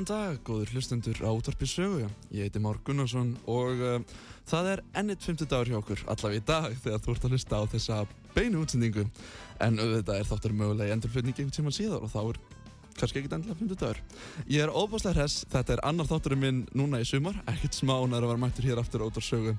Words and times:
Góðan 0.00 0.16
dag, 0.16 0.36
góður 0.48 0.70
hlustendur 0.72 1.18
á 1.20 1.28
útvarpi 1.28 1.66
sögu. 1.68 2.06
Ég 2.32 2.46
heiti 2.46 2.60
Már 2.64 2.78
Gunnarsson 2.86 3.34
og 3.44 3.82
uh, 3.84 3.98
það 4.48 4.68
er 4.70 4.80
ennitt 4.96 5.20
50 5.20 5.50
dagur 5.50 5.68
hjá 5.68 5.76
okkur, 5.76 6.04
allavega 6.08 6.40
í 6.40 6.44
dag, 6.48 6.78
þegar 6.80 7.02
þú 7.04 7.12
ert 7.12 7.26
að 7.26 7.34
hlusta 7.34 7.58
á 7.60 7.64
þessa 7.74 7.98
beinu 8.32 8.62
útsendingu. 8.62 9.04
En 9.60 9.76
auðvitað 9.76 10.22
er 10.22 10.30
þáttur 10.30 10.56
mögulega 10.56 10.88
í 10.88 10.94
endurflutningi 10.94 11.44
einhvern 11.44 11.58
tíma 11.58 11.74
síðar 11.76 12.06
og 12.06 12.14
þá 12.14 12.18
er 12.22 12.40
kannski 12.96 13.20
ekkit 13.20 13.36
endilega 13.36 13.60
50 13.60 13.80
dagur. 13.82 14.00
Ég 14.48 14.64
er 14.64 14.72
óbúslega 14.72 15.18
hress, 15.18 15.44
þetta 15.52 15.76
er 15.76 15.84
annar 15.90 16.08
þátturinn 16.08 16.44
minn 16.46 16.62
núna 16.72 17.02
í 17.04 17.10
sumar, 17.10 17.36
ekkert 17.52 17.76
smá 17.76 17.98
nær 18.00 18.24
að 18.24 18.30
vera 18.32 18.44
mættur 18.46 18.70
hér 18.70 18.80
aftur 18.80 19.04
á 19.04 19.08
útvarpi 19.10 19.28
sögu. 19.28 19.58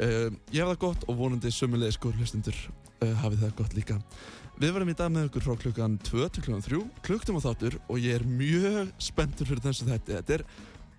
Uh, 0.00 0.32
ég 0.56 0.62
hef 0.62 0.72
það 0.72 0.84
gott 0.86 1.04
og 1.04 1.20
vonandi 1.20 1.52
sömulegis 1.52 2.00
góður 2.00 2.24
hlustendur 2.24 2.64
uh, 2.64 3.12
hafið 3.26 3.44
það 3.44 3.58
gott 3.60 3.76
líka. 3.76 4.00
Við 4.62 4.70
verðum 4.76 4.90
í 4.92 4.94
dag 4.94 5.08
með 5.10 5.24
ykkur 5.26 5.42
frá 5.42 5.54
klukkan 5.58 5.94
2 6.06 6.26
til 6.30 6.42
klukkan 6.44 6.60
3, 6.62 6.76
klukktum 7.02 7.38
á 7.42 7.42
þáttur 7.42 7.74
og 7.90 7.96
ég 7.98 8.14
er 8.14 8.22
mjög 8.22 8.92
spenntur 9.02 9.48
fyrir 9.48 9.62
þessu 9.64 9.88
þetta. 9.88 10.20
Þetta 10.20 10.36
er, 10.36 10.44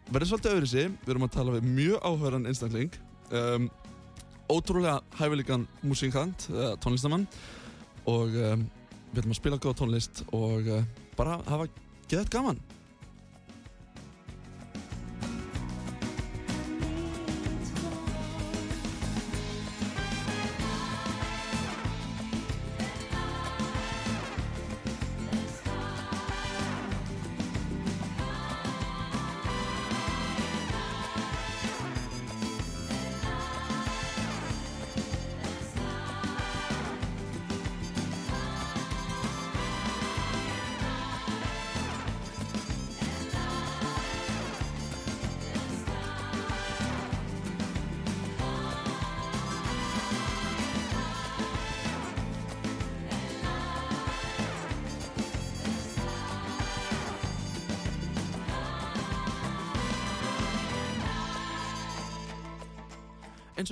verður 0.09 0.29
svolítið 0.33 0.55
öðru 0.57 0.67
sig, 0.67 0.89
við 1.05 1.11
erum 1.13 1.23
að 1.23 1.31
tala 1.37 1.53
við 1.53 1.69
mjög 1.77 2.09
áhverjan 2.09 2.49
einstakling, 2.51 2.97
um, 3.39 3.69
ótrúlega 4.51 4.97
hæfilegan 5.15 5.63
músíkant, 5.79 6.49
uh, 6.51 6.73
tónlistamann 6.83 7.23
og 8.03 8.35
um, 8.35 8.67
við 9.13 9.21
ætlum 9.21 9.37
að 9.37 9.39
spila 9.39 9.61
góða 9.63 9.79
tónlist 9.79 10.25
og 10.35 10.67
uh, 10.67 10.83
bara 11.15 11.39
hafa 11.47 11.71
geðað 12.11 12.33
gaman. 12.35 12.59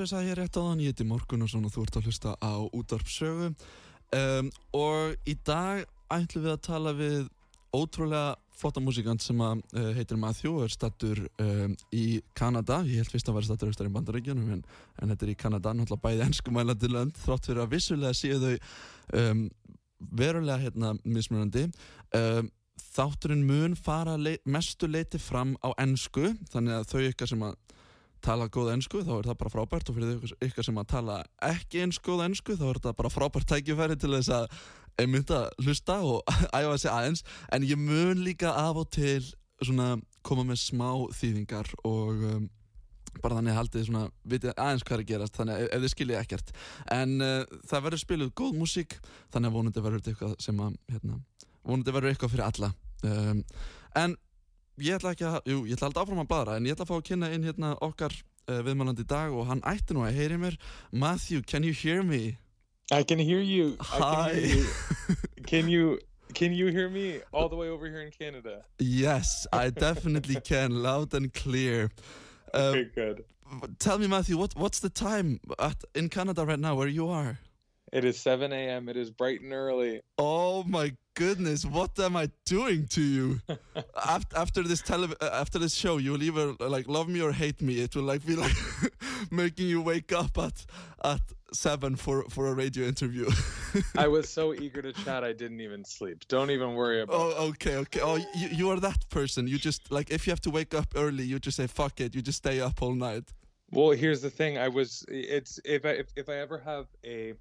Og 0.02 0.08
ég 0.08 0.10
sagði 0.16 0.32
hér 0.32 0.40
rétt 0.42 0.58
á 0.58 0.66
þann, 0.66 0.80
ég 0.82 0.96
heiti 0.96 1.06
Morgunarsson 1.06 1.66
og 1.68 1.74
þú 1.76 1.82
ert 1.86 1.98
að 2.00 2.06
hlusta 2.10 2.32
á 2.42 2.54
útvarpsögu 2.74 3.50
um, 4.18 4.48
og 4.74 5.28
í 5.30 5.36
dag 5.46 5.84
ætlum 6.10 6.46
við 6.48 6.54
að 6.56 6.64
tala 6.66 6.94
við 6.98 7.28
ótrúlega 7.70 8.32
flotta 8.58 8.82
músikant 8.82 9.22
sem 9.22 9.44
að, 9.46 9.62
uh, 9.78 9.92
heitir 9.94 10.18
Matthew 10.18 10.56
og 10.56 10.66
er 10.66 10.74
stattur 10.74 11.22
um, 11.44 11.76
í 11.94 12.06
Kanada. 12.38 12.80
Ég 12.90 13.04
held 13.04 13.14
fyrst 13.14 13.30
að 13.30 13.38
vera 13.38 13.50
stattur 13.52 13.70
austar 13.70 13.90
í 13.92 13.94
bandaríkjunum 13.94 14.50
en, 14.56 14.64
en 14.98 15.14
þetta 15.14 15.28
er 15.28 15.34
í 15.34 15.38
Kanada, 15.44 15.76
náttúrulega 15.78 16.06
bæði 16.08 16.26
ennskumælandi 16.26 16.90
lönd 16.90 17.22
þrátt 17.22 17.52
fyrir 17.52 17.62
að 17.62 17.76
vissulega 17.76 18.18
séu 18.18 18.42
þau 18.42 18.56
um, 19.22 19.44
verulega 20.18 20.64
hérna 20.64 20.96
mismunandi. 21.06 21.68
Þátturinn 22.92 23.46
mun 23.46 23.78
fara 23.78 24.18
leit, 24.18 24.42
mestu 24.50 24.90
leiti 24.90 25.22
fram 25.22 25.54
á 25.62 25.70
ennsku 25.78 26.34
þannig 26.50 26.80
að 26.80 26.90
þau 26.90 27.04
ykkar 27.12 27.30
sem 27.30 27.46
að 27.46 27.60
tala 28.26 28.48
góð 28.52 28.72
ennsku 28.76 29.02
þá 29.06 29.14
er 29.18 29.28
það 29.32 29.40
bara 29.42 29.54
frábært. 29.56 29.90
Og 29.92 29.98
fyrir 29.98 30.38
ykkur 30.48 30.68
sem 30.68 30.80
að 30.82 30.90
tala 30.94 31.18
ekki 31.48 31.84
eins 31.86 32.00
góð 32.04 32.26
ennsku 32.28 32.56
þá 32.60 32.68
er 32.70 32.82
það 32.86 32.98
bara 33.02 33.14
frábært 33.14 33.52
tækifæri 33.52 34.00
til 34.00 34.14
þess 34.16 34.32
að 34.38 34.48
einmitt 35.02 35.34
að 35.34 35.50
hlusta 35.66 36.00
og 36.06 36.34
æfa 36.60 36.78
sig 36.78 36.92
aðeins. 36.92 37.26
En 37.52 37.68
ég 37.68 37.80
mun 37.80 38.24
líka 38.26 38.54
af 38.54 38.82
og 38.82 38.90
til 38.94 39.22
svona 39.62 39.96
koma 40.26 40.46
með 40.48 40.62
smá 40.64 40.90
þýðingar 41.18 41.70
og 41.88 42.26
um, 42.32 42.48
bara 43.22 43.38
þannig 43.38 43.58
haldið 43.58 43.86
svona 43.90 44.06
vitið 44.24 44.54
aðeins 44.56 44.86
hvað 44.88 44.98
er 44.98 45.04
að 45.04 45.12
gerast 45.12 45.38
þannig 45.38 45.62
ef, 45.62 45.70
ef 45.76 45.84
þið 45.84 45.94
skiljið 45.96 46.22
ekkert. 46.22 46.56
En 46.96 47.16
uh, 47.26 47.60
það 47.70 47.86
verður 47.88 48.04
spiluð 48.06 48.34
góð 48.42 48.58
músík 48.62 48.98
þannig 49.34 49.52
að 49.52 49.58
vonandi 49.58 49.86
verður 49.86 50.04
þetta 50.04 50.14
eitthvað 50.16 50.36
sem 50.46 50.66
að 50.66 50.78
hérna, 50.94 51.22
vonandi 51.62 51.96
verður 51.98 52.14
eitthvað 52.14 52.36
fyrir 52.36 52.48
alla. 52.48 52.74
Um, 53.02 53.42
en 54.02 54.18
ég 54.82 54.98
ætla 54.98 55.14
ekki 55.16 55.26
að, 55.30 55.40
jú, 55.52 55.64
ég 55.70 55.78
ætla 55.78 55.90
alltaf 55.90 56.04
áfram 56.06 56.22
að 56.24 56.30
bladra 56.32 56.58
en 56.60 56.66
ég 56.70 56.76
ætla 56.76 56.86
að 56.88 56.92
fá 56.92 56.98
að 56.98 57.08
kynna 57.10 57.32
inn 57.36 57.48
hérna 57.48 57.72
okkar 57.88 58.14
uh, 58.50 58.62
viðmælandi 58.66 59.06
í 59.06 59.10
dag 59.12 59.34
og 59.34 59.46
hann 59.50 59.62
ætti 59.72 59.96
nú 59.98 60.06
að 60.06 60.16
heyri 60.20 60.38
mér 60.42 60.58
Matthew, 60.92 61.42
can 61.42 61.64
you 61.64 61.74
hear 61.74 62.04
me? 62.04 62.38
I 62.92 63.04
can 63.04 63.20
hear 63.20 63.40
you. 63.40 63.78
Hi. 63.80 64.32
can 64.32 64.34
hear 64.36 64.56
you. 64.58 64.66
Can 65.52 65.68
you 65.70 66.00
can 66.34 66.54
you 66.54 66.68
hear 66.68 66.88
me 66.90 67.20
all 67.34 67.50
the 67.50 67.56
way 67.56 67.68
over 67.70 67.88
here 67.88 68.02
in 68.02 68.12
Canada? 68.12 68.64
Yes, 68.80 69.48
I 69.52 69.70
definitely 69.88 70.40
can, 70.40 70.82
loud 70.84 71.14
and 71.14 71.34
clear. 71.34 71.90
Um, 72.54 72.62
Okay, 72.76 72.90
good. 72.96 73.24
tell 73.80 73.98
me, 73.98 74.08
Matthew, 74.08 74.38
what 74.38 74.54
what's 74.56 74.80
the 74.80 74.90
time 74.90 75.40
at, 75.60 75.84
in 75.96 76.10
Canada 76.10 76.46
right 76.46 76.60
now 76.60 76.76
where 76.76 76.88
you 76.88 77.10
are? 77.10 77.40
It 77.92 78.06
is 78.06 78.18
7 78.20 78.54
a.m. 78.54 78.88
It 78.88 78.96
is 78.96 79.10
bright 79.10 79.42
and 79.42 79.52
early. 79.52 80.02
Oh 80.18 80.64
my 80.64 80.96
goodness, 81.14 81.66
what 81.66 82.00
am 82.00 82.16
I 82.16 82.30
doing 82.46 82.88
to 82.88 83.02
you? 83.02 83.42
after, 84.06 84.38
after 84.38 84.64
this 84.64 84.82
tele- 84.82 85.16
uh, 85.20 85.30
after 85.34 85.60
this 85.60 85.74
show, 85.74 85.98
you'll 85.98 86.24
either 86.24 86.56
uh, 86.60 86.70
like 86.70 86.88
love 86.88 87.10
me 87.10 87.22
or 87.22 87.34
hate 87.34 87.62
me. 87.62 87.82
It 87.82 87.94
will 87.96 88.04
like 88.04 88.26
be 88.26 88.36
like 88.36 88.56
making 89.32 89.68
you 89.68 89.82
wake 89.82 90.14
up 90.14 90.38
at 90.38 90.66
at 91.04 91.22
seven 91.54 91.98
for 91.98 92.24
for 92.30 92.48
a 92.48 92.54
radio 92.54 92.86
interview. 92.88 93.30
I 93.98 94.08
was 94.08 94.30
so 94.30 94.54
eager 94.54 94.82
to 94.82 94.94
chat, 94.94 95.26
I 95.26 95.34
didn't 95.34 95.60
even 95.60 95.84
sleep. 95.84 96.28
Don't 96.30 96.52
even 96.52 96.76
worry 96.76 97.02
about 97.02 97.16
it. 97.16 97.36
oh, 97.38 97.48
okay, 97.50 97.76
okay. 97.76 98.00
Oh, 98.02 98.16
you, 98.16 98.48
you 98.52 98.70
are 98.70 98.80
that 98.80 99.10
person. 99.10 99.48
You 99.48 99.58
just 99.58 99.92
like 99.92 100.12
if 100.12 100.26
you 100.26 100.32
have 100.32 100.42
to 100.42 100.50
wake 100.50 100.74
up 100.74 100.94
early, 100.96 101.26
you 101.26 101.40
just 101.40 101.58
say 101.58 101.68
fuck 101.68 102.00
it. 102.00 102.16
You 102.16 102.22
just 102.22 102.38
stay 102.38 102.62
up 102.62 102.82
all 102.82 102.96
night. 102.96 103.34
Well, 103.70 103.92
here's 103.92 104.22
the 104.22 104.30
thing. 104.30 104.58
I 104.58 104.70
was 104.70 105.06
it's 105.10 105.60
if 105.66 105.86
I 105.86 105.90
if, 105.90 106.08
if 106.16 106.30
I 106.30 106.36
ever 106.36 106.58
have 106.60 106.88
a 107.04 107.34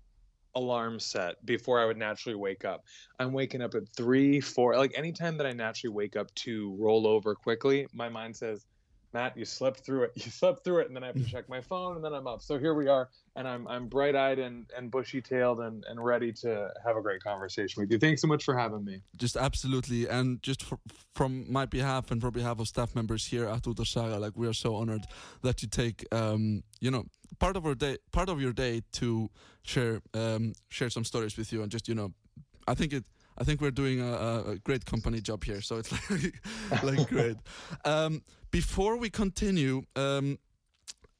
alarm 0.54 0.98
set 0.98 1.44
before 1.44 1.80
I 1.80 1.86
would 1.86 1.96
naturally 1.96 2.36
wake 2.36 2.64
up. 2.64 2.84
I'm 3.18 3.32
waking 3.32 3.62
up 3.62 3.74
at 3.74 3.88
three, 3.96 4.40
four. 4.40 4.76
Like 4.76 4.92
anytime 4.96 5.36
that 5.36 5.46
I 5.46 5.52
naturally 5.52 5.94
wake 5.94 6.16
up 6.16 6.34
to 6.36 6.76
roll 6.78 7.06
over 7.06 7.34
quickly, 7.34 7.86
my 7.92 8.08
mind 8.08 8.36
says, 8.36 8.66
Matt, 9.12 9.36
you 9.36 9.44
slept 9.44 9.80
through 9.80 10.04
it. 10.04 10.12
You 10.20 10.30
slept 10.30 10.64
through 10.64 10.80
it, 10.80 10.86
and 10.86 10.94
then 10.94 11.02
I 11.02 11.06
have 11.06 11.16
to 11.16 11.24
check 11.24 11.48
my 11.48 11.60
phone, 11.60 11.96
and 11.96 12.04
then 12.04 12.12
I'm 12.12 12.26
up. 12.26 12.42
So 12.42 12.58
here 12.58 12.74
we 12.74 12.88
are, 12.88 13.08
and 13.36 13.48
I'm 13.48 13.66
I'm 13.66 13.88
bright 13.88 14.14
eyed 14.14 14.38
and, 14.38 14.66
and 14.76 14.90
bushy 14.90 15.20
tailed 15.20 15.60
and, 15.60 15.84
and 15.88 16.02
ready 16.04 16.32
to 16.44 16.70
have 16.84 16.96
a 16.96 17.02
great 17.02 17.22
conversation 17.22 17.80
with 17.80 17.90
you. 17.90 17.98
Thanks 17.98 18.20
so 18.20 18.28
much 18.28 18.44
for 18.44 18.56
having 18.56 18.84
me. 18.84 19.00
Just 19.16 19.36
absolutely, 19.36 20.06
and 20.06 20.42
just 20.42 20.62
for, 20.62 20.78
from 21.14 21.50
my 21.50 21.66
behalf 21.66 22.10
and 22.10 22.20
for 22.20 22.30
behalf 22.30 22.60
of 22.60 22.68
staff 22.68 22.94
members 22.94 23.26
here 23.26 23.46
at 23.46 23.62
Útvarp 23.62 24.20
like 24.20 24.36
we 24.36 24.46
are 24.46 24.52
so 24.52 24.76
honored 24.76 25.06
that 25.42 25.62
you 25.62 25.68
take 25.68 26.06
um, 26.12 26.62
you 26.80 26.90
know 26.90 27.04
part 27.38 27.56
of 27.56 27.66
our 27.66 27.74
day, 27.74 27.98
part 28.12 28.28
of 28.28 28.40
your 28.40 28.52
day 28.52 28.82
to 28.92 29.30
share 29.62 30.00
um, 30.14 30.52
share 30.68 30.90
some 30.90 31.04
stories 31.04 31.36
with 31.36 31.52
you 31.52 31.62
and 31.62 31.72
just 31.72 31.88
you 31.88 31.94
know, 31.94 32.12
I 32.68 32.74
think 32.74 32.92
it 32.92 33.04
I 33.38 33.44
think 33.44 33.60
we're 33.60 33.70
doing 33.70 34.00
a, 34.00 34.50
a 34.52 34.56
great 34.58 34.84
company 34.84 35.20
job 35.20 35.44
here. 35.44 35.62
So 35.62 35.76
it's 35.76 35.90
like, 36.10 36.82
like 36.82 37.08
great. 37.08 37.36
Um, 37.84 38.22
before 38.50 38.96
we 38.96 39.10
continue, 39.10 39.82
um, 39.96 40.38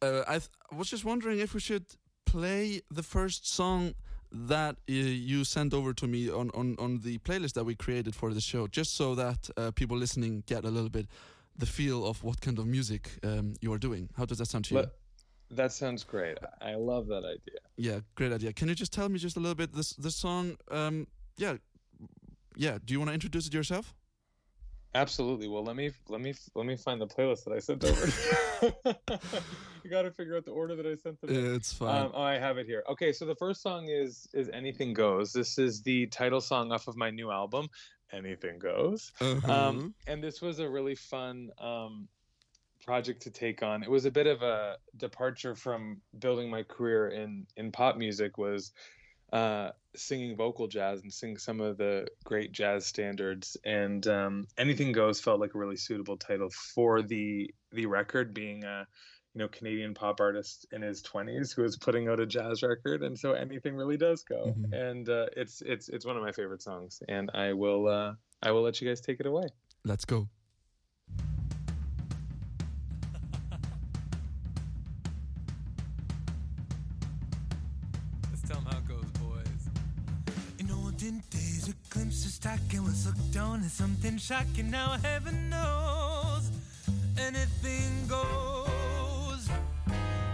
uh, 0.03 0.23
I, 0.27 0.37
I 0.37 0.77
was 0.77 0.89
just 0.89 1.05
wondering 1.05 1.39
if 1.39 1.55
we 1.55 1.61
should 1.61 1.87
play 2.27 2.81
the 2.91 3.03
first 3.03 3.49
song 3.53 3.95
that 4.33 4.77
uh, 4.89 4.93
you 4.93 5.45
sent 5.45 5.75
over 5.75 5.93
to 5.93 6.07
me 6.07 6.31
on, 6.31 6.51
on, 6.55 6.77
on 6.79 7.01
the 7.01 7.19
playlist 7.19 7.55
that 7.55 7.65
we 7.65 7.75
created 7.75 8.15
for 8.15 8.33
the 8.33 8.41
show, 8.41 8.67
just 8.67 8.97
so 8.97 9.15
that 9.15 9.51
uh, 9.57 9.71
people 9.73 9.97
listening 9.97 10.45
get 10.47 10.65
a 10.65 10.71
little 10.71 10.91
bit 10.91 11.07
the 11.57 11.67
feel 11.67 12.07
of 12.07 12.23
what 12.23 12.41
kind 12.41 12.59
of 12.59 12.67
music 12.67 13.11
um, 13.25 13.55
you 13.61 13.73
are 13.73 13.79
doing. 13.79 14.09
How 14.17 14.25
does 14.25 14.39
that 14.39 14.47
sound 14.47 14.65
to 14.67 14.75
you? 14.75 14.91
That 15.51 15.73
sounds 15.73 16.05
great. 16.05 16.39
I 16.61 16.77
love 16.77 17.09
that 17.09 17.25
idea. 17.25 17.59
Yeah, 17.77 18.01
great 18.15 18.33
idea. 18.33 18.53
Can 18.53 18.69
you 18.69 18.75
just 18.75 18.93
tell 18.93 19.09
me 19.09 19.19
just 19.19 19.37
a 19.37 19.41
little 19.41 19.57
bit 19.57 19.75
this 19.75 19.95
the 19.95 20.11
song? 20.11 20.57
Um, 20.71 21.09
yeah, 21.37 21.57
yeah, 22.57 22.79
do 22.85 22.93
you 22.93 23.01
want 23.01 23.09
to 23.09 23.15
introduce 23.15 23.49
it 23.49 23.55
yourself? 23.55 23.93
Absolutely. 24.95 25.47
Well, 25.47 25.63
let 25.63 25.77
me 25.77 25.93
let 26.09 26.21
me 26.21 26.35
let 26.55 26.67
me 26.67 26.77
find 26.77 27.01
the 27.01 27.07
playlist 27.07 27.45
that 27.45 27.53
I 27.53 27.61
sent 27.61 27.85
over. 27.85 28.07
you 29.85 29.91
got 29.91 30.03
to 30.03 30.11
figure 30.11 30.37
out 30.37 30.45
the 30.45 30.51
order 30.51 30.75
that 30.75 30.87
I 30.87 30.97
sent 30.97 31.21
them. 31.21 31.55
It's 31.55 31.73
fine. 31.73 32.07
Um, 32.07 32.13
oh, 32.13 32.23
I 32.23 32.39
have 32.39 32.59
it 32.59 32.67
here. 32.67 32.83
Okay, 32.91 33.13
so 33.13 33.25
the 33.25 33.37
first 33.37 33.63
song 33.63 33.89
is 33.89 34.29
is 34.35 34.49
"Anything 34.53 34.93
Goes." 34.93 35.33
This 35.33 35.59
is 35.59 35.83
the 35.83 36.07
title 36.07 36.41
song 36.41 36.73
off 36.73 36.89
of 36.89 36.97
my 36.97 37.11
new 37.11 37.31
album, 37.31 37.69
"Anything 38.13 38.59
Goes." 38.59 39.13
Uh-huh. 39.21 39.53
Um, 39.53 39.95
and 40.09 40.23
this 40.23 40.41
was 40.41 40.59
a 40.59 40.69
really 40.69 40.97
fun 40.97 41.51
um, 41.59 42.09
project 42.85 43.23
to 43.23 43.31
take 43.31 43.63
on. 43.63 43.85
It 43.85 43.91
was 43.91 44.07
a 44.07 44.11
bit 44.11 44.27
of 44.27 44.43
a 44.43 44.77
departure 44.97 45.55
from 45.55 46.01
building 46.19 46.51
my 46.51 46.65
career 46.65 47.11
in 47.11 47.47
in 47.57 47.71
pop 47.71 47.97
music. 47.97 48.39
Was 48.39 48.73
uh, 49.33 49.71
singing 49.97 50.37
vocal 50.37 50.69
jazz 50.69 51.03
and 51.03 51.13
sing 51.13 51.37
some 51.37 51.61
of 51.61 51.77
the 51.77 52.07
great 52.25 52.53
jazz 52.53 52.87
standards. 52.87 53.57
And 53.65 54.07
um, 54.07 54.47
anything 54.59 54.93
goes 54.93 55.21
felt 55.21 55.41
like 55.41 55.55
a 55.55 55.59
really 55.59 55.77
suitable 55.77 56.17
title 56.17 56.51
for 56.51 57.03
the 57.03 57.53
the 57.73 57.87
record, 57.87 58.35
being 58.35 58.65
a 58.65 58.87
you 59.35 59.39
know 59.39 59.49
Canadian 59.49 59.95
pop 59.95 60.21
artist 60.21 60.67
in 60.73 60.83
his 60.83 61.03
twenties 61.03 61.53
who 61.53 61.65
is 61.65 61.77
putting 61.77 62.09
out 62.09 62.21
a 62.21 62.27
jazz 62.27 62.63
record, 62.63 63.03
and 63.03 63.19
so 63.19 63.33
anything 63.33 63.75
really 63.75 63.97
does 63.97 64.23
go. 64.23 64.47
Mm-hmm. 64.47 64.73
And 64.73 65.09
uh, 65.09 65.27
it's 65.37 65.63
it's 65.63 65.89
it's 65.89 66.05
one 66.05 66.17
of 66.17 66.23
my 66.23 66.33
favorite 66.33 66.63
songs, 66.63 67.03
and 67.09 67.31
I 67.35 67.53
will 67.53 67.89
uh, 67.89 68.15
I 68.43 68.51
will 68.51 68.63
let 68.63 68.81
you 68.81 68.89
guys 68.89 69.01
take 69.01 69.21
it 69.21 69.27
away. 69.27 69.49
Let's 69.85 70.05
go. 70.05 70.29
Talking 82.41 82.83
was 82.83 83.05
hooked 83.05 83.37
on 83.37 83.61
is 83.61 83.73
something 83.73 84.17
shocking. 84.17 84.71
Now 84.71 84.97
heaven 85.03 85.51
knows 85.51 86.51
anything 87.19 88.07
goes. 88.09 89.49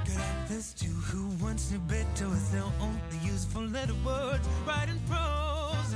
Good 0.05 0.17
at 0.17 0.49
this 0.49 0.73
to 0.75 0.87
who 0.87 1.29
wants 1.45 1.71
knew 1.73 1.81
better 1.81 2.29
with 2.29 2.53
their 2.53 2.63
only 2.81 3.19
useful 3.25 3.63
letter 3.63 3.95
words, 4.05 4.47
writing 4.67 5.01
prose. 5.09 5.95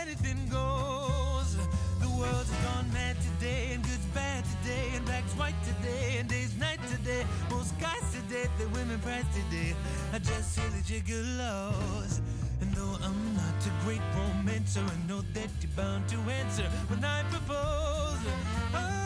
Anything 0.00 0.38
goes. 0.48 1.56
The 2.00 2.08
world 2.08 2.46
has 2.46 2.50
gone 2.64 2.92
mad 2.92 3.16
today, 3.20 3.70
and 3.74 3.82
good's 3.82 4.06
bad 4.14 4.44
today, 4.44 4.90
and 4.94 5.04
black's 5.04 5.32
white 5.32 5.60
today, 5.64 6.18
and 6.18 6.28
day's 6.28 6.56
night 6.58 6.80
today. 6.88 7.24
Most 7.50 7.78
guys 7.80 8.04
today, 8.12 8.48
the 8.58 8.68
women 8.68 9.00
prize 9.00 9.24
today 9.34 9.74
are 10.12 10.20
just 10.20 10.54
silly 10.54 10.82
gigolos. 10.86 12.20
Romancer, 14.62 14.80
I 14.80 15.08
know 15.08 15.22
that 15.34 15.50
you're 15.60 15.70
bound 15.76 16.08
to 16.08 16.16
answer 16.30 16.68
when 16.88 17.04
I 17.04 17.22
propose. 17.30 18.18
Oh, 18.74 19.01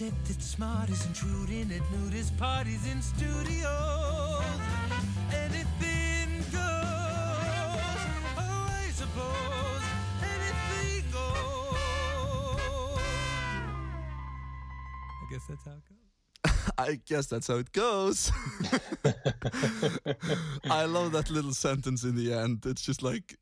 accepted 0.00 0.42
smarties, 0.42 1.04
intruding 1.04 1.70
at 1.72 1.82
nudist 1.92 2.34
parties 2.38 2.90
in 2.90 3.02
studios. 3.02 4.42
Anything 5.30 6.38
goes. 6.50 8.00
Oh, 8.38 8.66
I 8.70 8.88
suppose 8.94 9.82
anything 10.22 11.04
goes. 11.12 11.76
I 15.20 15.26
guess 15.30 15.44
that's 15.46 15.64
how 15.66 15.72
it 15.72 15.84
goes. 15.90 15.98
I 16.78 17.00
guess 17.06 17.26
that's 17.26 17.46
how 17.46 17.56
it 17.56 17.72
goes. 17.72 18.32
I 20.70 20.86
love 20.86 21.12
that 21.12 21.28
little 21.30 21.52
sentence 21.52 22.04
in 22.04 22.16
the 22.16 22.32
end. 22.32 22.64
It's 22.64 22.80
just 22.80 23.02
like 23.02 23.36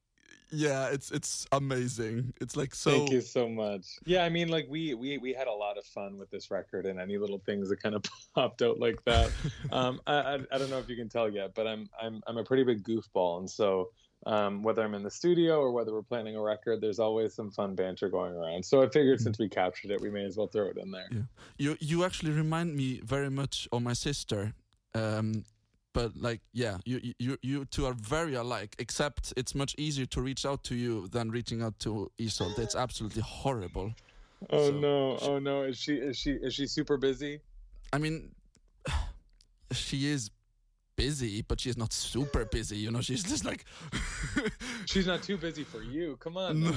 yeah 0.51 0.89
it's 0.89 1.11
it's 1.11 1.47
amazing 1.53 2.33
it's 2.41 2.57
like 2.57 2.75
so 2.75 2.91
thank 2.91 3.11
you 3.11 3.21
so 3.21 3.49
much 3.49 3.87
yeah 4.05 4.25
i 4.25 4.29
mean 4.29 4.49
like 4.49 4.67
we 4.69 4.95
we 4.95 5.19
we 5.19 5.33
had 5.33 5.47
a 5.47 5.53
lot 5.53 5.77
of 5.77 5.85
fun 5.85 6.17
with 6.19 6.31
this 6.31 6.51
record 6.51 6.87
and 6.87 6.99
any 6.99 7.19
little 7.19 7.39
things 7.45 7.69
that 7.69 7.83
kind 7.83 7.95
of 7.95 8.03
popped 8.35 8.63
out 8.63 8.79
like 8.79 9.03
that 9.05 9.31
um 9.73 10.01
I, 10.07 10.15
I, 10.15 10.35
I 10.53 10.59
don't 10.59 10.71
know 10.71 10.79
if 10.79 10.89
you 10.89 10.97
can 10.97 11.09
tell 11.09 11.31
yet 11.31 11.55
but 11.55 11.67
i'm 11.67 11.89
i'm 12.01 12.23
i'm 12.27 12.39
a 12.39 12.45
pretty 12.45 12.65
big 12.65 12.83
goofball 12.83 13.41
and 13.41 13.51
so 13.51 13.91
um, 14.27 14.63
whether 14.63 14.83
I'm 14.83 14.95
in 14.95 15.03
the 15.03 15.11
studio 15.11 15.61
or 15.61 15.73
whether 15.73 15.93
we're 15.93 16.03
planning 16.03 16.37
a 16.37 16.43
record, 16.43 16.81
there's 16.81 16.99
always 16.99 17.35
some 17.35 17.51
fun 17.51 17.75
banter 17.75 18.09
going 18.09 18.35
around. 18.35 18.65
So 18.65 18.83
I 18.83 18.89
figured 18.89 19.21
mm. 19.21 19.23
since 19.23 19.39
we 19.39 19.49
captured 19.49 19.91
it, 19.91 20.01
we 20.01 20.11
may 20.11 20.25
as 20.25 20.37
well 20.37 20.49
throw 20.49 20.67
it 20.67 20.77
in 20.77 20.91
there. 20.91 21.07
Yeah. 21.11 21.21
You 21.57 21.77
you 21.81 22.05
actually 22.05 22.33
remind 22.33 22.77
me 22.77 23.01
very 23.05 23.31
much 23.31 23.69
of 23.71 23.83
my 23.83 23.93
sister. 23.93 24.55
Um, 24.95 25.45
but 25.99 26.13
like 26.17 26.41
yeah 26.53 26.77
you 26.85 27.01
you 27.19 27.37
you 27.43 27.65
two 27.65 27.85
are 27.85 27.95
very 27.95 28.35
alike 28.35 28.77
except 28.79 29.33
it's 29.37 29.53
much 29.53 29.75
easier 29.79 30.07
to 30.07 30.21
reach 30.21 30.47
out 30.47 30.63
to 30.63 30.77
you 30.77 31.09
than 31.09 31.29
reaching 31.29 31.61
out 31.61 31.77
to 31.81 32.09
Ísold 32.21 32.57
it's 32.59 32.77
absolutely 32.77 33.23
horrible. 33.23 33.93
Oh 34.51 34.69
so, 34.69 34.79
no. 34.87 35.19
oh 35.23 35.39
no. 35.41 35.63
Is 35.63 35.77
she 35.77 35.95
is 35.95 36.17
she 36.17 36.33
is 36.47 36.55
she 36.55 36.67
super 36.69 36.97
busy? 36.97 37.41
I 37.93 37.99
mean 37.99 38.31
she 39.73 40.09
is 40.15 40.31
busy, 40.99 41.43
but 41.43 41.61
she's 41.61 41.79
not 41.79 41.93
super 41.93 42.45
busy. 42.45 42.77
You 42.77 42.91
know, 42.91 43.01
she's 43.01 43.23
just 43.23 43.45
like 43.45 43.65
she's 44.87 45.07
not 45.07 45.23
too 45.23 45.37
busy 45.37 45.65
for 45.65 45.81
you. 45.81 46.17
Come 46.17 46.37
on. 46.37 46.61
No. 46.65 46.73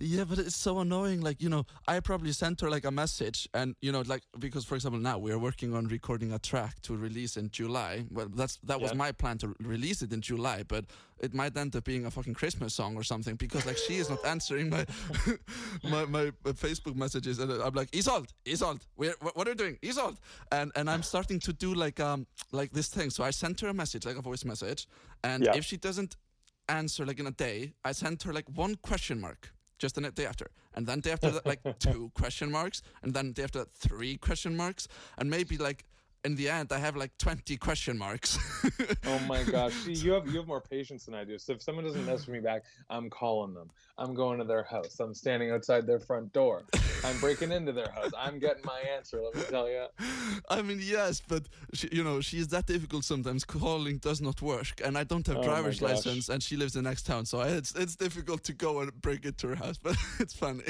Yeah, 0.00 0.24
but 0.24 0.38
it's 0.38 0.56
so 0.56 0.78
annoying. 0.78 1.20
Like 1.20 1.42
you 1.42 1.50
know, 1.50 1.66
I 1.86 2.00
probably 2.00 2.32
sent 2.32 2.60
her 2.60 2.70
like 2.70 2.84
a 2.86 2.90
message, 2.90 3.48
and 3.52 3.74
you 3.82 3.92
know, 3.92 4.02
like 4.06 4.22
because 4.38 4.64
for 4.64 4.76
example 4.76 5.00
now 5.00 5.18
we 5.18 5.32
are 5.32 5.38
working 5.38 5.74
on 5.74 5.88
recording 5.88 6.32
a 6.32 6.38
track 6.38 6.80
to 6.82 6.96
release 6.96 7.36
in 7.36 7.50
July. 7.50 8.06
Well, 8.10 8.28
that's 8.34 8.56
that 8.64 8.80
was 8.80 8.92
yeah. 8.92 8.98
my 8.98 9.12
plan 9.12 9.38
to 9.38 9.54
release 9.60 10.00
it 10.00 10.12
in 10.12 10.20
July, 10.20 10.62
but 10.66 10.84
it 11.18 11.34
might 11.34 11.56
end 11.56 11.74
up 11.74 11.84
being 11.84 12.06
a 12.06 12.10
fucking 12.10 12.34
Christmas 12.34 12.74
song 12.74 12.94
or 12.96 13.02
something 13.02 13.36
because 13.36 13.66
like 13.66 13.78
she 13.78 13.96
is 13.96 14.08
not 14.10 14.24
answering 14.34 14.70
my 14.70 14.86
my, 15.82 16.04
my 16.04 16.30
Facebook 16.52 16.94
messages, 16.94 17.40
and 17.40 17.50
I'm 17.50 17.74
like 17.74 17.90
Ísold, 17.90 18.28
Ísold, 18.44 18.80
what 18.96 19.46
are 19.46 19.50
you 19.50 19.56
doing, 19.56 19.78
Ísold? 19.82 20.16
And 20.52 20.70
and 20.76 20.88
I'm 20.88 21.02
starting 21.02 21.40
to 21.40 21.52
do 21.52 21.74
like 21.74 21.98
um 22.00 22.26
like 22.52 22.70
this 22.72 22.88
thing. 22.88 23.10
So 23.10 23.24
I 23.24 23.30
sent 23.30 23.55
sent 23.56 23.66
her 23.66 23.70
a 23.70 23.74
message, 23.74 24.04
like 24.04 24.16
a 24.16 24.22
voice 24.22 24.44
message, 24.44 24.86
and 25.24 25.44
yeah. 25.44 25.56
if 25.56 25.64
she 25.64 25.76
doesn't 25.76 26.16
answer 26.68 27.06
like 27.06 27.18
in 27.20 27.26
a 27.26 27.30
day. 27.30 27.72
I 27.84 27.92
sent 27.92 28.22
her 28.24 28.32
like 28.32 28.46
one 28.54 28.74
question 28.76 29.20
mark 29.20 29.52
just 29.78 29.94
the 29.94 30.10
day 30.10 30.26
after, 30.26 30.50
and 30.74 30.86
then 30.86 31.00
day 31.00 31.12
after 31.12 31.30
that 31.30 31.46
like 31.46 31.62
two 31.78 32.10
question 32.14 32.50
marks, 32.50 32.82
and 33.02 33.14
then 33.14 33.32
day 33.32 33.44
after 33.44 33.60
that 33.60 33.72
three 33.72 34.18
question 34.18 34.56
marks, 34.56 34.88
and 35.16 35.30
maybe 35.30 35.56
like 35.56 35.84
in 36.26 36.34
the 36.34 36.48
end, 36.48 36.72
I 36.72 36.78
have 36.78 36.96
like 36.96 37.16
20 37.18 37.56
question 37.56 37.96
marks. 37.96 38.36
oh 39.06 39.18
my 39.20 39.44
gosh. 39.44 39.72
See, 39.84 39.92
you 39.92 40.12
have 40.12 40.26
you 40.26 40.38
have 40.38 40.46
more 40.46 40.60
patience 40.60 41.04
than 41.06 41.14
I 41.14 41.24
do. 41.24 41.38
So 41.38 41.52
if 41.52 41.62
someone 41.62 41.84
doesn't 41.84 42.04
message 42.04 42.28
me 42.28 42.40
back, 42.40 42.64
I'm 42.90 43.08
calling 43.08 43.54
them. 43.54 43.70
I'm 43.96 44.12
going 44.12 44.38
to 44.38 44.44
their 44.44 44.64
house. 44.64 44.98
I'm 45.00 45.14
standing 45.14 45.52
outside 45.52 45.86
their 45.86 46.00
front 46.00 46.32
door. 46.32 46.64
I'm 47.04 47.18
breaking 47.20 47.52
into 47.52 47.72
their 47.72 47.90
house. 47.90 48.10
I'm 48.18 48.38
getting 48.38 48.64
my 48.64 48.80
answer, 48.96 49.22
let 49.22 49.34
me 49.36 49.42
tell 49.48 49.68
you. 49.68 49.86
I 50.50 50.60
mean, 50.62 50.80
yes, 50.82 51.22
but 51.26 51.44
she, 51.72 51.88
you 51.92 52.02
know, 52.02 52.20
she's 52.20 52.48
that 52.48 52.66
difficult 52.66 53.04
sometimes. 53.04 53.44
Calling 53.44 53.98
does 53.98 54.20
not 54.20 54.42
work, 54.42 54.80
and 54.84 54.98
I 54.98 55.04
don't 55.04 55.26
have 55.28 55.38
oh 55.38 55.42
driver's 55.42 55.80
license, 55.80 56.28
and 56.28 56.42
she 56.42 56.56
lives 56.56 56.74
in 56.76 56.82
the 56.82 56.90
next 56.90 57.06
town, 57.06 57.24
so 57.24 57.40
it's 57.40 57.72
it's 57.74 57.96
difficult 57.96 58.42
to 58.44 58.52
go 58.52 58.80
and 58.80 58.90
break 59.00 59.24
into 59.24 59.48
her 59.48 59.54
house, 59.54 59.78
but 59.82 59.96
it's 60.18 60.34
funny. 60.34 60.64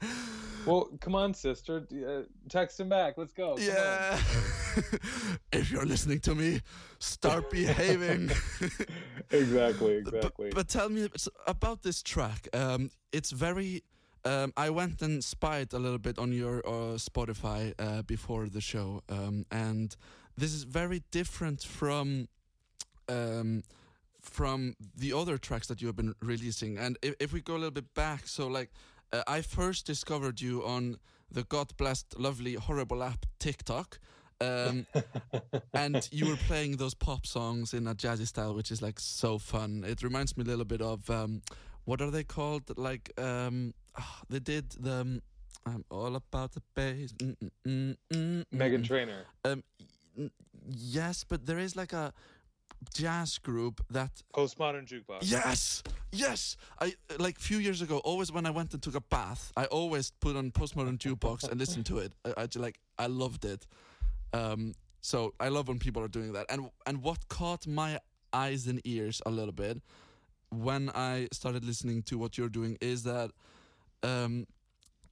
Well, 0.66 0.90
come 1.00 1.14
on, 1.14 1.34
sister. 1.34 1.86
Uh, 1.92 2.22
text 2.48 2.78
him 2.80 2.88
back. 2.88 3.14
Let's 3.16 3.32
go. 3.32 3.56
Come 3.56 3.64
yeah. 3.64 4.18
if 5.52 5.70
you're 5.70 5.86
listening 5.86 6.20
to 6.20 6.34
me, 6.34 6.60
start 6.98 7.50
behaving. 7.50 8.30
exactly. 9.30 9.96
Exactly. 10.10 10.50
But, 10.50 10.54
but, 10.54 10.68
tell 10.68 10.88
me 10.88 11.08
about 11.46 11.82
this 11.82 12.02
track. 12.02 12.48
Um, 12.52 12.90
it's 13.12 13.30
very. 13.30 13.82
Um, 14.24 14.52
I 14.56 14.68
went 14.68 15.00
and 15.00 15.24
spied 15.24 15.72
a 15.72 15.78
little 15.78 15.98
bit 15.98 16.18
on 16.18 16.30
your 16.32 16.58
uh, 16.58 16.98
Spotify 16.98 17.72
uh, 17.78 18.02
before 18.02 18.48
the 18.48 18.60
show, 18.60 19.02
um, 19.08 19.46
and 19.50 19.96
this 20.36 20.52
is 20.52 20.64
very 20.64 21.02
different 21.10 21.62
from 21.62 22.28
um, 23.08 23.62
from 24.20 24.76
the 24.96 25.12
other 25.12 25.38
tracks 25.38 25.66
that 25.68 25.80
you 25.80 25.86
have 25.86 25.96
been 25.96 26.14
releasing. 26.20 26.78
And 26.78 26.98
if, 27.02 27.14
if 27.20 27.32
we 27.32 27.40
go 27.40 27.54
a 27.54 27.60
little 27.60 27.70
bit 27.70 27.94
back, 27.94 28.26
so 28.26 28.46
like 28.46 28.70
uh, 29.12 29.22
I 29.26 29.42
first 29.42 29.86
discovered 29.86 30.40
you 30.40 30.64
on 30.64 30.96
the 31.30 31.44
God 31.44 31.76
blessed, 31.76 32.18
lovely, 32.18 32.54
horrible 32.54 33.02
app 33.02 33.26
TikTok. 33.38 33.98
Um, 34.40 34.86
and 35.74 36.08
you 36.10 36.28
were 36.28 36.38
playing 36.46 36.76
those 36.76 36.94
pop 36.94 37.26
songs 37.26 37.74
in 37.74 37.86
a 37.86 37.94
jazzy 37.94 38.26
style, 38.26 38.54
which 38.54 38.70
is 38.70 38.80
like 38.80 38.98
so 38.98 39.38
fun. 39.38 39.84
It 39.86 40.02
reminds 40.02 40.36
me 40.36 40.44
a 40.44 40.46
little 40.46 40.64
bit 40.64 40.80
of 40.80 41.08
um, 41.10 41.42
what 41.84 42.00
are 42.00 42.10
they 42.10 42.24
called? 42.24 42.76
Like 42.76 43.12
um, 43.18 43.74
oh, 43.98 44.16
they 44.28 44.40
did 44.40 44.70
the 44.70 45.00
um, 45.00 45.22
I'm 45.66 45.84
all 45.90 46.16
about 46.16 46.52
the 46.52 46.62
bass. 46.74 47.12
Mm, 47.12 47.36
mm, 47.36 47.50
mm, 47.66 47.96
mm 48.12 48.44
Meghan 48.54 48.80
mm. 48.80 48.86
Trainor. 48.86 49.24
Um, 49.44 49.62
yes, 50.66 51.24
but 51.24 51.46
there 51.46 51.58
is 51.58 51.76
like 51.76 51.92
a 51.92 52.12
jazz 52.94 53.38
group 53.38 53.80
that 53.90 54.22
postmodern 54.34 54.86
jukebox. 54.86 55.18
Yes, 55.22 55.82
yes. 56.12 56.56
I 56.80 56.94
like 57.18 57.38
a 57.38 57.40
few 57.40 57.58
years 57.58 57.82
ago. 57.82 57.98
Always 57.98 58.32
when 58.32 58.46
I 58.46 58.50
went 58.50 58.72
and 58.72 58.82
took 58.82 58.94
a 58.94 59.00
bath, 59.00 59.52
I 59.56 59.64
always 59.66 60.12
put 60.20 60.36
on 60.36 60.50
postmodern 60.50 60.98
jukebox 60.98 61.48
and 61.48 61.58
listen 61.58 61.84
to 61.84 61.98
it. 61.98 62.12
I, 62.24 62.42
I 62.42 62.46
just, 62.46 62.62
like 62.62 62.80
I 62.98 63.06
loved 63.06 63.44
it. 63.44 63.66
Um, 64.32 64.74
so 65.00 65.34
I 65.40 65.48
love 65.48 65.68
when 65.68 65.78
people 65.78 66.02
are 66.02 66.08
doing 66.08 66.32
that. 66.32 66.46
And 66.50 66.70
and 66.86 67.02
what 67.02 67.28
caught 67.28 67.66
my 67.66 67.98
eyes 68.32 68.66
and 68.66 68.80
ears 68.84 69.20
a 69.26 69.30
little 69.30 69.52
bit 69.52 69.82
when 70.50 70.90
I 70.94 71.28
started 71.32 71.64
listening 71.64 72.02
to 72.04 72.18
what 72.18 72.36
you're 72.36 72.48
doing 72.48 72.76
is 72.80 73.04
that 73.04 73.30
um, 74.02 74.46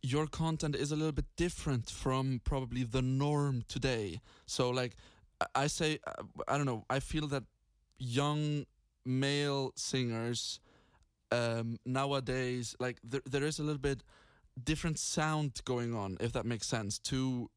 your 0.03 0.27
content 0.27 0.75
is 0.77 0.93
a 0.93 0.97
little 0.97 1.13
bit 1.13 1.27
different 1.37 1.91
from 1.91 2.41
probably 2.45 2.83
the 2.85 3.03
norm 3.03 3.63
today. 3.69 4.21
So 4.47 4.71
like 4.71 4.97
I 5.55 5.69
say 5.69 5.99
I 6.47 6.57
don't 6.57 6.67
know. 6.67 6.85
I 6.91 7.01
feel 7.01 7.27
that 7.29 7.45
young 7.99 8.65
male 9.05 9.73
singers 9.77 10.61
um, 11.33 11.79
nowadays, 11.85 12.75
like 12.79 12.99
there, 13.05 13.23
there 13.27 13.45
is 13.45 13.59
a 13.59 13.63
little 13.63 13.79
bit 13.79 14.03
different 14.63 14.99
sound 14.99 15.61
going 15.65 15.95
on, 15.95 16.17
if 16.21 16.33
that 16.33 16.47
makes 16.47 16.67
sense. 16.67 16.99
To 17.01 17.51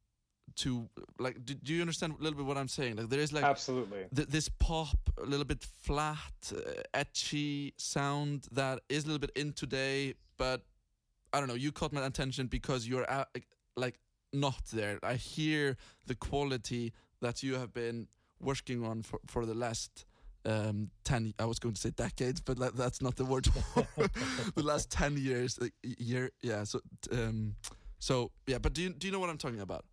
to 0.57 0.89
like, 1.17 1.45
do, 1.45 1.53
do 1.53 1.74
you 1.74 1.81
understand 1.81 2.13
a 2.19 2.21
little 2.21 2.38
bit 2.38 2.45
what 2.45 2.57
I'm 2.57 2.67
saying? 2.67 2.98
Like 2.98 3.10
there 3.10 3.19
is 3.19 3.31
like 3.31 3.43
absolutely 3.43 4.05
th- 4.13 4.27
this 4.27 4.50
pop, 4.50 4.98
a 5.17 5.25
little 5.25 5.45
bit 5.45 5.65
flat, 5.81 6.17
uh, 6.51 6.81
etchy 6.93 7.74
sound 7.77 8.48
that 8.51 8.81
is 8.89 9.05
a 9.05 9.07
little 9.07 9.19
bit 9.19 9.31
in 9.36 9.53
today, 9.53 10.15
but 10.38 10.62
I 11.33 11.39
don't 11.39 11.48
know. 11.48 11.55
You 11.55 11.71
caught 11.71 11.93
my 11.93 12.05
attention 12.05 12.48
because 12.48 12.88
you're 12.88 13.10
at, 13.10 13.29
like 13.77 14.00
not 14.33 14.65
there. 14.74 15.00
I 15.03 15.15
hear 15.15 15.77
the 16.07 16.15
quality 16.15 16.93
that 17.21 17.43
you 17.43 17.55
have 17.55 17.74
been 17.74 18.07
working 18.39 18.83
on 18.83 19.03
for 19.03 19.19
for 19.27 19.45
the 19.45 19.53
last 19.53 20.05
um 20.45 20.89
10 21.03 21.33
i 21.39 21.45
was 21.45 21.60
going 21.60 21.74
to 21.74 21.79
say 21.79 21.91
decades 21.91 22.41
but 22.41 22.57
that's 22.75 23.01
not 23.01 23.15
the 23.15 23.25
word 23.25 23.45
the 24.55 24.63
last 24.63 24.91
10 24.91 25.17
years 25.17 25.60
like, 25.62 25.74
year 25.83 26.31
yeah 26.41 26.63
so 26.63 26.79
um 27.12 27.55
so 28.00 28.31
yeah 28.48 28.57
but 28.57 28.74
do 28.74 28.81
you, 28.81 28.89
do 28.89 29.07
you 29.07 29.13
know 29.13 29.19
what 29.19 29.29
i'm 29.29 29.38
talking 29.38 29.62
about? 29.62 29.86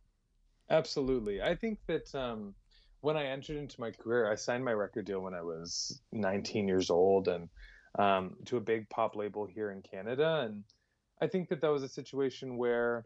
Absolutely. 0.70 1.40
I 1.40 1.54
think 1.54 1.78
that 1.86 2.14
um 2.14 2.54
when 3.00 3.16
i 3.16 3.24
entered 3.24 3.56
into 3.56 3.80
my 3.80 3.90
career 3.90 4.30
i 4.30 4.34
signed 4.34 4.64
my 4.64 4.72
record 4.72 5.04
deal 5.04 5.20
when 5.20 5.34
i 5.34 5.42
was 5.42 6.00
19 6.12 6.66
years 6.66 6.90
old 6.90 7.28
and 7.28 7.48
um 7.98 8.36
to 8.46 8.56
a 8.56 8.60
big 8.60 8.88
pop 8.90 9.16
label 9.16 9.46
here 9.46 9.70
in 9.70 9.82
canada 9.82 10.42
and 10.46 10.64
i 11.22 11.26
think 11.26 11.48
that 11.48 11.60
that 11.60 11.68
was 11.68 11.82
a 11.82 11.88
situation 11.88 12.56
where 12.56 13.04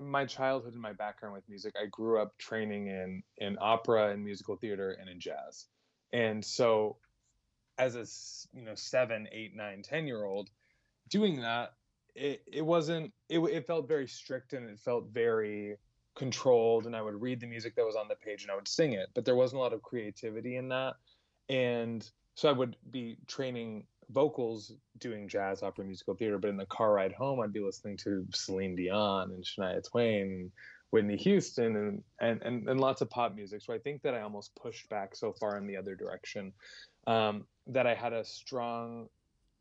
my 0.00 0.24
childhood 0.24 0.72
and 0.72 0.80
my 0.80 0.92
background 0.92 1.34
with 1.34 1.46
music 1.48 1.74
i 1.80 1.86
grew 1.86 2.20
up 2.20 2.36
training 2.38 2.86
in 2.86 3.22
in 3.38 3.58
opera 3.60 4.10
and 4.10 4.24
musical 4.24 4.56
theater 4.56 4.96
and 5.00 5.10
in 5.10 5.20
jazz 5.20 5.66
and 6.12 6.44
so 6.44 6.96
as 7.78 7.96
a 7.96 8.06
you 8.56 8.64
know 8.64 8.74
seven 8.74 9.28
eight 9.32 9.56
nine 9.56 9.82
ten 9.82 10.06
year 10.06 10.24
old 10.24 10.50
doing 11.08 11.40
that 11.40 11.74
it, 12.14 12.42
it 12.50 12.64
wasn't 12.64 13.12
it, 13.28 13.38
it 13.38 13.66
felt 13.66 13.88
very 13.88 14.06
strict 14.06 14.52
and 14.52 14.68
it 14.68 14.78
felt 14.78 15.06
very 15.12 15.76
controlled 16.14 16.86
and 16.86 16.94
i 16.94 17.00
would 17.00 17.20
read 17.20 17.40
the 17.40 17.46
music 17.46 17.74
that 17.74 17.86
was 17.86 17.96
on 17.96 18.08
the 18.08 18.14
page 18.16 18.42
and 18.42 18.50
i 18.50 18.54
would 18.54 18.68
sing 18.68 18.92
it 18.92 19.08
but 19.14 19.24
there 19.24 19.36
wasn't 19.36 19.58
a 19.58 19.62
lot 19.62 19.72
of 19.72 19.82
creativity 19.82 20.56
in 20.56 20.68
that. 20.68 20.94
And 21.48 22.08
so 22.34 22.48
i 22.48 22.52
would 22.52 22.76
be 22.90 23.16
training 23.26 23.86
vocals 24.10 24.72
doing 24.98 25.26
jazz 25.26 25.62
opera 25.62 25.84
musical 25.84 26.14
theater 26.14 26.38
but 26.38 26.48
in 26.48 26.56
the 26.56 26.66
car 26.66 26.92
ride 26.92 27.12
home 27.12 27.40
i'd 27.40 27.52
be 27.52 27.60
listening 27.60 27.96
to 27.96 28.26
celine 28.34 28.76
dion 28.76 29.30
and 29.32 29.44
shania 29.44 29.82
twain 29.88 30.50
Whitney 30.92 31.16
Houston 31.16 31.74
and, 31.74 32.02
and, 32.20 32.42
and, 32.42 32.68
and, 32.68 32.78
lots 32.78 33.00
of 33.00 33.08
pop 33.08 33.34
music. 33.34 33.62
So 33.62 33.72
I 33.72 33.78
think 33.78 34.02
that 34.02 34.14
I 34.14 34.20
almost 34.20 34.54
pushed 34.54 34.90
back 34.90 35.16
so 35.16 35.32
far 35.32 35.56
in 35.56 35.66
the 35.66 35.74
other 35.74 35.94
direction 35.94 36.52
um, 37.06 37.46
that 37.66 37.86
I 37.86 37.94
had 37.94 38.12
a 38.12 38.22
strong 38.22 39.08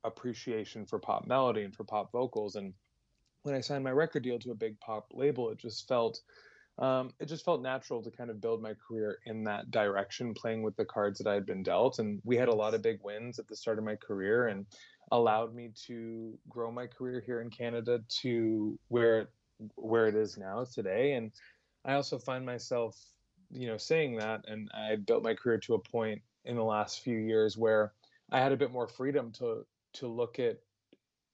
appreciation 0.03 0.85
for 0.85 0.99
pop 0.99 1.25
melody 1.25 1.63
and 1.63 1.73
for 1.73 1.85
pop 1.85 2.11
vocals. 2.11 2.57
And 2.57 2.73
when 3.43 3.55
I 3.55 3.61
signed 3.61 3.85
my 3.85 3.91
record 3.91 4.23
deal 4.23 4.39
to 4.39 4.51
a 4.51 4.55
big 4.55 4.77
pop 4.81 5.07
label, 5.13 5.49
it 5.51 5.57
just 5.57 5.87
felt 5.87 6.19
um, 6.79 7.13
it 7.19 7.27
just 7.27 7.45
felt 7.45 7.61
natural 7.61 8.01
to 8.01 8.11
kind 8.11 8.29
of 8.29 8.41
build 8.41 8.61
my 8.61 8.73
career 8.73 9.19
in 9.25 9.43
that 9.45 9.71
direction, 9.71 10.33
playing 10.33 10.63
with 10.63 10.75
the 10.75 10.85
cards 10.85 11.17
that 11.19 11.29
I 11.29 11.33
had 11.33 11.45
been 11.45 11.63
dealt. 11.63 11.99
And 11.99 12.21
we 12.25 12.35
had 12.35 12.49
a 12.49 12.53
lot 12.53 12.73
of 12.73 12.81
big 12.81 12.99
wins 13.03 13.39
at 13.39 13.47
the 13.47 13.55
start 13.55 13.77
of 13.77 13.85
my 13.85 13.95
career 13.95 14.47
and 14.47 14.65
allowed 15.11 15.53
me 15.53 15.71
to 15.87 16.37
grow 16.49 16.71
my 16.71 16.87
career 16.87 17.21
here 17.25 17.41
in 17.41 17.49
Canada 17.49 18.01
to 18.21 18.77
where 18.87 19.29
where 19.75 20.07
it 20.07 20.15
is 20.15 20.37
now 20.37 20.65
today. 20.73 21.13
And 21.13 21.31
I 21.85 21.93
also 21.93 22.17
find 22.17 22.45
myself, 22.45 22.97
you 23.49 23.67
know, 23.67 23.77
saying 23.77 24.17
that, 24.17 24.45
and 24.47 24.69
I 24.73 24.95
built 24.95 25.23
my 25.23 25.33
career 25.33 25.57
to 25.59 25.75
a 25.75 25.79
point 25.79 26.21
in 26.45 26.55
the 26.55 26.63
last 26.63 27.01
few 27.01 27.17
years 27.17 27.57
where 27.57 27.93
I 28.31 28.39
had 28.39 28.51
a 28.51 28.57
bit 28.57 28.71
more 28.71 28.87
freedom 28.87 29.31
to 29.33 29.65
to 29.93 30.07
look 30.07 30.39
at 30.39 30.57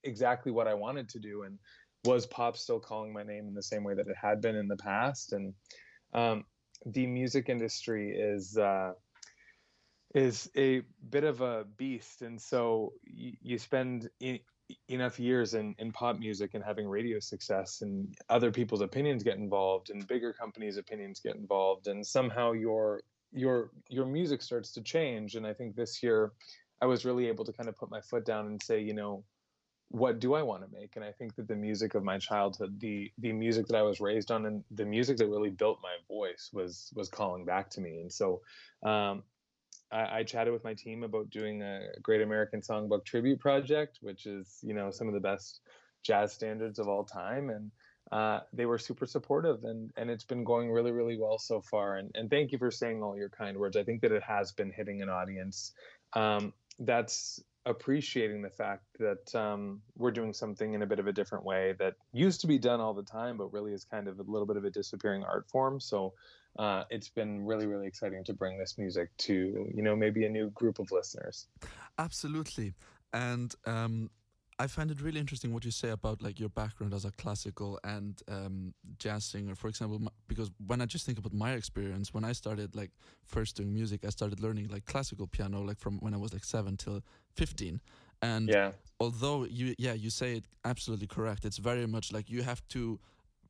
exactly 0.03 0.51
what 0.51 0.67
I 0.67 0.73
wanted 0.73 1.09
to 1.09 1.19
do 1.19 1.43
and 1.43 1.59
was 2.05 2.25
pop 2.25 2.57
still 2.57 2.79
calling 2.79 3.13
my 3.13 3.23
name 3.23 3.47
in 3.47 3.53
the 3.53 3.61
same 3.61 3.83
way 3.83 3.93
that 3.93 4.07
it 4.07 4.15
had 4.19 4.41
been 4.41 4.55
in 4.55 4.67
the 4.67 4.77
past 4.77 5.33
and 5.33 5.53
um, 6.13 6.45
the 6.85 7.05
music 7.05 7.49
industry 7.49 8.11
is 8.17 8.57
uh, 8.57 8.93
is 10.15 10.49
a 10.55 10.81
bit 11.09 11.23
of 11.23 11.41
a 11.41 11.65
beast 11.77 12.21
and 12.21 12.41
so 12.41 12.93
y- 13.05 13.37
you 13.41 13.57
spend 13.57 14.09
enough 14.89 15.19
years 15.19 15.53
in, 15.53 15.75
in 15.79 15.91
pop 15.91 16.19
music 16.19 16.53
and 16.53 16.63
having 16.63 16.87
radio 16.87 17.19
success 17.19 17.81
and 17.81 18.15
other 18.29 18.51
people's 18.51 18.81
opinions 18.81 19.23
get 19.23 19.37
involved 19.37 19.89
and 19.89 20.07
bigger 20.07 20.33
companies 20.33 20.77
opinions 20.77 21.19
get 21.19 21.35
involved 21.35 21.87
and 21.87 22.05
somehow 22.05 22.51
your 22.51 23.01
your 23.31 23.71
your 23.89 24.05
music 24.05 24.41
starts 24.41 24.71
to 24.73 24.81
change. 24.81 25.35
And 25.35 25.45
i 25.45 25.53
think 25.53 25.75
this 25.75 26.03
year 26.03 26.31
i 26.81 26.85
was 26.85 27.05
really 27.05 27.27
able 27.27 27.45
to 27.45 27.53
kind 27.53 27.69
of 27.69 27.77
put 27.77 27.89
my 27.89 28.01
foot 28.01 28.25
down 28.25 28.47
and 28.47 28.61
say 28.61 28.81
you 28.81 28.93
know 28.93 29.23
what 29.89 30.19
do 30.19 30.33
i 30.33 30.41
want 30.41 30.63
to 30.63 30.77
make? 30.77 30.97
And 30.97 31.05
i 31.05 31.13
think 31.13 31.35
that 31.35 31.47
the 31.47 31.55
music 31.55 31.95
of 31.95 32.03
my 32.03 32.17
childhood 32.17 32.79
the 32.79 33.11
the 33.19 33.31
music 33.31 33.67
that 33.67 33.77
i 33.77 33.81
was 33.81 34.01
raised 34.01 34.31
on 34.31 34.45
and 34.45 34.63
the 34.71 34.85
music 34.85 35.17
that 35.17 35.27
really 35.27 35.49
built 35.49 35.79
my 35.81 35.95
voice 36.09 36.49
was 36.51 36.91
was 36.93 37.07
calling 37.07 37.45
back 37.45 37.69
to 37.71 37.81
me. 37.81 38.01
And 38.01 38.11
so 38.11 38.41
um, 38.83 39.23
I, 39.91 40.19
I, 40.19 40.23
chatted 40.23 40.53
with 40.53 40.63
my 40.63 40.73
team 40.73 41.03
about 41.03 41.29
doing 41.29 41.61
a 41.61 41.81
Great 42.01 42.21
American 42.21 42.61
Songbook 42.61 43.05
tribute 43.05 43.39
project, 43.39 43.99
which 44.01 44.25
is 44.25 44.59
you 44.61 44.73
know 44.73 44.91
some 44.91 45.07
of 45.07 45.13
the 45.13 45.19
best 45.19 45.61
jazz 46.03 46.33
standards 46.33 46.79
of 46.79 46.87
all 46.87 47.03
time, 47.03 47.49
and 47.49 47.71
uh, 48.11 48.41
they 48.53 48.65
were 48.65 48.77
super 48.77 49.05
supportive, 49.05 49.63
and 49.63 49.91
and 49.97 50.09
it's 50.09 50.23
been 50.23 50.43
going 50.43 50.71
really 50.71 50.91
really 50.91 51.17
well 51.17 51.37
so 51.37 51.61
far. 51.61 51.97
And 51.97 52.11
and 52.15 52.29
thank 52.29 52.51
you 52.51 52.57
for 52.57 52.71
saying 52.71 53.01
all 53.01 53.17
your 53.17 53.29
kind 53.29 53.57
words. 53.57 53.77
I 53.77 53.83
think 53.83 54.01
that 54.01 54.11
it 54.11 54.23
has 54.23 54.51
been 54.51 54.71
hitting 54.71 55.01
an 55.01 55.09
audience 55.09 55.73
um, 56.13 56.53
that's 56.79 57.41
appreciating 57.67 58.41
the 58.41 58.49
fact 58.49 58.85
that 58.97 59.35
um, 59.35 59.81
we're 59.97 60.11
doing 60.11 60.33
something 60.33 60.73
in 60.73 60.81
a 60.81 60.85
bit 60.85 60.99
of 60.99 61.07
a 61.07 61.11
different 61.11 61.43
way 61.43 61.75
that 61.79 61.95
used 62.13 62.39
to 62.39 62.47
be 62.47 62.57
done 62.57 62.79
all 62.79 62.93
the 62.93 63.03
time, 63.03 63.37
but 63.37 63.51
really 63.51 63.73
is 63.73 63.83
kind 63.83 64.07
of 64.07 64.19
a 64.19 64.23
little 64.23 64.45
bit 64.45 64.55
of 64.55 64.63
a 64.63 64.69
disappearing 64.69 65.23
art 65.23 65.45
form. 65.49 65.79
So 65.79 66.13
uh, 66.57 66.83
it's 66.89 67.09
been 67.09 67.45
really, 67.45 67.67
really 67.67 67.87
exciting 67.87 68.23
to 68.25 68.33
bring 68.33 68.57
this 68.57 68.77
music 68.77 69.09
to, 69.17 69.69
you 69.73 69.81
know, 69.81 69.95
maybe 69.95 70.25
a 70.25 70.29
new 70.29 70.49
group 70.51 70.79
of 70.79 70.91
listeners. 70.91 71.47
Absolutely. 71.97 72.73
And 73.13 73.53
um, 73.65 74.09
I 74.59 74.65
find 74.65 74.89
it 74.89 75.01
really 75.01 75.19
interesting 75.19 75.53
what 75.53 75.65
you 75.65 75.71
say 75.71 75.89
about 75.89 76.21
like 76.21 76.39
your 76.39 76.49
background 76.49 76.93
as 76.93 77.05
a 77.05 77.11
classical 77.11 77.79
and 77.83 78.19
um, 78.27 78.73
jazz 78.97 79.25
singer, 79.25 79.53
for 79.53 79.67
example, 79.67 80.01
because 80.27 80.49
when 80.65 80.81
I 80.81 80.85
just 80.85 81.05
think 81.05 81.19
about 81.19 81.33
my 81.33 81.53
experience, 81.53 82.13
when 82.13 82.23
I 82.23 82.31
started 82.31 82.75
like 82.75 82.91
first 83.23 83.55
doing 83.55 83.71
music, 83.71 84.03
I 84.03 84.09
started 84.09 84.39
learning 84.39 84.69
like 84.69 84.85
classical 84.85 85.27
piano, 85.27 85.61
like 85.61 85.79
from 85.79 85.99
when 85.99 86.13
I 86.13 86.17
was 86.17 86.33
like 86.33 86.43
seven 86.43 86.75
till 86.75 87.03
15. 87.35 87.79
And 88.23 88.49
yeah. 88.49 88.71
although 88.99 89.45
you, 89.45 89.75
yeah, 89.77 89.93
you 89.93 90.09
say 90.09 90.37
it 90.37 90.45
absolutely 90.65 91.07
correct, 91.07 91.45
it's 91.45 91.57
very 91.57 91.85
much 91.85 92.11
like 92.11 92.27
you 92.27 92.41
have 92.41 92.67
to 92.69 92.99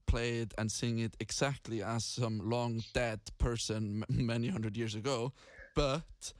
play 0.08 0.40
it 0.40 0.54
and 0.58 0.72
sing 0.72 1.00
it 1.00 1.16
exactly 1.20 1.84
as 1.84 2.04
some 2.04 2.50
long 2.50 2.84
dead 2.94 3.20
person 3.38 4.04
many 4.10 4.48
hundred 4.48 4.76
years 4.76 4.96
ago. 4.96 5.34
But 5.76 6.34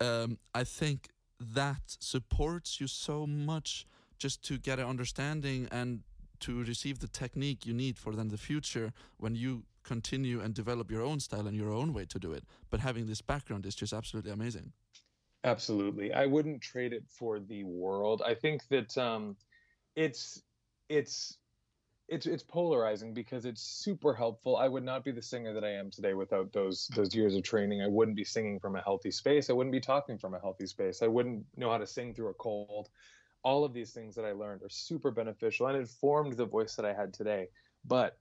um, 0.00 0.38
I 0.54 0.64
think 0.64 1.08
that 1.40 1.82
supports 1.86 2.80
you 2.80 2.86
so 2.86 3.26
much 3.26 3.86
just 4.18 4.42
to 4.44 4.58
get 4.58 4.78
an 4.78 4.86
understanding 4.86 5.68
and 5.72 6.00
to 6.40 6.62
receive 6.64 6.98
the 7.00 7.08
technique 7.08 7.66
you 7.66 7.74
need 7.74 7.98
for 7.98 8.14
then 8.14 8.28
the 8.28 8.38
future 8.38 8.92
when 9.18 9.34
you 9.34 9.64
continue 9.82 10.40
and 10.40 10.54
develop 10.54 10.90
your 10.90 11.02
own 11.02 11.20
style 11.20 11.46
and 11.46 11.56
your 11.56 11.72
own 11.72 11.92
way 11.92 12.04
to 12.06 12.18
do 12.18 12.32
it. 12.32 12.44
But 12.70 12.80
having 12.80 13.06
this 13.06 13.20
background 13.20 13.66
is 13.66 13.74
just 13.74 13.92
absolutely 13.92 14.30
amazing. 14.30 14.72
Absolutely, 15.44 16.12
I 16.12 16.26
wouldn't 16.26 16.62
trade 16.62 16.92
it 16.94 17.04
for 17.08 17.38
the 17.38 17.64
world. 17.64 18.22
I 18.24 18.34
think 18.34 18.66
that 18.68 18.96
um, 18.96 19.36
it's 19.94 20.42
it's 20.88 21.38
it's 22.08 22.26
it's 22.26 22.42
polarizing 22.42 23.14
because 23.14 23.44
it's 23.44 23.62
super 23.62 24.14
helpful. 24.14 24.56
I 24.56 24.68
would 24.68 24.84
not 24.84 25.04
be 25.04 25.10
the 25.10 25.22
singer 25.22 25.54
that 25.54 25.64
I 25.64 25.72
am 25.72 25.90
today 25.90 26.14
without 26.14 26.52
those 26.52 26.88
those 26.94 27.14
years 27.14 27.34
of 27.34 27.42
training. 27.42 27.82
I 27.82 27.88
wouldn't 27.88 28.16
be 28.16 28.24
singing 28.24 28.60
from 28.60 28.76
a 28.76 28.82
healthy 28.82 29.10
space. 29.10 29.50
I 29.50 29.52
wouldn't 29.54 29.72
be 29.72 29.80
talking 29.80 30.18
from 30.18 30.34
a 30.34 30.40
healthy 30.40 30.66
space. 30.66 31.02
I 31.02 31.06
wouldn't 31.06 31.44
know 31.56 31.70
how 31.70 31.78
to 31.78 31.86
sing 31.86 32.14
through 32.14 32.28
a 32.28 32.34
cold 32.34 32.88
all 33.44 33.64
of 33.64 33.74
these 33.74 33.92
things 33.92 34.14
that 34.16 34.24
I 34.24 34.32
learned 34.32 34.62
are 34.62 34.70
super 34.70 35.10
beneficial 35.10 35.66
and 35.66 35.76
it 35.76 35.88
formed 35.88 36.36
the 36.36 36.46
voice 36.46 36.74
that 36.76 36.86
I 36.86 36.94
had 36.94 37.12
today. 37.12 37.48
But 37.84 38.18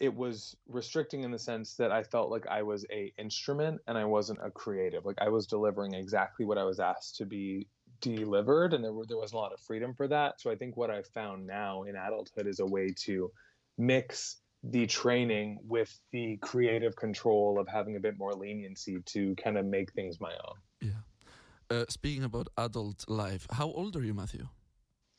it 0.00 0.12
was 0.12 0.56
restricting 0.68 1.22
in 1.22 1.30
the 1.30 1.38
sense 1.38 1.76
that 1.76 1.92
I 1.92 2.02
felt 2.02 2.30
like 2.30 2.48
I 2.48 2.62
was 2.62 2.84
a 2.90 3.12
instrument 3.16 3.80
and 3.86 3.96
I 3.96 4.04
wasn't 4.04 4.40
a 4.42 4.50
creative. 4.50 5.06
Like 5.06 5.18
I 5.20 5.28
was 5.28 5.46
delivering 5.46 5.94
exactly 5.94 6.44
what 6.44 6.58
I 6.58 6.64
was 6.64 6.80
asked 6.80 7.16
to 7.16 7.26
be 7.26 7.68
delivered, 8.04 8.74
and 8.74 8.84
there 8.84 8.92
were 8.92 9.06
there 9.06 9.16
was 9.18 9.32
a 9.32 9.36
lot 9.36 9.52
of 9.52 9.60
freedom 9.60 9.94
for 9.94 10.06
that. 10.08 10.40
So 10.40 10.50
I 10.50 10.56
think 10.56 10.76
what 10.76 10.90
i've 10.90 11.06
found 11.08 11.46
now 11.46 11.84
in 11.84 11.96
adulthood 11.96 12.46
is 12.46 12.60
a 12.60 12.66
way 12.66 12.92
to 13.06 13.30
mix 13.78 14.36
the 14.62 14.86
training 14.86 15.58
with 15.66 15.98
the 16.12 16.38
creative 16.38 16.96
control 16.96 17.58
of 17.58 17.68
having 17.68 17.96
a 17.96 18.00
bit 18.00 18.16
more 18.18 18.32
leniency 18.32 18.98
to 19.04 19.34
kind 19.36 19.58
of 19.58 19.66
make 19.66 19.92
things 19.92 20.20
my 20.20 20.32
own. 20.46 20.56
Yeah. 20.80 21.00
Uh, 21.70 21.84
speaking 21.88 22.24
about 22.24 22.48
adult 22.56 23.04
life, 23.08 23.46
how 23.50 23.66
old 23.66 23.94
are 23.96 24.04
you, 24.04 24.14
Matthew? 24.14 24.48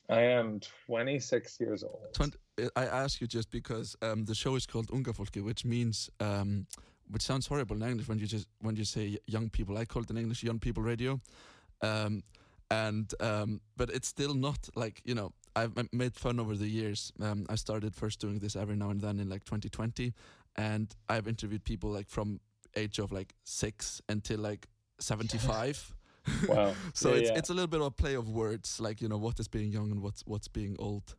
I 0.08 0.22
am 0.22 0.60
26 0.86 1.60
years 1.60 1.82
old. 1.82 2.12
20, 2.12 2.38
I 2.76 2.84
ask 2.86 3.20
you 3.20 3.26
just 3.26 3.50
because 3.50 3.96
um, 4.02 4.24
the 4.24 4.34
show 4.34 4.54
is 4.54 4.66
called 4.66 4.90
Unga 4.92 5.12
Folki, 5.12 5.42
which 5.44 5.64
means, 5.64 6.10
um, 6.20 6.66
which 7.10 7.22
sounds 7.22 7.46
horrible 7.46 7.76
in 7.76 7.88
English 7.88 8.08
when 8.08 8.18
you 8.18 8.26
just 8.26 8.46
when 8.60 8.76
you 8.76 8.84
say 8.84 9.18
young 9.26 9.48
people. 9.50 9.76
I 9.78 9.84
call 9.84 10.02
it 10.02 10.10
in 10.10 10.16
English 10.16 10.42
young 10.42 10.58
people 10.58 10.82
radio, 10.82 11.20
um, 11.82 12.22
and 12.70 13.12
um, 13.20 13.60
but 13.76 13.90
it's 13.90 14.08
still 14.08 14.34
not 14.34 14.68
like 14.74 15.00
you 15.04 15.14
know 15.14 15.32
I've 15.54 15.72
made 15.92 16.14
fun 16.14 16.38
over 16.38 16.54
the 16.54 16.68
years. 16.68 17.12
Um, 17.20 17.46
I 17.48 17.54
started 17.54 17.94
first 17.94 18.20
doing 18.20 18.38
this 18.38 18.56
every 18.56 18.76
now 18.76 18.90
and 18.90 19.00
then 19.00 19.18
in 19.18 19.28
like 19.28 19.44
2020, 19.44 20.12
and 20.56 20.94
I've 21.08 21.26
interviewed 21.26 21.64
people 21.64 21.90
like 21.90 22.08
from 22.08 22.40
age 22.76 22.98
of 22.98 23.12
like 23.12 23.34
six 23.44 24.02
until 24.08 24.40
like 24.40 24.68
75. 25.00 25.92
Wow. 26.48 26.74
so 26.92 27.10
yeah, 27.10 27.14
it's 27.14 27.30
yeah. 27.30 27.38
it's 27.38 27.50
a 27.50 27.54
little 27.54 27.68
bit 27.68 27.78
of 27.78 27.86
a 27.86 27.90
play 27.92 28.14
of 28.14 28.28
words, 28.28 28.80
like 28.80 29.00
you 29.00 29.08
know 29.08 29.16
what 29.16 29.38
is 29.38 29.46
being 29.46 29.70
young 29.70 29.92
and 29.92 30.02
what's 30.02 30.22
what's 30.26 30.48
being 30.48 30.74
old. 30.80 31.14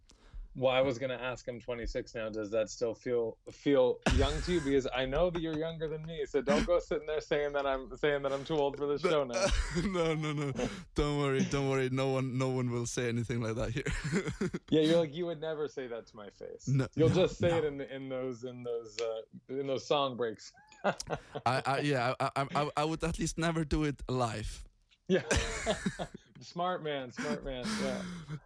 Well, 0.58 0.74
I 0.74 0.82
was 0.82 0.98
gonna 0.98 1.20
ask. 1.22 1.48
I'm 1.48 1.62
26 1.62 2.16
now. 2.16 2.30
Does 2.30 2.50
that 2.50 2.72
still 2.72 2.96
feel 2.96 3.38
feel 3.52 4.00
young 4.16 4.34
to 4.42 4.54
you? 4.54 4.60
Because 4.60 4.88
I 4.96 5.06
know 5.06 5.30
that 5.30 5.40
you're 5.40 5.58
younger 5.58 5.88
than 5.88 6.04
me. 6.08 6.26
So 6.26 6.42
don't 6.42 6.66
go 6.66 6.80
sitting 6.80 7.06
there 7.06 7.22
saying 7.22 7.54
that 7.54 7.68
I'm 7.68 7.96
saying 7.96 8.24
that 8.24 8.34
I'm 8.34 8.44
too 8.44 8.56
old 8.56 8.76
for 8.76 8.88
this 8.88 9.02
show 9.02 9.24
now. 9.24 9.46
no, 9.86 10.16
no, 10.16 10.34
no. 10.34 10.52
don't 10.96 11.20
worry. 11.20 11.42
Don't 11.52 11.70
worry. 11.70 11.90
No 11.92 12.10
one, 12.10 12.40
no 12.40 12.50
one 12.50 12.72
will 12.72 12.88
say 12.88 13.08
anything 13.08 13.40
like 13.40 13.54
that 13.54 13.70
here. 13.70 14.50
yeah, 14.72 14.82
you're 14.82 15.00
like 15.00 15.14
you 15.14 15.28
would 15.28 15.40
never 15.40 15.68
say 15.68 15.86
that 15.86 16.08
to 16.08 16.16
my 16.16 16.30
face. 16.32 16.68
No, 16.68 16.88
You'll 16.96 17.10
no, 17.10 17.16
just 17.16 17.38
say 17.38 17.50
no. 17.50 17.58
it 17.58 17.66
in 17.66 17.82
in 17.82 18.10
those 18.10 18.44
in 18.44 18.64
those 18.64 18.98
uh, 19.00 19.60
in 19.60 19.68
those 19.68 19.86
song 19.86 20.18
breaks. 20.18 20.54
I, 20.84 21.62
I 21.66 21.80
yeah 21.80 22.14
I, 22.20 22.48
I 22.56 22.70
I 22.78 22.84
would 22.84 23.04
at 23.04 23.20
least 23.20 23.38
never 23.38 23.64
do 23.64 23.84
it 23.84 24.02
live 24.10 24.68
yeah. 25.08 25.22
smart 26.42 26.84
man, 26.84 27.12
smart 27.12 27.44
man. 27.44 27.66
Yeah. 27.84 28.02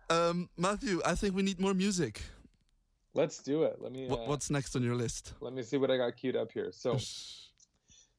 Um, 0.09 0.49
Matthew, 0.57 1.01
I 1.05 1.15
think 1.15 1.35
we 1.35 1.41
need 1.41 1.59
more 1.59 1.73
music. 1.73 2.21
Let's 3.13 3.39
do 3.39 3.63
it. 3.63 3.77
Let 3.79 3.91
me. 3.91 4.09
Uh, 4.09 4.15
What's 4.15 4.49
next 4.49 4.75
on 4.75 4.83
your 4.83 4.95
list? 4.95 5.33
Let 5.41 5.53
me 5.53 5.63
see 5.63 5.77
what 5.77 5.91
I 5.91 5.97
got 5.97 6.15
queued 6.15 6.35
up 6.35 6.51
here. 6.51 6.71
So, 6.71 6.97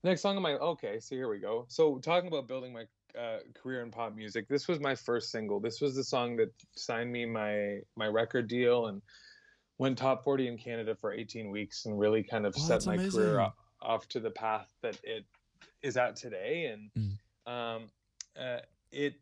next 0.05 0.21
song 0.21 0.37
on 0.37 0.43
my. 0.43 0.53
Okay, 0.55 1.01
so 1.01 1.15
here 1.15 1.29
we 1.29 1.39
go. 1.39 1.65
So, 1.69 1.99
talking 1.99 2.29
about 2.29 2.47
building 2.47 2.73
my 2.73 2.85
uh, 3.19 3.39
career 3.55 3.83
in 3.83 3.91
pop 3.91 4.15
music, 4.15 4.49
this 4.49 4.69
was 4.69 4.81
my 4.81 4.95
first 4.95 5.31
single. 5.31 5.61
This 5.61 5.81
was 5.81 5.95
the 5.97 6.05
song 6.05 6.37
that 6.37 6.53
signed 6.77 7.11
me 7.11 7.25
my 7.25 7.81
my 7.97 8.07
record 8.07 8.49
deal 8.49 8.87
and 8.87 9.01
went 9.79 9.99
top 9.99 10.23
40 10.23 10.49
in 10.49 10.59
Canada 10.59 10.95
for 10.95 11.13
18 11.13 11.51
weeks 11.51 11.87
and 11.87 11.99
really 11.99 12.23
kind 12.23 12.47
of 12.47 12.55
oh, 12.57 12.61
set 12.61 12.87
my 12.87 12.95
amazing. 12.95 13.21
career 13.21 13.41
off, 13.41 13.55
off, 13.81 14.09
to 14.09 14.21
the 14.21 14.31
path 14.31 14.69
that 14.83 14.99
it 15.03 15.25
is 15.83 15.97
at 15.97 16.17
today. 16.17 16.67
And 16.67 16.91
mm. 16.97 17.53
um, 17.53 17.83
uh, 18.39 18.59
it 18.93 19.15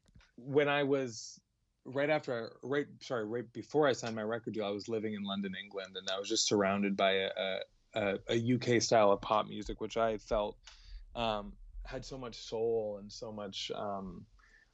when 0.44 0.68
I 0.68 0.83
was 0.83 1.40
right 1.85 2.11
after 2.11 2.44
I, 2.44 2.48
right 2.62 2.87
sorry 3.00 3.24
right 3.24 3.50
before 3.53 3.87
I 3.87 3.92
signed 3.92 4.16
my 4.16 4.22
record 4.22 4.55
deal, 4.55 4.64
I 4.64 4.70
was 4.70 4.88
living 4.88 5.14
in 5.14 5.22
London, 5.22 5.53
England, 5.62 5.96
and 5.96 6.09
I 6.11 6.18
was 6.18 6.29
just 6.29 6.46
surrounded 6.46 6.96
by 6.96 7.12
a, 7.12 7.59
a, 7.94 8.18
a 8.29 8.55
UK 8.55 8.83
style 8.83 9.12
of 9.12 9.20
pop 9.20 9.48
music, 9.48 9.81
which 9.81 9.96
I 9.96 10.18
felt 10.18 10.57
um, 11.14 11.53
had 11.85 12.05
so 12.05 12.18
much 12.18 12.37
soul 12.37 12.98
and 13.00 13.11
so 13.11 13.33
much 13.33 13.70
um, 13.74 14.24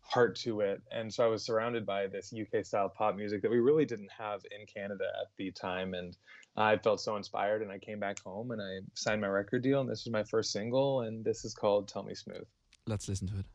heart 0.00 0.36
to 0.36 0.60
it. 0.60 0.82
And 0.92 1.12
so 1.12 1.24
I 1.24 1.28
was 1.28 1.44
surrounded 1.44 1.84
by 1.84 2.06
this 2.06 2.32
UK 2.32 2.64
style 2.64 2.88
pop 2.88 3.16
music 3.16 3.42
that 3.42 3.50
we 3.50 3.58
really 3.58 3.84
didn't 3.84 4.10
have 4.16 4.42
in 4.58 4.66
Canada 4.66 5.04
at 5.20 5.28
the 5.36 5.50
time. 5.50 5.94
And 5.94 6.16
I 6.56 6.76
felt 6.76 7.00
so 7.00 7.16
inspired. 7.16 7.62
And 7.62 7.70
I 7.70 7.78
came 7.78 7.98
back 7.98 8.22
home 8.22 8.50
and 8.50 8.60
I 8.60 8.78
signed 8.94 9.20
my 9.20 9.28
record 9.28 9.62
deal. 9.62 9.80
And 9.80 9.90
this 9.90 10.04
was 10.04 10.12
my 10.12 10.24
first 10.24 10.52
single. 10.52 11.02
And 11.02 11.24
this 11.24 11.44
is 11.44 11.54
called 11.54 11.88
Tell 11.88 12.02
Me 12.02 12.14
Smooth. 12.14 12.46
Let's 12.86 13.08
listen 13.08 13.28
to 13.28 13.38
it. 13.38 13.46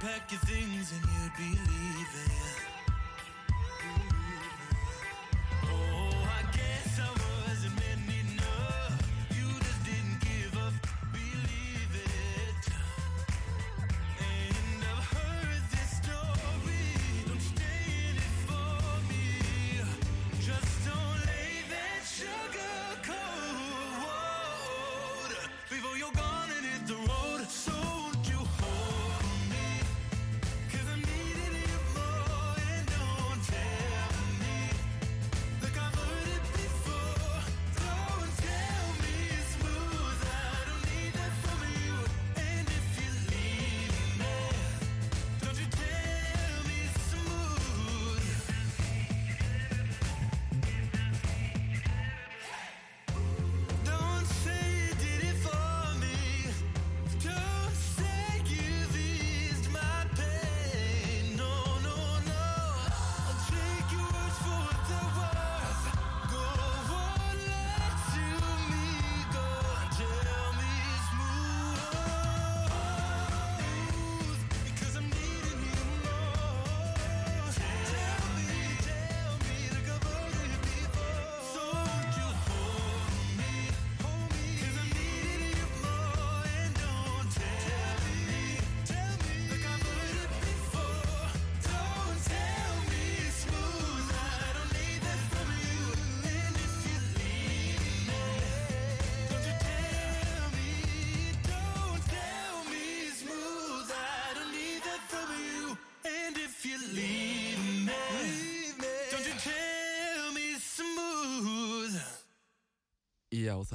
pack 0.00 0.30
your 0.30 0.40
things 0.40 0.92
and 0.92 1.02
you'd 1.02 1.36
be 1.36 1.58
leaving. 1.70 2.77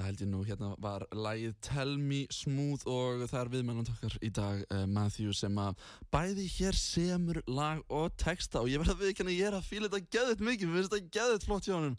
Það 0.04 0.10
held 0.10 0.22
ég 0.24 0.30
nú, 0.30 0.40
hérna 0.44 0.70
var 0.84 1.04
lægið 1.16 1.54
Tell 1.64 1.94
Me 2.02 2.24
Smooth 2.34 2.84
og 2.92 3.24
það 3.30 3.40
er 3.40 3.52
viðmennand 3.54 3.92
okkar 3.94 4.16
í 4.20 4.30
dag, 4.36 4.64
uh, 4.68 4.84
Matthew, 4.90 5.32
sem 5.38 5.60
að 5.64 5.80
bæði 6.12 6.48
hér 6.58 6.78
semur 6.78 7.40
lag 7.48 7.84
og 7.94 8.16
texta 8.20 8.60
og 8.60 8.72
ég 8.72 8.82
verði 8.82 8.98
að 8.98 9.04
viðkynna 9.06 9.36
ég 9.36 9.48
er 9.48 9.58
að 9.58 9.70
fíla 9.70 9.88
þetta 9.88 10.18
gæðið 10.18 10.44
mikið, 10.50 10.72
mér 10.72 10.82
finnst 10.82 10.96
þetta 10.96 11.20
gæðið 11.20 11.46
flott 11.48 11.70
hjá 11.70 11.76
hann 11.78 11.94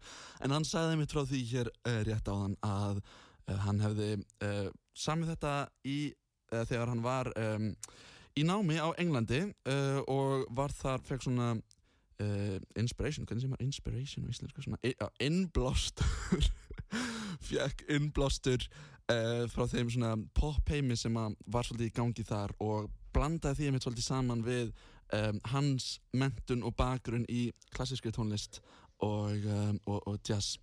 en 0.44 0.56
hann 0.56 0.66
sagði 0.68 0.98
mér 1.00 1.12
frá 1.14 1.22
því 1.30 1.40
hér 1.52 1.70
uh, 1.72 2.00
rétt 2.10 2.28
á 2.28 2.34
hann 2.34 2.56
að 2.68 3.00
uh, 3.00 3.60
hann 3.64 3.84
hefði 3.84 4.10
samið 4.94 5.32
þetta 5.34 5.54
í 5.88 5.98
þegar 6.54 6.90
hann 6.92 7.02
var 7.02 7.30
um, 7.40 7.70
í 8.36 8.44
námi 8.46 8.76
á 8.78 8.92
Englandi 9.00 9.40
og 10.10 10.44
var 10.54 10.74
þar, 10.76 11.02
fekk 11.02 11.24
svona 11.24 11.54
inspiration, 12.78 13.26
hvernig 13.26 13.42
sem 13.42 13.56
er 13.56 13.64
inspiration 13.64 14.28
á 14.28 14.30
íslensku, 14.30 14.62
svona 14.62 14.78
innblástur 15.24 16.46
fekk 17.48 17.84
innblástur 17.92 18.66
uh, 19.12 19.44
frá 19.52 19.66
þeim 19.70 19.92
svona 19.92 20.14
pop-heimi 20.36 20.96
sem 20.98 21.14
var 21.14 21.66
svolítið 21.66 21.90
í 21.90 21.96
gangi 21.96 22.26
þar 22.26 22.54
og 22.64 22.90
blandaði 23.14 23.60
því 23.60 23.68
einmitt 23.68 23.86
svolítið 23.86 24.08
saman 24.08 24.44
við 24.46 24.72
um, 25.14 25.38
hans 25.52 25.98
mentun 26.16 26.64
og 26.66 26.74
bakgrunn 26.78 27.28
í 27.28 27.50
klassískri 27.74 28.12
tónlist 28.14 28.60
og, 29.02 29.44
um, 29.44 29.78
og, 29.86 30.02
og 30.06 30.18
jazz 30.28 30.58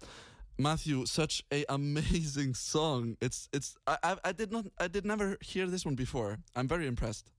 Matthew, 0.58 1.06
such 1.06 1.44
a 1.52 1.66
amazing 1.70 2.54
song. 2.54 3.18
It's 3.20 3.50
it's 3.52 3.78
I, 3.88 4.16
I 4.24 4.32
did 4.32 4.52
not 4.52 4.66
I 4.80 4.88
did 4.88 5.06
never 5.06 5.38
hear 5.42 5.66
this 5.66 5.86
one 5.86 5.96
before. 5.96 6.38
I'm 6.56 6.68
very 6.68 6.86
impressed. 6.86 7.32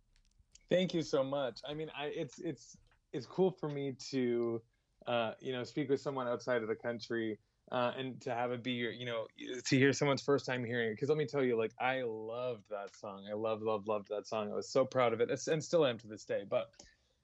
Thank 0.68 0.92
you 0.94 1.02
so 1.02 1.22
much. 1.22 1.60
I 1.68 1.74
mean, 1.74 1.90
I 1.94 2.06
it's 2.06 2.38
it's 2.38 2.76
it's 3.12 3.26
cool 3.26 3.50
for 3.50 3.68
me 3.68 3.94
to 4.10 4.60
uh, 5.06 5.32
you 5.40 5.52
know 5.52 5.62
speak 5.62 5.88
with 5.88 6.00
someone 6.00 6.26
outside 6.26 6.62
of 6.62 6.68
the 6.68 6.74
country 6.74 7.38
uh, 7.72 7.90
and 7.98 8.20
to 8.20 8.34
have 8.34 8.52
it 8.52 8.62
be 8.62 8.72
your, 8.72 8.92
you 8.92 9.06
know, 9.06 9.26
to 9.64 9.76
hear 9.76 9.94
someone's 9.94 10.20
first 10.20 10.44
time 10.44 10.62
hearing 10.62 10.90
it. 10.90 10.92
Because 10.92 11.08
let 11.08 11.16
me 11.16 11.24
tell 11.24 11.42
you, 11.42 11.56
like, 11.56 11.72
I 11.80 12.02
loved 12.02 12.68
that 12.70 12.94
song. 12.94 13.24
I 13.28 13.34
loved, 13.34 13.62
loved, 13.62 13.88
loved 13.88 14.08
that 14.10 14.26
song. 14.26 14.52
I 14.52 14.54
was 14.54 14.68
so 14.68 14.84
proud 14.84 15.14
of 15.14 15.22
it, 15.22 15.30
and 15.48 15.64
still 15.64 15.86
am 15.86 15.96
to 15.98 16.06
this 16.06 16.24
day. 16.24 16.42
But 16.48 16.70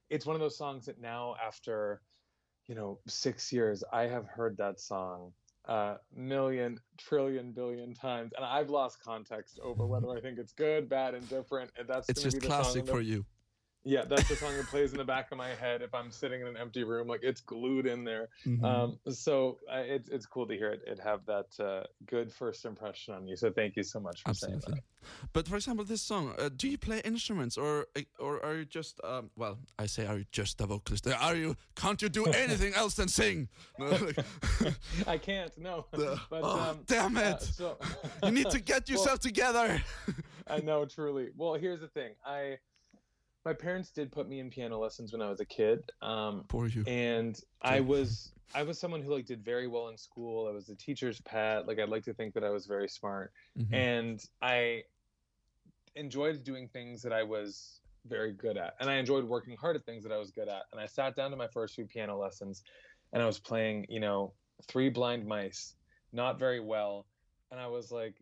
it's 0.09 0.25
one 0.25 0.35
of 0.35 0.41
those 0.41 0.57
songs 0.57 0.87
that 0.87 0.99
now, 1.01 1.37
after, 1.47 2.01
you 2.67 2.75
know, 2.75 2.99
six 3.07 3.53
years, 3.53 3.85
I 3.93 4.05
have 4.05 4.27
heard 4.27 4.57
that 4.57 4.81
song 4.81 5.33
a 5.67 5.97
million, 6.17 6.81
trillion, 6.97 7.53
billion 7.53 7.93
times, 7.93 8.33
and 8.35 8.43
I've 8.43 8.71
lost 8.71 9.03
context 9.05 9.61
over 9.63 9.87
whether 9.87 10.09
I 10.11 10.19
think 10.19 10.39
it's 10.39 10.53
good, 10.53 10.89
bad, 10.89 11.13
indifferent. 11.13 11.71
And 11.79 11.87
that's 11.87 12.09
it's 12.09 12.23
just 12.23 12.41
classic 12.41 12.87
for 12.87 13.03
you. 13.03 13.27
Yeah, 13.85 14.05
that's 14.05 14.29
the 14.29 14.37
song 14.37 14.57
that 14.57 14.67
plays 14.67 14.93
in 14.93 14.99
the 14.99 15.05
back 15.05 15.31
of 15.31 15.39
my 15.39 15.49
head 15.49 15.83
if 15.83 15.95
I'm 15.95 16.11
sitting 16.11 16.41
in 16.41 16.47
an 16.47 16.57
empty 16.57 16.85
room. 16.85 17.09
Like 17.09 17.21
it's 17.23 17.41
glued 17.41 17.87
in 17.87 18.05
there. 18.05 18.29
Mm-hmm. 18.47 18.65
Um, 18.65 18.99
so 19.09 19.59
uh, 19.73 19.79
it's 19.79 20.09
it's 20.09 20.27
cool 20.27 20.47
to 20.47 20.55
hear 20.55 20.71
it, 20.71 20.83
it 20.87 20.99
have 20.99 21.25
that 21.27 21.47
uh, 21.65 21.85
good 22.07 22.33
first 22.33 22.65
impression 22.65 23.15
on 23.15 23.27
you. 23.27 23.37
So 23.37 23.51
thank 23.51 23.77
you 23.77 23.83
so 23.83 24.01
much 24.01 24.23
for 24.23 24.31
Absolutely. 24.31 24.61
saying 24.61 24.75
that. 24.75 24.83
But 25.33 25.49
for 25.49 25.57
example, 25.57 25.85
this 25.85 26.03
song, 26.03 26.35
uh, 26.39 26.51
do 26.55 26.69
you 26.69 26.77
play 26.77 27.01
instruments 27.05 27.57
or 27.57 27.87
or 28.19 28.45
are 28.45 28.57
you 28.57 28.65
just 28.65 29.01
um, 29.05 29.31
well? 29.37 29.59
I 29.79 29.87
say, 29.87 30.07
are 30.07 30.19
you 30.19 30.27
just 30.33 30.61
a 30.61 30.67
vocalist? 30.67 31.07
Are 31.07 31.37
you? 31.37 31.57
Can't 31.77 32.03
you 32.03 32.09
do 32.09 32.27
anything 32.45 32.75
else 32.75 32.95
than 32.95 33.09
sing? 33.09 33.49
No, 33.79 33.87
like, 33.91 34.75
I 35.07 35.19
can't. 35.19 35.57
No. 35.57 35.87
but, 35.93 36.21
oh, 36.33 36.71
um, 36.71 36.81
damn 36.87 37.17
uh, 37.17 37.21
it! 37.21 37.43
So 37.43 37.79
you 38.25 38.33
need 38.33 38.51
to 38.51 38.61
get 38.61 38.89
yourself 38.89 39.09
well, 39.09 39.19
together. 39.19 39.83
I 40.47 40.59
know, 40.59 40.85
truly. 40.85 41.29
Well, 41.37 41.55
here's 41.55 41.81
the 41.81 41.89
thing. 41.89 42.13
I 42.27 42.59
my 43.49 43.55
parents 43.55 43.89
did 43.89 44.13
put 44.13 44.29
me 44.29 44.41
in 44.41 44.51
piano 44.51 44.79
lessons 44.79 45.11
when 45.11 45.23
I 45.23 45.31
was 45.31 45.41
a 45.41 45.45
kid. 45.47 45.91
Um, 46.03 46.45
Poor 46.49 46.67
you. 46.67 46.85
And 46.87 47.41
I 47.63 47.81
was 47.81 48.33
I 48.55 48.63
was 48.63 48.79
someone 48.79 49.01
who 49.01 49.11
like 49.15 49.25
did 49.25 49.43
very 49.43 49.67
well 49.67 49.89
in 49.89 49.97
school. 49.97 50.47
I 50.49 50.53
was 50.53 50.69
a 50.69 50.75
teacher's 50.75 51.19
pet. 51.23 51.67
Like 51.67 51.79
I'd 51.79 51.89
like 51.89 52.05
to 52.05 52.13
think 52.13 52.35
that 52.35 52.45
I 52.45 52.51
was 52.51 52.67
very 52.67 52.89
smart, 52.89 53.33
mm-hmm. 53.59 53.75
and 53.75 54.25
I 54.43 54.83
enjoyed 55.97 56.45
doing 56.45 56.69
things 56.69 57.01
that 57.03 57.13
I 57.15 57.23
was 57.23 57.81
very 58.07 58.33
good 58.33 58.59
at, 58.59 58.75
and 58.81 58.91
I 58.91 58.97
enjoyed 58.97 59.25
working 59.25 59.57
hard 59.57 59.77
at 59.77 59.87
things 59.87 60.03
that 60.03 60.13
I 60.13 60.19
was 60.19 60.31
good 60.31 60.49
at. 60.49 60.65
And 60.73 60.81
I 60.81 60.85
sat 60.85 61.17
down 61.17 61.31
to 61.31 61.37
my 61.39 61.49
first 61.49 61.75
few 61.75 61.87
piano 61.87 62.19
lessons, 62.19 62.65
and 63.15 63.23
I 63.23 63.27
was 63.27 63.39
playing, 63.39 63.87
you 63.89 64.01
know, 64.01 64.35
Three 64.67 64.91
Blind 64.91 65.27
Mice, 65.27 65.75
not 66.13 66.39
very 66.39 66.61
well, 66.61 67.07
and 67.51 67.59
I 67.59 67.67
was 67.67 67.91
like, 67.91 68.15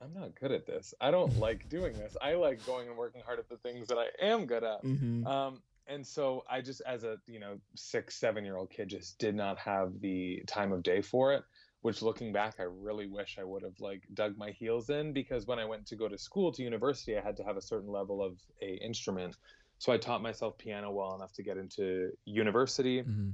I'm 0.00 0.14
not 0.14 0.38
good 0.38 0.52
at 0.52 0.66
this. 0.66 0.94
I 1.00 1.10
don't 1.10 1.38
like 1.38 1.68
doing 1.68 1.94
this. 1.94 2.16
I 2.22 2.34
like 2.34 2.64
going 2.64 2.88
and 2.88 2.96
working 2.96 3.22
hard 3.24 3.38
at 3.38 3.48
the 3.48 3.56
things 3.56 3.88
that 3.88 3.98
I 3.98 4.06
am 4.24 4.46
good 4.46 4.64
at. 4.64 4.84
Mm-hmm. 4.84 5.26
Um, 5.26 5.60
and 5.86 6.06
so 6.06 6.44
I 6.48 6.60
just, 6.60 6.82
as 6.86 7.02
a 7.04 7.16
you 7.26 7.40
know 7.40 7.58
six, 7.74 8.16
seven 8.16 8.44
year 8.44 8.56
old 8.56 8.70
kid, 8.70 8.88
just 8.88 9.18
did 9.18 9.34
not 9.34 9.58
have 9.58 10.00
the 10.00 10.42
time 10.46 10.72
of 10.72 10.82
day 10.82 11.00
for 11.00 11.32
it. 11.32 11.42
Which, 11.80 12.02
looking 12.02 12.32
back, 12.32 12.54
I 12.58 12.64
really 12.64 13.06
wish 13.06 13.38
I 13.40 13.44
would 13.44 13.62
have 13.62 13.78
like 13.80 14.02
dug 14.12 14.36
my 14.36 14.50
heels 14.50 14.90
in 14.90 15.12
because 15.12 15.46
when 15.46 15.58
I 15.58 15.64
went 15.64 15.86
to 15.86 15.96
go 15.96 16.08
to 16.08 16.18
school 16.18 16.52
to 16.52 16.62
university, 16.62 17.16
I 17.16 17.20
had 17.20 17.36
to 17.36 17.44
have 17.44 17.56
a 17.56 17.62
certain 17.62 17.90
level 17.90 18.22
of 18.22 18.36
a 18.60 18.74
instrument. 18.84 19.36
So 19.78 19.92
I 19.92 19.96
taught 19.96 20.20
myself 20.20 20.58
piano 20.58 20.90
well 20.90 21.14
enough 21.14 21.32
to 21.34 21.42
get 21.42 21.56
into 21.56 22.10
university. 22.24 23.02
Mm-hmm. 23.02 23.30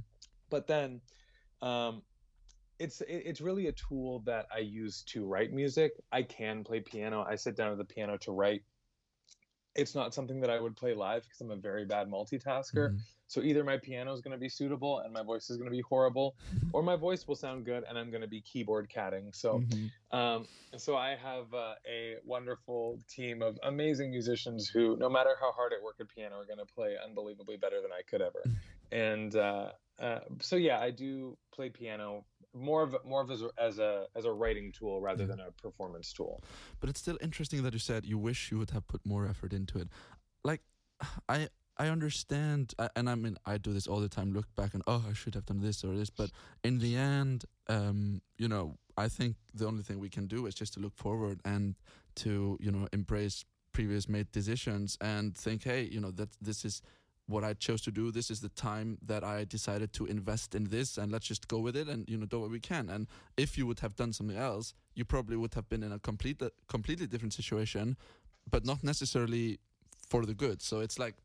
But 0.51 0.67
then 0.67 1.01
um, 1.61 2.03
it's 2.79 3.01
it's 3.07 3.41
really 3.41 3.67
a 3.67 3.71
tool 3.71 4.19
that 4.25 4.47
I 4.53 4.59
use 4.59 5.03
to 5.07 5.25
write 5.25 5.53
music. 5.53 5.93
I 6.11 6.23
can 6.23 6.63
play 6.63 6.79
piano. 6.79 7.25
I 7.27 7.35
sit 7.35 7.55
down 7.55 7.71
at 7.71 7.77
the 7.77 7.85
piano 7.85 8.17
to 8.17 8.31
write. 8.31 8.63
It's 9.75 9.93
not 9.93 10.13
something 10.13 10.39
that 10.39 10.49
I 10.49 10.59
would 10.59 10.75
play 10.75 10.93
live 10.93 11.23
because 11.23 11.41
I'm 11.41 11.51
a 11.51 11.55
very 11.57 11.85
bad 11.85 12.09
multitasker. 12.09 12.89
Mm-hmm. 12.89 12.97
So 13.27 13.41
either 13.41 13.63
my 13.63 13.77
piano 13.77 14.13
is 14.13 14.21
going 14.21 14.31
to 14.31 14.37
be 14.37 14.49
suitable 14.49 14.99
and 14.99 15.11
my 15.11 15.23
voice 15.23 15.49
is 15.49 15.57
going 15.57 15.69
to 15.69 15.75
be 15.75 15.81
horrible, 15.81 16.35
or 16.73 16.83
my 16.83 16.95
voice 16.95 17.27
will 17.27 17.35
sound 17.35 17.65
good 17.65 17.83
and 17.89 17.97
I'm 17.97 18.09
going 18.09 18.21
to 18.21 18.27
be 18.27 18.41
keyboard 18.41 18.87
catting. 18.87 19.33
So, 19.33 19.59
mm-hmm. 19.59 20.17
um, 20.17 20.47
so 20.77 20.95
I 20.95 21.15
have 21.15 21.53
uh, 21.53 21.73
a 21.89 22.17
wonderful 22.23 22.99
team 23.09 23.41
of 23.41 23.57
amazing 23.63 24.11
musicians 24.11 24.69
who, 24.69 24.95
no 24.97 25.09
matter 25.09 25.31
how 25.39 25.51
hard 25.51 25.73
I 25.77 25.83
work 25.83 25.95
at 25.99 26.07
piano, 26.07 26.35
are 26.35 26.45
going 26.45 26.59
to 26.59 26.73
play 26.73 26.95
unbelievably 27.03 27.57
better 27.57 27.81
than 27.81 27.91
I 27.91 28.01
could 28.09 28.21
ever. 28.21 28.43
And 28.91 29.35
uh, 29.35 29.71
uh, 29.99 30.19
so 30.41 30.55
yeah, 30.55 30.79
I 30.79 30.91
do 30.91 31.37
play 31.53 31.69
piano 31.69 32.25
more 32.53 32.83
of 32.83 32.95
more 33.05 33.21
of 33.21 33.31
as 33.31 33.41
a, 33.41 33.49
as 33.57 33.79
a 33.79 34.05
as 34.15 34.25
a 34.25 34.31
writing 34.31 34.71
tool 34.71 35.01
rather 35.01 35.23
yeah. 35.23 35.27
than 35.27 35.39
a 35.41 35.51
performance 35.51 36.13
tool. 36.13 36.41
But 36.79 36.89
it's 36.89 36.99
still 36.99 37.17
interesting 37.21 37.63
that 37.63 37.73
you 37.73 37.79
said 37.79 38.05
you 38.05 38.17
wish 38.17 38.51
you 38.51 38.57
would 38.57 38.71
have 38.71 38.87
put 38.87 39.05
more 39.05 39.27
effort 39.27 39.53
into 39.53 39.77
it. 39.77 39.89
Like 40.43 40.61
I 41.29 41.49
I 41.77 41.87
understand, 41.89 42.73
and 42.95 43.09
I 43.09 43.15
mean 43.15 43.35
I 43.45 43.57
do 43.57 43.73
this 43.73 43.87
all 43.87 43.99
the 43.99 44.07
time. 44.07 44.31
Look 44.31 44.47
back 44.55 44.73
and 44.73 44.83
oh, 44.87 45.03
I 45.09 45.13
should 45.13 45.35
have 45.35 45.45
done 45.45 45.59
this 45.59 45.83
or 45.83 45.93
this. 45.93 46.09
But 46.09 46.31
in 46.63 46.79
the 46.79 46.95
end, 46.95 47.43
um, 47.67 48.21
you 48.37 48.47
know, 48.47 48.77
I 48.97 49.09
think 49.09 49.35
the 49.53 49.67
only 49.67 49.83
thing 49.83 49.99
we 49.99 50.09
can 50.09 50.25
do 50.27 50.45
is 50.45 50.55
just 50.55 50.73
to 50.75 50.79
look 50.79 50.95
forward 50.95 51.41
and 51.43 51.75
to 52.15 52.57
you 52.61 52.71
know 52.71 52.87
embrace 52.93 53.43
previous 53.73 54.07
made 54.07 54.31
decisions 54.31 54.97
and 55.01 55.35
think, 55.35 55.63
hey, 55.63 55.83
you 55.83 55.99
know 55.99 56.11
that 56.11 56.29
this 56.41 56.63
is 56.63 56.81
what 57.27 57.43
I 57.43 57.53
chose 57.53 57.81
to 57.81 57.91
do. 57.91 58.11
This 58.11 58.29
is 58.29 58.41
the 58.41 58.49
time 58.49 58.97
that 59.05 59.23
I 59.23 59.45
decided 59.45 59.93
to 59.93 60.05
invest 60.05 60.53
in 60.55 60.65
this, 60.65 60.97
and 60.97 61.11
let's 61.11 61.25
just 61.25 61.47
go 61.47 61.59
with 61.59 61.75
it 61.75 61.87
and 61.87 62.07
you 62.07 62.17
know 62.17 62.25
do 62.25 62.39
what 62.39 62.51
we 62.51 62.59
can. 62.59 62.89
And 62.89 63.07
if 63.37 63.57
you 63.57 63.65
would 63.67 63.79
have 63.79 63.95
done 63.95 64.13
something 64.13 64.37
else, 64.37 64.73
you 64.93 65.05
probably 65.05 65.37
would 65.37 65.53
have 65.55 65.67
been 65.69 65.83
in 65.83 65.91
a 65.91 65.99
complete 65.99 66.41
completely 66.67 67.07
different 67.07 67.33
situation, 67.33 67.97
but 68.49 68.65
not 68.65 68.83
necessarily 68.83 69.59
for 70.07 70.25
the 70.25 70.33
good. 70.33 70.61
So 70.61 70.79
it's 70.79 70.99
like 70.99 71.15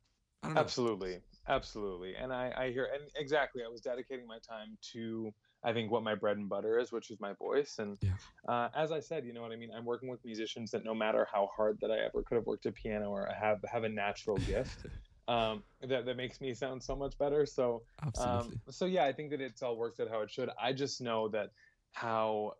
absolutely, 0.44 1.20
absolutely. 1.48 2.14
And 2.14 2.32
I, 2.32 2.52
I 2.56 2.70
hear 2.70 2.88
and 2.92 3.02
exactly. 3.16 3.62
I 3.64 3.68
was 3.68 3.80
dedicating 3.80 4.26
my 4.26 4.38
time 4.38 4.78
to. 4.92 5.32
I 5.62 5.74
think 5.74 5.90
what 5.90 6.02
my 6.02 6.14
bread 6.14 6.38
and 6.38 6.48
butter 6.48 6.78
is, 6.78 6.90
which 6.90 7.10
is 7.10 7.20
my 7.20 7.34
voice. 7.34 7.76
And 7.78 7.98
yeah. 8.00 8.12
uh, 8.48 8.70
as 8.74 8.92
I 8.92 9.00
said, 9.00 9.26
you 9.26 9.34
know 9.34 9.42
what 9.42 9.52
I 9.52 9.56
mean. 9.56 9.68
I'm 9.76 9.84
working 9.84 10.08
with 10.08 10.24
musicians 10.24 10.70
that 10.70 10.86
no 10.86 10.94
matter 10.94 11.28
how 11.30 11.50
hard 11.54 11.76
that 11.82 11.90
I 11.90 11.98
ever 11.98 12.22
could 12.22 12.36
have 12.36 12.46
worked 12.46 12.64
a 12.64 12.72
piano 12.72 13.10
or 13.10 13.28
have 13.38 13.58
have 13.70 13.84
a 13.84 13.88
natural 13.90 14.38
gift, 14.38 14.86
um, 15.30 15.62
that 15.82 16.06
that 16.06 16.16
makes 16.16 16.40
me 16.40 16.54
sound 16.54 16.82
so 16.82 16.96
much 16.96 17.16
better. 17.16 17.46
So, 17.46 17.82
um, 18.18 18.60
so 18.68 18.86
yeah, 18.86 19.04
I 19.04 19.12
think 19.12 19.30
that 19.30 19.40
it's 19.40 19.62
all 19.62 19.76
worked 19.76 20.00
out 20.00 20.08
how 20.10 20.22
it 20.22 20.30
should. 20.30 20.50
I 20.60 20.72
just 20.72 21.00
know 21.00 21.28
that 21.28 21.50
how 21.92 22.54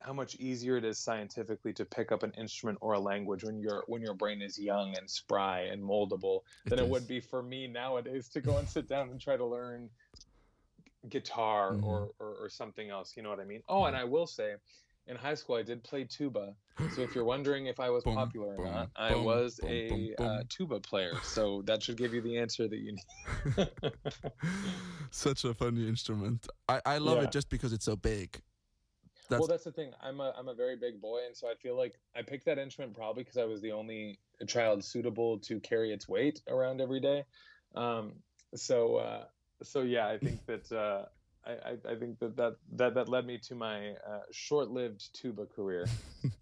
how 0.00 0.12
much 0.12 0.34
easier 0.34 0.76
it 0.76 0.84
is 0.84 0.98
scientifically 0.98 1.72
to 1.72 1.84
pick 1.84 2.12
up 2.12 2.22
an 2.22 2.32
instrument 2.36 2.78
or 2.82 2.92
a 2.92 3.00
language 3.00 3.44
when 3.44 3.60
your 3.60 3.84
when 3.86 4.02
your 4.02 4.12
brain 4.12 4.42
is 4.42 4.58
young 4.58 4.94
and 4.98 5.08
spry 5.08 5.60
and 5.72 5.82
moldable 5.82 6.40
it 6.66 6.70
than 6.70 6.80
is. 6.80 6.84
it 6.84 6.90
would 6.90 7.08
be 7.08 7.20
for 7.20 7.42
me 7.42 7.66
nowadays 7.66 8.28
to 8.28 8.40
go 8.42 8.58
and 8.58 8.68
sit 8.68 8.88
down 8.88 9.08
and 9.08 9.18
try 9.18 9.36
to 9.36 9.46
learn 9.46 9.88
guitar 11.08 11.72
mm-hmm. 11.72 11.84
or, 11.84 12.10
or, 12.20 12.34
or 12.42 12.48
something 12.50 12.90
else. 12.90 13.14
You 13.16 13.22
know 13.22 13.30
what 13.30 13.40
I 13.40 13.44
mean? 13.44 13.62
Oh, 13.68 13.84
and 13.84 13.96
I 13.96 14.04
will 14.04 14.26
say, 14.26 14.54
in 15.06 15.16
high 15.16 15.34
school 15.34 15.56
I 15.56 15.62
did 15.62 15.82
play 15.82 16.04
tuba. 16.04 16.54
So 16.94 17.02
if 17.02 17.14
you're 17.14 17.24
wondering 17.24 17.66
if 17.66 17.80
I 17.80 17.90
was 17.90 18.04
boom, 18.04 18.14
popular 18.14 18.54
or 18.54 18.56
boom, 18.56 18.72
not, 18.72 18.94
boom, 18.94 19.06
I 19.06 19.14
was 19.14 19.60
a 19.64 20.14
uh, 20.18 20.42
tuba 20.48 20.80
player. 20.80 21.12
So 21.22 21.62
that 21.66 21.82
should 21.82 21.96
give 21.96 22.14
you 22.14 22.20
the 22.20 22.38
answer 22.38 22.68
that 22.68 22.78
you 22.78 22.92
need. 22.92 23.68
Such 25.10 25.44
a 25.44 25.54
funny 25.54 25.88
instrument. 25.88 26.46
I, 26.68 26.80
I 26.86 26.98
love 26.98 27.18
yeah. 27.18 27.24
it 27.24 27.32
just 27.32 27.48
because 27.48 27.72
it's 27.72 27.84
so 27.84 27.96
big. 27.96 28.40
That's... 29.28 29.40
Well, 29.40 29.48
that's 29.48 29.64
the 29.64 29.72
thing. 29.72 29.92
I'm 30.02 30.20
a 30.20 30.34
I'm 30.36 30.48
a 30.48 30.54
very 30.54 30.76
big 30.76 31.00
boy, 31.00 31.20
and 31.26 31.36
so 31.36 31.48
I 31.48 31.54
feel 31.54 31.76
like 31.76 31.94
I 32.14 32.22
picked 32.22 32.44
that 32.46 32.58
instrument 32.58 32.94
probably 32.94 33.22
because 33.22 33.38
I 33.38 33.44
was 33.44 33.60
the 33.60 33.72
only 33.72 34.18
child 34.46 34.84
suitable 34.84 35.38
to 35.38 35.60
carry 35.60 35.92
its 35.92 36.08
weight 36.08 36.42
around 36.48 36.80
every 36.80 37.00
day. 37.00 37.24
Um, 37.74 38.12
so 38.54 38.96
uh, 38.96 39.24
so 39.62 39.82
yeah, 39.82 40.08
I 40.08 40.18
think 40.18 40.44
that 40.46 40.70
uh, 40.72 41.06
I, 41.46 41.92
I 41.92 41.94
think 41.96 42.18
that 42.20 42.36
that 42.36 42.56
that, 42.76 42.94
that 42.94 43.08
led 43.08 43.26
me 43.26 43.38
to 43.48 43.54
my 43.54 43.90
uh, 43.90 44.22
short-lived 44.30 45.12
tuba 45.14 45.46
career. 45.46 45.86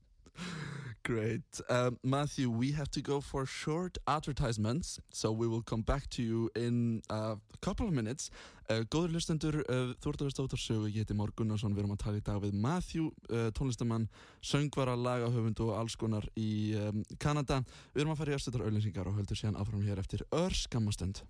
Great. 1.02 1.60
Um, 1.68 1.98
Matthew, 2.04 2.50
we 2.50 2.72
have 2.72 2.90
to 2.90 3.00
go 3.00 3.20
for 3.20 3.46
short 3.46 3.96
advertisements, 4.06 5.00
so 5.10 5.32
we 5.32 5.48
will 5.48 5.62
come 5.62 5.80
back 5.80 6.08
to 6.10 6.22
you 6.22 6.50
in 6.54 7.02
uh, 7.10 7.34
a 7.52 7.56
couple 7.62 7.86
of 7.86 7.92
minutes. 7.92 8.30
Uh, 8.68 8.84
góður 8.84 9.14
lustendur, 9.14 9.64
uh, 9.68 9.94
á 9.96 10.86
ég 10.86 11.02
heiti 11.02 11.14
Már 11.14 11.32
Gunnarsson, 11.34 11.74
við 11.74 11.82
erum 11.82 11.96
að 11.96 12.04
tala 12.04 12.18
í 12.18 12.22
dag 12.22 12.42
við 12.42 12.52
Matthew, 12.52 13.10
uh, 13.32 13.50
tónlistamann, 13.50 14.08
söngvara, 14.42 14.94
lagahöfund 14.94 15.58
og 15.60 15.74
alls 15.74 15.96
í 16.36 16.76
um, 16.76 17.02
Kanada. 17.18 17.64
Við 17.94 18.02
erum 18.02 18.12
að 18.12 18.18
fara 18.18 18.32
í 18.32 18.34
östutar 18.36 18.62
auðlýsingar 18.62 19.08
og 19.08 19.16
höldur 19.16 19.36
síðan 19.36 19.56
áfram 19.56 19.82
hér 19.82 19.98
eftir 19.98 20.22
ör 20.30 20.52
skammastund. 20.52 21.24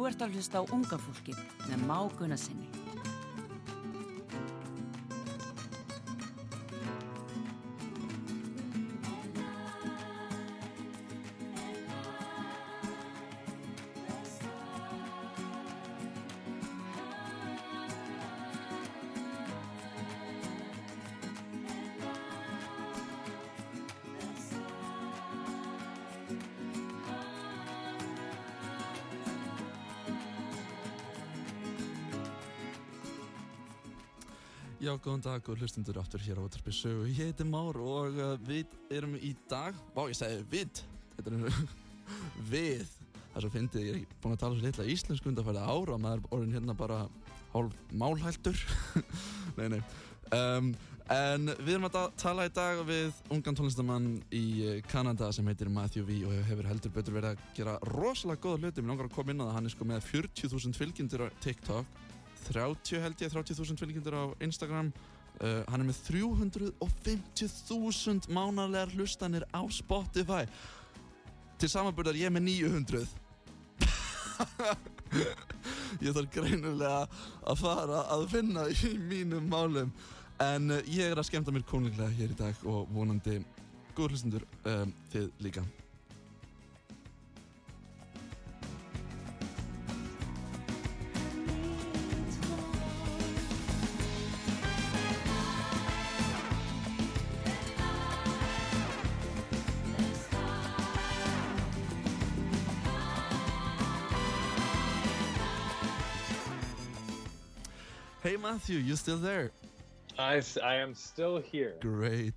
Þú 0.00 0.06
ert 0.08 0.22
að 0.24 0.36
hlusta 0.38 0.60
á 0.60 0.72
unga 0.72 0.96
fólkið 0.96 1.40
með 1.68 1.82
máguna 1.84 2.36
sinni. 2.40 2.70
Já, 35.00 35.04
góðan 35.06 35.22
dag 35.24 35.46
og 35.48 35.56
hlustundur 35.56 35.96
áttur 35.96 36.20
hér 36.20 36.36
á 36.36 36.44
Ótarpi 36.44 36.72
sögu. 36.76 37.06
Ég 37.08 37.30
heiti 37.30 37.44
Már 37.48 37.72
og 37.80 38.18
uh, 38.20 38.34
við 38.44 38.68
erum 38.92 39.14
í 39.16 39.30
dag, 39.48 39.72
vá 39.94 40.02
ég 40.10 40.18
segi 40.18 40.42
við, 40.52 40.82
þetta 41.16 41.30
er 41.32 41.54
við. 42.52 42.90
Það 43.14 43.38
er 43.38 43.46
svo 43.46 43.50
fyndið, 43.54 43.86
ég 43.86 43.96
er 43.96 44.18
búin 44.20 44.34
að 44.36 44.42
tala 44.42 44.58
svo 44.58 44.66
litla 44.66 44.86
íslensku 44.92 45.30
undan 45.30 45.46
að 45.46 45.48
fæða 45.48 45.62
ára 45.72 45.94
og 45.94 46.02
maður 46.04 46.20
er 46.20 46.36
orðin 46.36 46.58
hérna 46.58 46.74
bara 46.76 46.98
hálf 47.54 47.78
málhæltur. 48.02 48.60
nei, 49.58 49.64
nei. 49.72 49.80
Um, 50.36 50.68
en 51.16 51.54
við 51.54 51.72
erum 51.78 51.88
að 51.88 51.98
tala 52.20 52.50
í 52.50 52.54
dag 52.60 52.84
við 52.92 53.24
ungan 53.32 53.56
tónlistamann 53.56 54.12
í 54.36 54.44
uh, 54.66 54.76
Kanada 54.92 55.32
sem 55.32 55.48
heitir 55.48 55.72
Matthew 55.72 56.04
V 56.10 56.20
og 56.28 56.36
hefur 56.50 56.68
heldur 56.74 56.96
betur 56.98 57.16
verið 57.16 57.32
að 57.32 57.48
gera 57.56 57.80
rosalega 57.94 58.44
góða 58.44 58.66
hluti. 58.66 58.84
Mér 58.84 58.92
langar 58.92 59.08
að 59.08 59.16
koma 59.16 59.32
inn 59.32 59.40
á 59.40 59.48
það, 59.48 59.56
hann 59.56 59.72
er 59.72 59.76
sko 59.78 59.90
með 59.94 60.06
40.000 60.12 60.82
fylgjendur 60.82 61.24
á 61.24 61.28
TikTok 61.40 62.00
30 62.48 63.02
held 63.04 63.22
ég, 63.22 63.28
30.000 63.32 63.80
fylgjendur 63.80 64.14
á 64.16 64.24
Instagram. 64.44 64.88
Uh, 65.40 65.62
hann 65.70 65.80
er 65.80 65.86
með 65.88 65.98
350.000 66.10 68.28
mánarlegar 68.34 68.90
hlustanir 68.96 69.44
á 69.52 69.62
Spotify. 69.72 70.44
Til 71.60 71.70
samanbörðar 71.72 72.16
ég 72.20 72.30
með 72.32 72.42
900 72.48 73.08
ég 76.04 76.12
þarf 76.16 76.30
greinilega 76.32 77.00
að 77.44 77.56
fara 77.60 77.98
að 78.14 78.22
finna 78.32 78.62
í 78.72 78.74
mínum 79.00 79.44
málum. 79.52 79.90
En 80.40 80.70
uh, 80.72 80.80
ég 80.88 81.04
er 81.10 81.18
að 81.20 81.28
skemta 81.28 81.52
mér 81.54 81.64
konunglega 81.68 82.16
hér 82.16 82.30
í 82.32 82.38
dag 82.38 82.54
og 82.68 82.80
vonandi 82.94 83.34
góður 83.96 84.12
hlustendur 84.14 84.44
um, 84.64 84.90
þið 85.12 85.26
líka 85.44 85.62
Matthew, 108.70 108.86
you 108.86 108.94
still 108.94 109.16
there? 109.16 109.50
I, 110.16 110.40
I 110.62 110.76
am 110.76 110.94
still 110.94 111.38
here. 111.40 111.74
Great. 111.80 112.34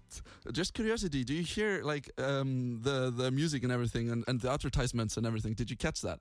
Just 0.51 0.73
curiosity, 0.73 1.23
do 1.23 1.31
you 1.31 1.43
hear 1.43 1.83
like 1.83 2.09
um, 2.17 2.79
the 2.81 3.13
the 3.15 3.29
music 3.29 3.61
and 3.61 3.71
everything 3.71 4.09
and, 4.09 4.23
and 4.27 4.41
the 4.41 4.49
advertisements 4.49 5.15
and 5.15 5.27
everything? 5.27 5.53
Did 5.53 5.69
you 5.69 5.77
catch 5.77 6.01
that? 6.01 6.19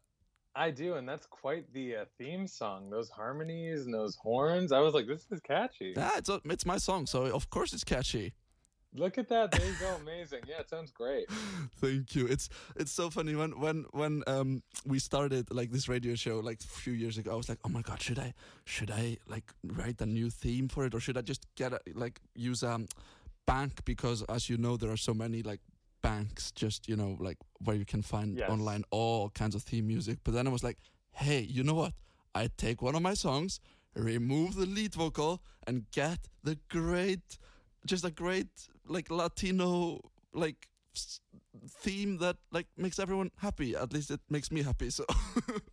I 0.55 0.71
do, 0.71 0.97
and 0.97 1.09
that's 1.09 1.25
quite 1.25 1.73
the 1.73 1.97
uh, 1.97 2.05
theme 2.19 2.47
song. 2.47 2.91
Those 2.91 3.09
harmonies 3.09 3.87
and 3.87 3.95
those 3.95 4.15
horns. 4.17 4.71
I 4.71 4.81
was 4.81 4.93
like, 4.93 5.07
this 5.07 5.25
is 5.31 5.41
catchy. 5.41 5.95
Yeah, 5.97 6.11
it's 6.19 6.29
a, 6.29 6.43
it's 6.45 6.67
my 6.67 6.77
song, 6.77 7.07
so 7.07 7.25
of 7.25 7.49
course 7.49 7.73
it's 7.73 7.85
catchy. 7.85 8.35
Look 8.95 9.17
at 9.19 9.29
that! 9.29 9.51
There 9.53 9.67
you 9.67 9.75
go. 9.81 9.97
Amazing. 10.03 10.41
Yeah, 10.47 10.61
it 10.61 10.69
sounds 10.69 10.91
great. 10.91 11.31
Thank 11.81 12.15
you. 12.15 12.27
It's 12.27 12.49
it's 12.77 12.93
so 12.93 13.09
funny 13.11 13.35
when 13.35 13.53
when 13.59 13.87
when 13.93 14.23
um 14.27 14.63
we 14.85 14.99
started 14.99 15.51
like 15.51 15.71
this 15.71 15.89
radio 15.89 16.15
show 16.15 16.41
like 16.41 16.61
a 16.61 16.67
few 16.67 16.93
years 16.93 17.17
ago. 17.19 17.33
I 17.33 17.37
was 17.37 17.49
like, 17.49 17.59
oh 17.65 17.71
my 17.71 17.81
god, 17.83 18.03
should 18.03 18.19
I 18.19 18.35
should 18.65 18.91
I 18.91 19.17
like 19.27 19.51
write 19.65 20.01
a 20.03 20.07
new 20.07 20.29
theme 20.31 20.69
for 20.69 20.85
it 20.85 20.95
or 20.95 21.01
should 21.01 21.17
I 21.17 21.23
just 21.23 21.47
get 21.57 21.73
a, 21.73 21.81
like 21.95 22.21
use 22.35 22.63
a 22.63 22.73
um, 22.73 22.87
bank 23.47 23.85
because 23.85 24.23
as 24.29 24.49
you 24.51 24.57
know 24.59 24.77
there 24.77 24.91
are 24.91 24.97
so 24.99 25.15
many 25.15 25.43
like 25.43 25.61
banks 26.03 26.53
just 26.53 26.89
you 26.89 26.97
know 26.97 27.17
like 27.19 27.39
where 27.65 27.77
you 27.77 27.85
can 27.87 28.03
find 28.03 28.37
Yes. 28.37 28.51
online 28.51 28.85
all 28.91 29.31
kinds 29.31 29.55
of 29.55 29.63
theme 29.63 29.87
music. 29.87 30.19
But 30.23 30.35
then 30.35 30.47
I 30.47 30.51
was 30.51 30.63
like, 30.63 30.77
hey, 31.13 31.41
you 31.41 31.63
know 31.65 31.75
what? 31.75 31.95
I 32.35 32.49
take 32.59 32.83
one 32.83 32.95
of 32.95 33.03
my 33.03 33.15
songs, 33.15 33.59
remove 33.95 34.55
the 34.55 34.67
lead 34.67 34.95
vocal, 34.95 35.41
and 35.67 35.85
get 35.93 36.19
the 36.43 36.59
great, 36.69 37.39
just 37.87 38.05
a 38.05 38.11
great 38.11 38.49
like 38.87 39.11
Latino 39.11 40.01
like 40.35 40.69
theme 41.81 42.19
that 42.19 42.37
like 42.51 42.67
makes 42.77 42.99
everyone 42.99 43.31
happy. 43.37 43.75
At 43.77 43.93
least 43.93 44.11
it 44.11 44.21
makes 44.31 44.51
me 44.51 44.63
happy. 44.63 44.91
So 44.91 45.05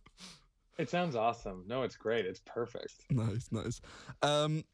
It 0.78 0.88
sounds 0.88 1.14
awesome. 1.14 1.64
No, 1.66 1.82
it's 1.82 1.96
great. 1.96 2.24
It's 2.24 2.40
perfect. 2.46 3.04
nice, 3.10 3.48
nice. 3.52 3.82
Um, 4.22 4.64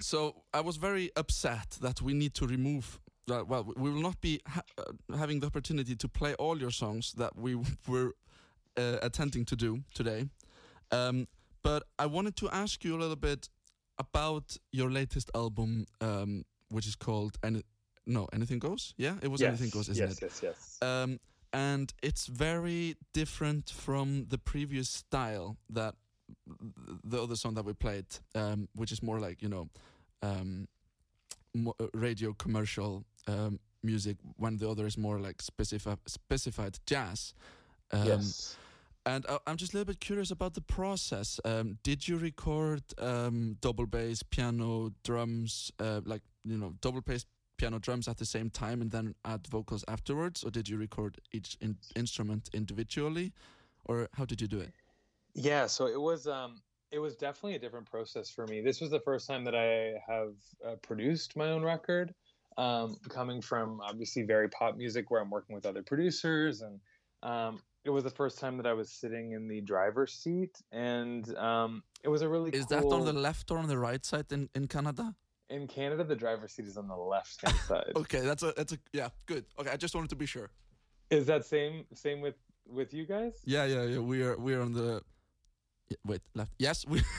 so 0.00 0.44
I 0.54 0.60
was 0.60 0.76
very 0.76 1.10
upset 1.16 1.76
that 1.80 2.00
we 2.00 2.14
need 2.14 2.34
to 2.34 2.46
remove. 2.46 3.00
Uh, 3.28 3.42
well, 3.44 3.64
we 3.76 3.90
will 3.90 4.00
not 4.00 4.20
be 4.20 4.40
ha- 4.46 4.62
uh, 4.78 5.16
having 5.16 5.40
the 5.40 5.46
opportunity 5.46 5.96
to 5.96 6.08
play 6.08 6.34
all 6.34 6.60
your 6.60 6.70
songs 6.70 7.12
that 7.14 7.36
we 7.36 7.56
were 7.88 8.12
uh, 8.76 8.98
attempting 9.02 9.44
to 9.46 9.56
do 9.56 9.80
today. 9.92 10.28
Um, 10.92 11.26
but 11.64 11.82
I 11.98 12.06
wanted 12.06 12.36
to 12.36 12.48
ask 12.50 12.84
you 12.84 12.96
a 12.96 13.00
little 13.00 13.16
bit 13.16 13.48
about 13.98 14.56
your 14.70 14.90
latest 14.90 15.30
album, 15.34 15.86
um, 16.00 16.44
which 16.70 16.86
is 16.86 16.96
called 16.96 17.38
Any- 17.42 17.64
No 18.06 18.26
Anything 18.32 18.58
Goes. 18.58 18.94
Yeah, 18.96 19.16
it 19.22 19.28
was 19.28 19.42
Anything 19.42 19.70
Goes, 19.70 19.88
isn't 19.88 20.08
yes, 20.08 20.18
it? 20.18 20.22
yes, 20.22 20.40
yes. 20.42 20.78
um, 20.82 21.18
and 21.52 21.92
it's 22.02 22.26
very 22.26 22.96
different 23.12 23.70
from 23.70 24.26
the 24.28 24.38
previous 24.38 24.88
style 24.88 25.56
that 25.68 25.94
the 27.04 27.20
other 27.22 27.34
song 27.36 27.54
that 27.54 27.64
we 27.64 27.72
played, 27.72 28.06
um, 28.34 28.68
which 28.74 28.92
is 28.92 29.02
more 29.02 29.18
like 29.18 29.42
you 29.42 29.48
know, 29.48 29.68
um, 30.22 30.68
uh, 31.56 31.72
radio 31.92 32.32
commercial 32.34 33.04
um, 33.26 33.58
music. 33.82 34.16
When 34.36 34.56
the 34.58 34.68
other 34.70 34.86
is 34.86 34.96
more 34.96 35.18
like 35.18 35.38
specifi- 35.38 35.98
specified 36.06 36.78
jazz. 36.86 37.34
Um, 37.92 38.06
yes. 38.06 38.56
And 39.06 39.24
I, 39.28 39.38
I'm 39.46 39.56
just 39.56 39.72
a 39.72 39.76
little 39.76 39.92
bit 39.92 40.00
curious 40.00 40.30
about 40.30 40.54
the 40.54 40.60
process. 40.60 41.40
Um, 41.44 41.78
did 41.82 42.06
you 42.06 42.16
record 42.18 42.82
um, 42.98 43.56
double 43.60 43.86
bass, 43.86 44.22
piano, 44.22 44.92
drums, 45.04 45.72
uh, 45.78 46.00
like 46.04 46.22
you 46.44 46.58
know, 46.58 46.74
double 46.80 47.00
bass, 47.00 47.24
piano, 47.56 47.78
drums 47.78 48.08
at 48.08 48.18
the 48.18 48.26
same 48.26 48.50
time, 48.50 48.82
and 48.82 48.90
then 48.90 49.14
add 49.24 49.46
vocals 49.46 49.84
afterwards, 49.88 50.44
or 50.44 50.50
did 50.50 50.68
you 50.68 50.76
record 50.76 51.18
each 51.32 51.56
in- 51.60 51.78
instrument 51.96 52.50
individually, 52.52 53.32
or 53.86 54.08
how 54.14 54.24
did 54.24 54.40
you 54.40 54.48
do 54.48 54.60
it? 54.60 54.72
Yeah, 55.34 55.66
so 55.66 55.86
it 55.86 56.00
was 56.00 56.26
um 56.26 56.60
it 56.92 56.98
was 56.98 57.16
definitely 57.16 57.54
a 57.54 57.58
different 57.58 57.88
process 57.90 58.28
for 58.30 58.46
me. 58.46 58.60
This 58.60 58.80
was 58.80 58.90
the 58.90 59.00
first 59.00 59.28
time 59.28 59.44
that 59.44 59.54
I 59.54 59.94
have 60.06 60.34
uh, 60.66 60.74
produced 60.82 61.36
my 61.36 61.50
own 61.50 61.62
record. 61.62 62.14
Um, 62.58 62.96
coming 63.08 63.40
from 63.40 63.80
obviously 63.80 64.22
very 64.22 64.48
pop 64.48 64.76
music, 64.76 65.10
where 65.10 65.22
I'm 65.22 65.30
working 65.30 65.54
with 65.54 65.64
other 65.64 65.82
producers, 65.82 66.62
and 66.62 66.80
um, 67.22 67.60
it 67.84 67.90
was 67.90 68.04
the 68.04 68.10
first 68.10 68.38
time 68.38 68.56
that 68.58 68.66
I 68.66 68.72
was 68.72 68.90
sitting 68.90 69.32
in 69.32 69.48
the 69.48 69.60
driver's 69.60 70.12
seat, 70.12 70.60
and 70.72 71.34
um, 71.36 71.82
it 72.04 72.08
was 72.08 72.22
a 72.22 72.28
really 72.28 72.50
Is 72.50 72.66
cool. 72.66 72.90
that 72.90 72.94
on 72.94 73.04
the 73.04 73.12
left 73.12 73.50
or 73.50 73.58
on 73.58 73.68
the 73.68 73.78
right 73.78 74.04
side 74.04 74.26
in, 74.30 74.48
in 74.54 74.68
Canada? 74.68 75.14
in 75.50 75.66
Canada? 75.66 76.04
The 76.04 76.16
driver's 76.16 76.52
seat 76.52 76.66
is 76.66 76.76
on 76.76 76.88
the 76.88 76.96
left 76.96 77.44
hand 77.44 77.58
side. 77.68 77.92
Okay, 77.96 78.20
that's 78.20 78.42
a 78.42 78.52
that's 78.56 78.72
a 78.72 78.78
yeah, 78.92 79.08
good. 79.26 79.44
Okay, 79.58 79.70
I 79.70 79.76
just 79.76 79.94
wanted 79.94 80.10
to 80.10 80.16
be 80.16 80.26
sure. 80.26 80.50
Is 81.10 81.26
that 81.26 81.44
same 81.44 81.84
same 81.92 82.20
with 82.20 82.36
with 82.66 82.94
you 82.94 83.04
guys? 83.04 83.32
Yeah, 83.44 83.64
yeah, 83.64 83.84
yeah. 83.84 83.98
We 83.98 84.22
are 84.22 84.36
we 84.38 84.54
are 84.54 84.62
on 84.62 84.72
the 84.72 85.02
wait 86.06 86.22
left. 86.34 86.52
Yes, 86.58 86.86
we 86.86 87.02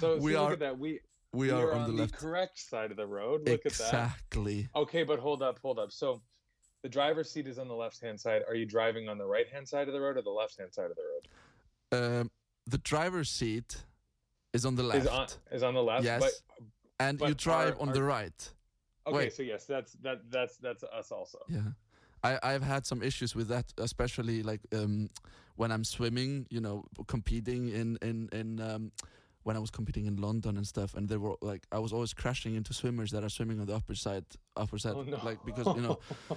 So, 0.00 0.16
we 0.18 0.32
so 0.32 0.44
are 0.44 0.52
at 0.52 0.58
that. 0.60 0.78
We 0.78 1.00
we, 1.32 1.50
are, 1.50 1.72
on, 1.72 1.82
on, 1.82 1.96
the 1.96 2.02
left. 2.02 2.14
correct 2.14 2.58
side 2.58 2.90
of 2.90 2.96
the 2.96 3.06
road. 3.06 3.46
Look 3.46 3.66
exactly. 3.66 3.86
at 3.86 3.92
that. 3.92 4.04
Exactly. 4.06 4.68
Okay, 4.74 5.02
but 5.02 5.18
hold 5.18 5.42
up, 5.42 5.58
hold 5.60 5.78
up. 5.78 5.92
So 5.92 6.22
the 6.86 6.90
driver's 6.90 7.28
seat 7.28 7.48
is 7.48 7.58
on 7.58 7.66
the 7.66 7.74
left 7.74 8.00
hand 8.00 8.20
side. 8.20 8.42
Are 8.46 8.54
you 8.54 8.64
driving 8.64 9.08
on 9.08 9.18
the 9.18 9.26
right 9.26 9.48
hand 9.48 9.66
side 9.66 9.88
of 9.88 9.92
the 9.92 10.00
road 10.00 10.16
or 10.16 10.22
the 10.22 10.30
left 10.30 10.56
hand 10.56 10.72
side 10.72 10.88
of 10.88 10.96
the 10.96 11.02
road? 11.02 12.20
Um, 12.20 12.30
the 12.64 12.78
driver's 12.78 13.28
seat 13.28 13.82
is 14.52 14.64
on 14.64 14.76
the 14.76 14.84
left. 14.84 15.00
Is 15.00 15.08
on, 15.08 15.26
is 15.50 15.62
on 15.64 15.74
the 15.74 15.82
left. 15.82 16.04
Yes. 16.04 16.20
But, 16.20 16.32
and 17.00 17.18
but 17.18 17.28
you 17.30 17.34
drive 17.34 17.74
our, 17.74 17.82
on 17.82 17.88
our, 17.88 17.94
the 17.94 18.04
right. 18.04 18.50
Okay, 19.04 19.16
Wait. 19.16 19.32
so 19.32 19.42
yes, 19.42 19.64
that's 19.64 19.94
that 19.94 20.30
that's 20.30 20.58
that's 20.58 20.84
us 20.84 21.10
also. 21.10 21.40
Yeah. 21.48 21.62
I, 22.22 22.38
I've 22.44 22.62
had 22.62 22.86
some 22.86 23.02
issues 23.02 23.34
with 23.34 23.48
that, 23.48 23.64
especially 23.78 24.44
like 24.44 24.60
um, 24.72 25.10
when 25.56 25.72
I'm 25.72 25.82
swimming, 25.82 26.46
you 26.50 26.60
know, 26.60 26.84
competing 27.08 27.70
in 27.70 27.98
in 28.00 28.28
in 28.30 28.60
um, 28.60 28.92
when 29.46 29.56
I 29.56 29.60
was 29.60 29.70
competing 29.70 30.06
in 30.06 30.16
London 30.16 30.56
and 30.56 30.66
stuff, 30.66 30.94
and 30.94 31.08
there 31.08 31.20
were 31.20 31.36
like 31.40 31.64
I 31.70 31.78
was 31.78 31.92
always 31.92 32.12
crashing 32.12 32.56
into 32.56 32.74
swimmers 32.74 33.12
that 33.12 33.22
are 33.22 33.28
swimming 33.28 33.60
on 33.60 33.66
the 33.66 33.76
upper 33.76 33.94
side, 33.94 34.24
upper 34.56 34.76
side, 34.76 34.94
Oh, 34.96 35.02
no. 35.02 35.20
like 35.22 35.38
because 35.46 35.66
you 35.76 35.82
know. 35.82 36.00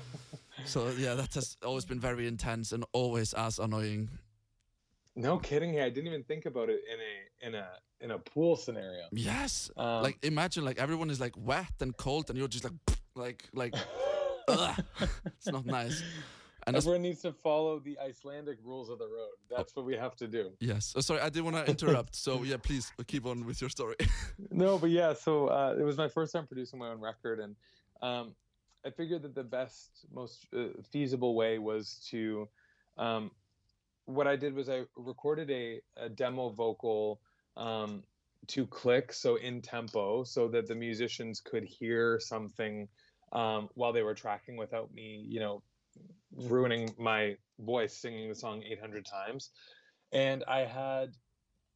so 0.66 0.90
yeah, 0.98 1.16
that 1.16 1.34
has 1.34 1.58
always 1.66 1.86
been 1.86 2.00
very 2.00 2.28
intense 2.28 2.72
and 2.72 2.84
always 2.94 3.34
as 3.34 3.60
annoying. 3.60 4.10
No 5.16 5.38
kidding. 5.38 5.74
Hey, 5.74 5.84
I 5.84 5.90
didn't 5.90 6.08
even 6.08 6.24
think 6.24 6.46
about 6.46 6.70
it 6.70 6.82
in 6.92 7.00
a 7.00 7.48
in 7.48 7.56
a 7.56 7.68
in 8.02 8.12
a 8.12 8.20
pool 8.20 8.56
scenario. 8.56 9.04
Yes, 9.12 9.70
Um, 9.76 10.04
like 10.04 10.18
imagine 10.24 10.64
like 10.64 10.80
everyone 10.80 11.10
is 11.10 11.20
like 11.20 11.34
wet 11.38 11.74
and 11.82 11.96
cold, 11.98 12.30
and 12.30 12.38
you're 12.38 12.48
just 12.48 12.64
like 12.64 12.74
like 13.16 13.44
like. 13.54 13.76
It's 15.26 15.48
not 15.52 15.66
nice. 15.66 16.02
And 16.66 16.76
Everyone 16.76 17.02
needs 17.04 17.22
to 17.22 17.32
follow 17.32 17.80
the 17.80 17.98
Icelandic 18.00 18.58
rules 18.64 18.90
of 18.90 18.98
the 19.00 19.06
road. 19.08 19.30
That's 19.50 19.76
what 19.76 19.86
we 19.86 19.96
have 19.96 20.16
to 20.18 20.28
do. 20.28 20.52
yes, 20.60 20.94
oh, 20.98 21.02
sorry, 21.02 21.22
I 21.22 21.30
didn't 21.30 21.52
want 21.52 21.66
to 21.66 21.72
interrupt. 21.72 22.16
so 22.16 22.44
yeah, 22.44 22.58
please 22.58 22.92
keep 23.08 23.26
on 23.26 23.46
with 23.46 23.62
your 23.62 23.70
story. 23.70 23.96
no, 24.52 24.78
but 24.78 24.90
yeah, 24.90 25.14
so 25.14 25.48
uh, 25.48 25.76
it 25.80 25.84
was 25.84 25.98
my 25.98 26.08
first 26.08 26.34
time 26.34 26.46
producing 26.48 26.80
my 26.80 26.90
own 26.90 27.00
record, 27.00 27.40
and 27.40 27.56
um, 28.02 28.36
I 28.86 28.92
figured 28.92 29.24
that 29.24 29.36
the 29.36 29.44
best, 29.44 30.06
most 30.14 30.48
uh, 30.56 30.68
feasible 30.92 31.36
way 31.36 31.60
was 31.60 32.06
to. 32.12 32.48
Um, 32.98 33.32
what 34.06 34.28
I 34.28 34.36
did 34.36 34.56
was 34.56 34.70
I 34.70 34.84
recorded 34.96 35.52
a, 35.52 35.82
a 35.98 36.10
demo 36.10 36.50
vocal 36.50 37.22
um, 37.58 38.04
to 38.48 38.66
click, 38.66 39.14
so 39.14 39.36
in 39.36 39.62
tempo, 39.62 40.24
so 40.24 40.48
that 40.48 40.68
the 40.68 40.76
musicians 40.76 41.42
could 41.42 41.64
hear 41.64 42.20
something 42.20 42.88
um, 43.32 43.70
while 43.76 43.94
they 43.94 44.02
were 44.02 44.16
tracking 44.16 44.58
without 44.58 44.92
me, 44.94 45.24
you 45.28 45.40
know, 45.40 45.62
ruining 46.36 46.94
my 46.98 47.36
voice 47.60 47.94
singing 47.94 48.30
the 48.30 48.36
song 48.36 48.64
800 48.64 49.06
times. 49.06 49.52
And 50.12 50.44
I 50.48 50.60
had 50.60 51.10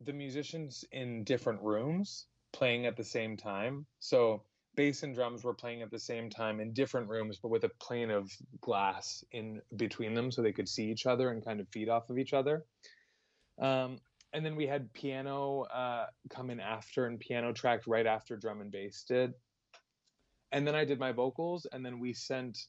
the 0.01 0.13
musicians 0.13 0.83
in 0.91 1.23
different 1.23 1.61
rooms 1.61 2.25
playing 2.51 2.85
at 2.85 2.97
the 2.97 3.03
same 3.03 3.37
time. 3.37 3.85
So 3.99 4.43
bass 4.75 5.03
and 5.03 5.13
drums 5.13 5.43
were 5.43 5.53
playing 5.53 5.81
at 5.81 5.91
the 5.91 5.99
same 5.99 6.29
time 6.29 6.59
in 6.59 6.73
different 6.73 7.09
rooms, 7.09 7.37
but 7.41 7.49
with 7.49 7.63
a 7.63 7.69
plane 7.79 8.09
of 8.09 8.31
glass 8.61 9.23
in 9.31 9.61
between 9.75 10.13
them 10.13 10.31
so 10.31 10.41
they 10.41 10.51
could 10.51 10.69
see 10.69 10.89
each 10.89 11.05
other 11.05 11.29
and 11.29 11.45
kind 11.45 11.59
of 11.59 11.67
feed 11.69 11.89
off 11.89 12.09
of 12.09 12.17
each 12.17 12.33
other. 12.33 12.65
Um, 13.59 13.99
and 14.33 14.43
then 14.45 14.55
we 14.55 14.65
had 14.65 14.91
piano 14.93 15.61
uh, 15.73 16.07
come 16.29 16.49
in 16.49 16.59
after 16.59 17.05
and 17.05 17.19
piano 17.19 17.53
tracked 17.53 17.85
right 17.85 18.07
after 18.07 18.35
drum 18.35 18.61
and 18.61 18.71
bass 18.71 19.03
did. 19.03 19.33
And 20.51 20.67
then 20.67 20.75
I 20.75 20.85
did 20.85 20.99
my 20.99 21.11
vocals, 21.11 21.65
and 21.71 21.85
then 21.85 21.99
we 21.99 22.13
sent 22.13 22.67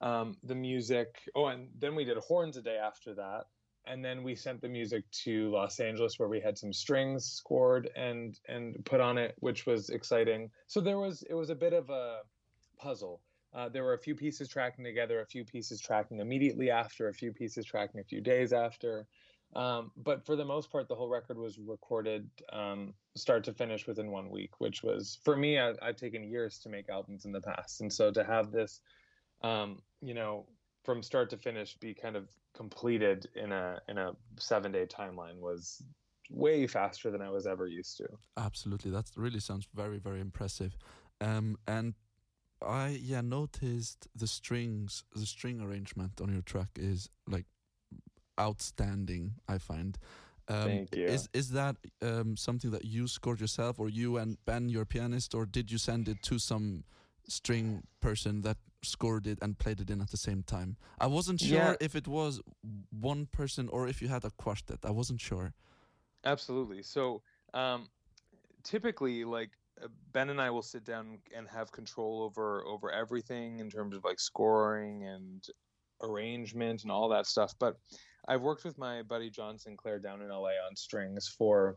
um, 0.00 0.36
the 0.42 0.54
music. 0.54 1.20
Oh, 1.34 1.46
and 1.46 1.68
then 1.78 1.94
we 1.94 2.04
did 2.04 2.16
horns 2.18 2.56
a 2.56 2.62
day 2.62 2.76
after 2.76 3.14
that 3.14 3.44
and 3.86 4.04
then 4.04 4.22
we 4.22 4.34
sent 4.34 4.60
the 4.60 4.68
music 4.68 5.04
to 5.10 5.50
Los 5.50 5.80
Angeles 5.80 6.18
where 6.18 6.28
we 6.28 6.40
had 6.40 6.56
some 6.58 6.72
strings 6.72 7.24
scored 7.24 7.90
and 7.96 8.38
and 8.48 8.84
put 8.84 9.00
on 9.00 9.18
it, 9.18 9.34
which 9.40 9.66
was 9.66 9.90
exciting. 9.90 10.50
So 10.66 10.80
there 10.80 10.98
was 10.98 11.22
it 11.28 11.34
was 11.34 11.50
a 11.50 11.54
bit 11.54 11.72
of 11.72 11.90
a 11.90 12.20
puzzle. 12.78 13.20
Uh, 13.52 13.68
there 13.68 13.82
were 13.82 13.94
a 13.94 13.98
few 13.98 14.14
pieces 14.14 14.48
tracking 14.48 14.84
together, 14.84 15.20
a 15.20 15.26
few 15.26 15.44
pieces 15.44 15.80
tracking 15.80 16.20
immediately 16.20 16.70
after, 16.70 17.08
a 17.08 17.12
few 17.12 17.32
pieces 17.32 17.64
tracking 17.64 18.00
a 18.00 18.04
few 18.04 18.20
days 18.20 18.52
after. 18.52 19.06
Um, 19.56 19.90
but 19.96 20.24
for 20.24 20.36
the 20.36 20.44
most 20.44 20.70
part, 20.70 20.86
the 20.86 20.94
whole 20.94 21.08
record 21.08 21.36
was 21.36 21.58
recorded 21.58 22.30
um, 22.52 22.94
start 23.16 23.42
to 23.44 23.52
finish 23.52 23.86
within 23.88 24.12
one 24.12 24.30
week, 24.30 24.60
which 24.60 24.84
was 24.84 25.18
for 25.24 25.36
me. 25.36 25.58
I, 25.58 25.74
I've 25.82 25.96
taken 25.96 26.22
years 26.22 26.58
to 26.60 26.68
make 26.68 26.88
albums 26.88 27.24
in 27.24 27.32
the 27.32 27.40
past, 27.40 27.80
and 27.80 27.92
so 27.92 28.12
to 28.12 28.22
have 28.22 28.52
this, 28.52 28.80
um, 29.42 29.80
you 30.00 30.14
know, 30.14 30.46
from 30.84 31.02
start 31.02 31.30
to 31.30 31.36
finish 31.36 31.76
be 31.76 31.94
kind 31.94 32.16
of 32.16 32.28
completed 32.54 33.28
in 33.34 33.52
a 33.52 33.80
in 33.88 33.98
a 33.98 34.12
seven 34.38 34.72
day 34.72 34.86
timeline 34.86 35.38
was 35.38 35.82
way 36.30 36.66
faster 36.66 37.10
than 37.10 37.20
I 37.20 37.30
was 37.30 37.46
ever 37.46 37.66
used 37.66 37.96
to. 37.98 38.08
Absolutely, 38.36 38.90
that 38.90 39.06
really 39.16 39.40
sounds 39.40 39.66
very 39.74 39.98
very 39.98 40.20
impressive. 40.20 40.76
Um, 41.20 41.58
and 41.66 41.94
I 42.62 42.98
yeah 43.00 43.20
noticed 43.20 44.08
the 44.14 44.26
strings, 44.26 45.04
the 45.14 45.26
string 45.26 45.60
arrangement 45.60 46.20
on 46.20 46.32
your 46.32 46.42
track 46.42 46.70
is 46.76 47.08
like 47.26 47.46
outstanding. 48.38 49.34
I 49.48 49.58
find. 49.58 49.98
Um, 50.48 50.64
Thank 50.64 50.96
you. 50.96 51.06
Is 51.06 51.28
is 51.32 51.50
that 51.50 51.76
um, 52.02 52.36
something 52.36 52.70
that 52.72 52.84
you 52.84 53.06
scored 53.06 53.40
yourself, 53.40 53.78
or 53.78 53.88
you 53.88 54.16
and 54.16 54.36
Ben, 54.44 54.68
your 54.68 54.84
pianist, 54.84 55.34
or 55.34 55.46
did 55.46 55.70
you 55.70 55.78
send 55.78 56.08
it 56.08 56.22
to 56.24 56.38
some 56.38 56.84
string 57.28 57.84
person 58.00 58.42
that 58.42 58.56
scored 58.82 59.26
it 59.26 59.38
and 59.42 59.58
played 59.58 59.80
it 59.80 59.90
in 59.90 60.00
at 60.00 60.10
the 60.10 60.16
same 60.16 60.42
time? 60.42 60.76
I 60.98 61.06
wasn't 61.06 61.40
sure 61.40 61.56
Yeah. 61.56 61.74
if 61.80 61.94
it 61.94 62.06
was 62.08 62.40
one 62.90 63.26
person 63.26 63.68
or 63.68 63.88
if 63.88 64.00
you 64.02 64.08
had 64.08 64.24
a 64.24 64.30
quartet. 64.30 64.78
I 64.84 64.90
wasn't 64.90 65.20
sure. 65.20 65.52
Absolutely. 66.24 66.82
So 66.82 67.22
um, 67.54 67.88
typically, 68.62 69.24
like 69.24 69.50
uh, 69.82 69.88
Ben 70.12 70.30
and 70.30 70.40
I 70.40 70.50
will 70.50 70.62
sit 70.62 70.84
down 70.84 71.18
and 71.36 71.48
have 71.48 71.72
control 71.72 72.22
over 72.22 72.64
over 72.66 72.90
everything 72.92 73.60
in 73.60 73.70
terms 73.70 73.96
of 73.96 74.04
like 74.04 74.20
scoring 74.20 75.04
and 75.04 75.44
arrangement 76.02 76.82
and 76.82 76.92
all 76.92 77.08
that 77.08 77.26
stuff. 77.26 77.54
But 77.58 77.76
I've 78.28 78.42
worked 78.42 78.64
with 78.64 78.76
my 78.78 79.02
buddy 79.02 79.30
John 79.30 79.58
Sinclair 79.58 79.98
down 79.98 80.20
in 80.22 80.28
LA 80.28 80.54
on 80.66 80.76
strings 80.76 81.28
for 81.28 81.76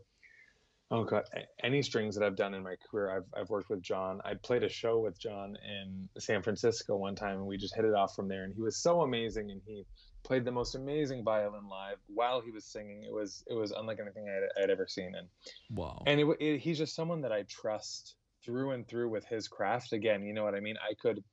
oh 0.94 1.04
god 1.04 1.24
any 1.64 1.82
strings 1.82 2.16
that 2.16 2.24
I've 2.26 2.36
done 2.36 2.54
in 2.54 2.62
my 2.62 2.76
career. 2.90 3.10
I've 3.10 3.42
I've 3.42 3.50
worked 3.50 3.70
with 3.70 3.82
John. 3.82 4.22
I 4.26 4.34
played 4.36 4.64
a 4.64 4.70
show 4.70 5.00
with 5.00 5.18
John 5.18 5.58
in 5.68 6.08
San 6.20 6.44
Francisco 6.44 6.96
one 6.98 7.16
time, 7.16 7.38
and 7.38 7.48
we 7.48 7.58
just 7.58 7.76
hit 7.76 7.86
it 7.86 7.94
off 7.94 8.16
from 8.16 8.28
there. 8.28 8.44
And 8.44 8.54
he 8.54 8.62
was 8.62 8.78
so 8.78 9.02
amazing, 9.02 9.50
and 9.50 9.62
he 9.66 9.86
played 10.24 10.46
the 10.46 10.52
most 10.52 10.76
amazing 10.76 11.24
violin 11.24 11.68
live 11.68 11.98
while 12.08 12.42
he 12.42 12.52
was 12.52 12.66
singing. 12.66 13.04
It 13.04 13.14
was 13.14 13.44
it 13.48 13.54
was 13.54 13.72
unlike 13.72 14.00
anything 14.00 14.28
I 14.30 14.34
had, 14.34 14.64
I'd 14.64 14.70
ever 14.70 14.88
seen, 14.88 15.16
and 15.16 15.28
Wow. 15.72 16.04
and 16.06 16.20
it, 16.20 16.28
it, 16.40 16.60
he's 16.60 16.78
just 16.78 16.96
someone 16.96 17.22
that 17.22 17.32
I 17.32 17.44
trust 17.44 18.16
through 18.44 18.72
and 18.72 18.88
through 18.88 19.10
with 19.10 19.26
his 19.26 19.48
craft. 19.48 19.94
Again, 19.94 20.24
you 20.24 20.34
know 20.34 20.44
what 20.44 20.56
I 20.56 20.60
mean. 20.60 20.76
I 20.78 20.94
could 21.02 21.24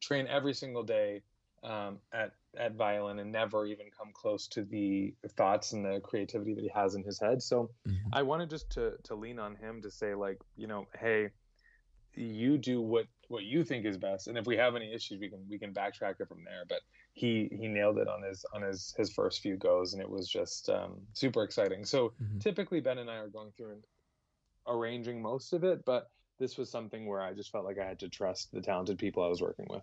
train 0.00 0.26
every 0.28 0.54
single 0.54 0.82
day 0.82 1.22
um, 1.62 1.98
at 2.12 2.32
at 2.56 2.74
violin 2.74 3.18
and 3.18 3.30
never 3.30 3.66
even 3.66 3.86
come 3.96 4.10
close 4.12 4.48
to 4.48 4.64
the 4.64 5.14
thoughts 5.36 5.72
and 5.72 5.84
the 5.84 6.00
creativity 6.00 6.54
that 6.54 6.62
he 6.62 6.70
has 6.74 6.94
in 6.94 7.04
his 7.04 7.20
head. 7.20 7.42
So 7.42 7.70
Mhm. 7.86 8.00
I 8.12 8.22
wanted 8.22 8.50
just 8.50 8.70
to 8.70 8.96
to 9.04 9.14
lean 9.14 9.38
on 9.38 9.56
him 9.56 9.82
to 9.82 9.90
say 9.90 10.14
like, 10.14 10.38
you 10.56 10.66
know, 10.66 10.86
hey, 10.98 11.30
you 12.14 12.58
do 12.58 12.80
what 12.80 13.06
what 13.28 13.44
you 13.44 13.62
think 13.64 13.86
is 13.86 13.96
best, 13.96 14.26
and 14.26 14.36
if 14.36 14.46
we 14.46 14.56
have 14.56 14.74
any 14.74 14.92
issues, 14.92 15.20
we 15.20 15.28
can 15.30 15.46
we 15.48 15.58
can 15.58 15.72
backtrack 15.72 16.20
it 16.20 16.28
from 16.28 16.44
there. 16.44 16.64
But 16.68 16.80
he 17.12 17.48
he 17.52 17.68
nailed 17.68 17.98
it 17.98 18.08
on 18.08 18.22
his 18.22 18.44
on 18.52 18.62
his 18.62 18.92
his 18.96 19.12
first 19.12 19.40
few 19.40 19.56
goes, 19.56 19.92
and 19.92 20.02
it 20.02 20.10
was 20.10 20.28
just 20.28 20.68
um, 20.68 21.06
super 21.12 21.44
exciting. 21.44 21.84
So 21.84 22.14
Mhm. 22.20 22.40
typically 22.40 22.80
Ben 22.80 22.98
and 22.98 23.10
I 23.10 23.16
are 23.16 23.28
going 23.28 23.52
through 23.56 23.72
and 23.72 23.84
arranging 24.66 25.22
most 25.22 25.52
of 25.52 25.64
it, 25.64 25.84
but 25.84 26.10
this 26.40 26.58
was 26.58 26.68
something 26.70 27.06
where 27.06 27.20
I 27.22 27.32
just 27.34 27.52
felt 27.52 27.64
like 27.64 27.78
I 27.78 27.86
had 27.86 27.98
to 28.00 28.08
trust 28.08 28.50
the 28.52 28.60
talented 28.60 28.98
people 28.98 29.22
I 29.22 29.28
was 29.28 29.40
working 29.40 29.66
with. 29.70 29.82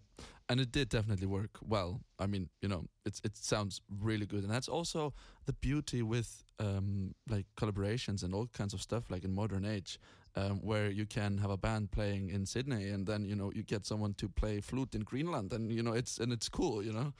and 0.49 0.59
it 0.59 0.71
did 0.71 0.89
definitely 0.89 1.27
work 1.27 1.53
well. 1.61 2.01
I 2.19 2.25
mean, 2.27 2.49
you 2.61 2.69
know, 2.69 2.83
it's 3.05 3.21
it 3.23 3.37
sounds 3.37 3.81
really 4.09 4.25
good, 4.25 4.43
and 4.43 4.51
that's 4.51 4.67
also 4.77 5.13
the 5.45 5.53
beauty 5.53 6.01
with 6.01 6.43
um, 6.59 7.13
like 7.29 7.45
collaborations 7.55 8.23
and 8.23 8.33
all 8.33 8.47
kinds 8.59 8.73
of 8.73 8.81
stuff, 8.81 9.03
like 9.11 9.23
in 9.25 9.33
modern 9.33 9.65
age, 9.65 9.99
um, 10.35 10.59
where 10.69 10.89
you 10.99 11.05
can 11.05 11.37
have 11.37 11.51
a 11.51 11.57
band 11.57 11.91
playing 11.91 12.29
in 12.35 12.45
Sydney, 12.45 12.89
and 12.93 13.05
then 13.07 13.25
you 13.25 13.35
know 13.35 13.51
you 13.55 13.63
get 13.63 13.85
someone 13.85 14.13
to 14.15 14.27
play 14.29 14.61
flute 14.61 14.95
in 14.95 15.03
Greenland, 15.03 15.53
and 15.53 15.71
you 15.71 15.83
know 15.83 15.93
it's 15.93 16.17
and 16.19 16.31
it's 16.33 16.49
cool, 16.49 16.83
you 16.83 16.93
know. 16.93 17.13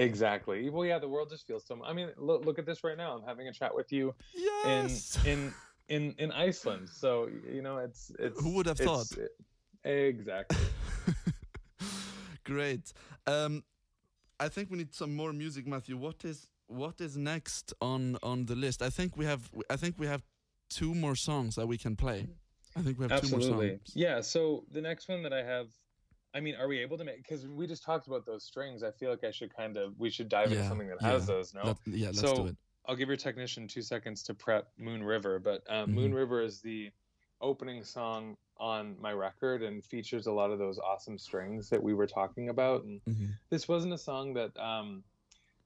Exactly. 0.00 0.70
Well, 0.70 0.86
yeah, 0.86 1.00
the 1.00 1.08
world 1.08 1.28
just 1.30 1.46
feels 1.46 1.64
so. 1.66 1.82
I 1.84 1.92
mean, 1.92 2.10
look 2.16 2.44
look 2.46 2.58
at 2.58 2.66
this 2.66 2.84
right 2.84 2.96
now. 2.96 3.16
I'm 3.16 3.24
having 3.26 3.48
a 3.48 3.52
chat 3.52 3.74
with 3.74 3.90
you 3.92 4.14
Yes. 4.34 5.18
in 5.24 5.32
in 5.32 5.54
in 5.88 6.14
in 6.18 6.32
Iceland. 6.32 6.88
So 6.88 7.28
you 7.52 7.62
know, 7.62 7.78
it's 7.78 8.12
it's. 8.18 8.40
Who 8.40 8.50
would 8.54 8.66
have 8.66 8.78
thought? 8.78 9.06
exactly. 9.84 10.58
Great. 12.44 12.92
Um, 13.26 13.62
I 14.40 14.48
think 14.48 14.70
we 14.70 14.78
need 14.78 14.94
some 14.94 15.14
more 15.14 15.32
music, 15.32 15.66
Mathew. 15.66 15.96
What 15.96 16.24
is 16.24 16.46
what 16.66 17.00
is 17.00 17.16
next 17.16 17.72
on 17.80 18.16
on 18.22 18.46
the 18.46 18.54
list? 18.54 18.82
I 18.82 18.90
think 18.90 19.16
we 19.16 19.24
have 19.24 19.50
I 19.70 19.76
think 19.76 19.96
we 19.98 20.06
have 20.06 20.22
two 20.70 20.94
more 20.94 21.14
songs 21.14 21.56
that 21.56 21.66
we 21.66 21.78
can 21.78 21.96
play. 21.96 22.28
I 22.76 22.82
think 22.82 22.98
we 22.98 23.06
have 23.08 23.20
two 23.20 23.28
more 23.28 23.38
Absolutely. 23.40 23.68
songs. 23.70 23.92
Yeah. 23.94 24.20
So 24.20 24.64
the 24.70 24.80
next 24.80 25.08
one 25.08 25.22
that 25.22 25.32
I 25.32 25.42
have. 25.42 25.68
I 26.34 26.40
mean, 26.40 26.56
are 26.56 26.68
we 26.68 26.78
able 26.80 26.98
to 26.98 27.04
make? 27.04 27.16
Because 27.16 27.46
we 27.46 27.66
just 27.66 27.82
talked 27.82 28.06
about 28.06 28.26
those 28.26 28.44
strings. 28.44 28.82
I 28.82 28.90
feel 28.90 29.08
like 29.10 29.24
I 29.24 29.30
should 29.30 29.52
kind 29.56 29.78
of 29.78 29.98
we 29.98 30.10
should 30.10 30.28
dive 30.28 30.52
into 30.52 30.68
something 30.68 30.86
that 30.88 30.98
yeah. 31.00 31.08
has 31.08 31.26
those. 31.26 31.54
No. 31.54 31.62
Let, 31.64 31.76
yeah, 31.86 32.08
let's 32.08 32.20
So, 32.20 32.34
do 32.36 32.46
it. 32.48 32.56
I'll 32.88 32.96
give 32.96 33.08
your 33.08 33.18
technician 33.18 33.68
two 33.68 33.82
seconds 33.82 34.22
to 34.24 34.34
prep 34.34 34.68
Moon 34.78 35.02
River, 35.04 35.38
but 35.38 35.62
um, 35.68 35.90
Mhm. 35.90 35.94
Moon 35.94 36.14
River 36.14 36.40
is 36.40 36.62
the 36.62 36.90
opening 37.40 37.84
song 37.84 38.36
on 38.56 39.00
my 39.00 39.12
record 39.12 39.62
and 39.62 39.84
features 39.84 40.26
a 40.26 40.32
lot 40.32 40.50
of 40.50 40.58
those 40.58 40.78
awesome 40.78 41.18
strings 41.18 41.68
that 41.68 41.80
we 41.80 41.94
were 41.94 42.06
talking 42.06 42.48
about. 42.48 42.82
And 42.84 43.00
mm-hmm. 43.04 43.26
this 43.50 43.68
wasn't 43.68 43.92
a 43.92 43.98
song 43.98 44.34
that 44.34 44.58
um, 44.58 45.04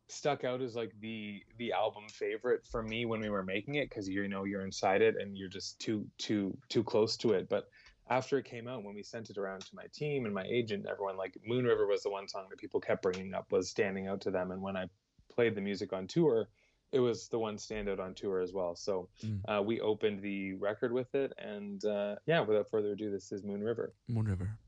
stuck 0.08 0.44
out 0.44 0.60
as 0.60 0.76
like 0.76 0.92
the 1.00 1.42
the 1.56 1.72
album 1.72 2.08
favorite 2.08 2.66
for 2.66 2.82
me 2.82 3.06
when 3.06 3.20
we 3.20 3.30
were 3.30 3.42
making 3.42 3.76
it 3.76 3.88
because 3.88 4.08
you 4.08 4.28
know 4.28 4.44
you're 4.44 4.64
inside 4.64 5.00
it 5.00 5.16
and 5.16 5.38
you're 5.38 5.48
just 5.48 5.78
too 5.80 6.06
too 6.18 6.56
too 6.68 6.82
close 6.82 7.16
to 7.18 7.30
it. 7.30 7.48
But 7.48 7.68
after 8.10 8.36
it 8.36 8.44
came 8.44 8.68
out, 8.68 8.84
when 8.84 8.94
we 8.94 9.02
sent 9.02 9.30
it 9.30 9.38
around 9.38 9.60
to 9.60 9.74
my 9.74 9.86
team 9.94 10.26
and 10.26 10.34
my 10.34 10.44
agent, 10.44 10.86
everyone 10.90 11.16
like 11.16 11.38
Moon 11.46 11.64
River 11.64 11.86
was 11.86 12.02
the 12.02 12.10
one 12.10 12.28
song 12.28 12.46
that 12.50 12.58
people 12.58 12.80
kept 12.80 13.02
bringing 13.02 13.32
up 13.32 13.50
was 13.52 13.70
standing 13.70 14.08
out 14.08 14.20
to 14.22 14.30
them. 14.30 14.50
And 14.50 14.60
when 14.60 14.76
I 14.76 14.86
played 15.30 15.54
the 15.54 15.60
music 15.62 15.92
on 15.92 16.06
tour, 16.08 16.48
it 16.92 17.00
was 17.00 17.28
the 17.28 17.38
one 17.38 17.56
standout 17.56 17.98
on 17.98 18.14
tour 18.14 18.40
as 18.40 18.52
well. 18.52 18.76
So 18.76 19.08
mm. 19.24 19.40
uh, 19.48 19.62
we 19.62 19.80
opened 19.80 20.22
the 20.22 20.54
record 20.54 20.92
with 20.92 21.14
it, 21.14 21.32
and 21.38 21.84
uh, 21.84 22.16
yeah, 22.26 22.40
without 22.40 22.70
further 22.70 22.92
ado, 22.92 23.10
this 23.10 23.32
is 23.32 23.42
Moon 23.42 23.62
River. 23.62 23.94
Moon 24.08 24.26
River. 24.26 24.58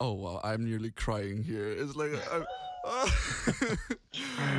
Oh 0.00 0.12
wow, 0.12 0.40
I'm 0.44 0.64
nearly 0.64 0.90
crying 0.90 1.42
here. 1.42 1.70
It's 1.70 1.96
like 1.96 2.12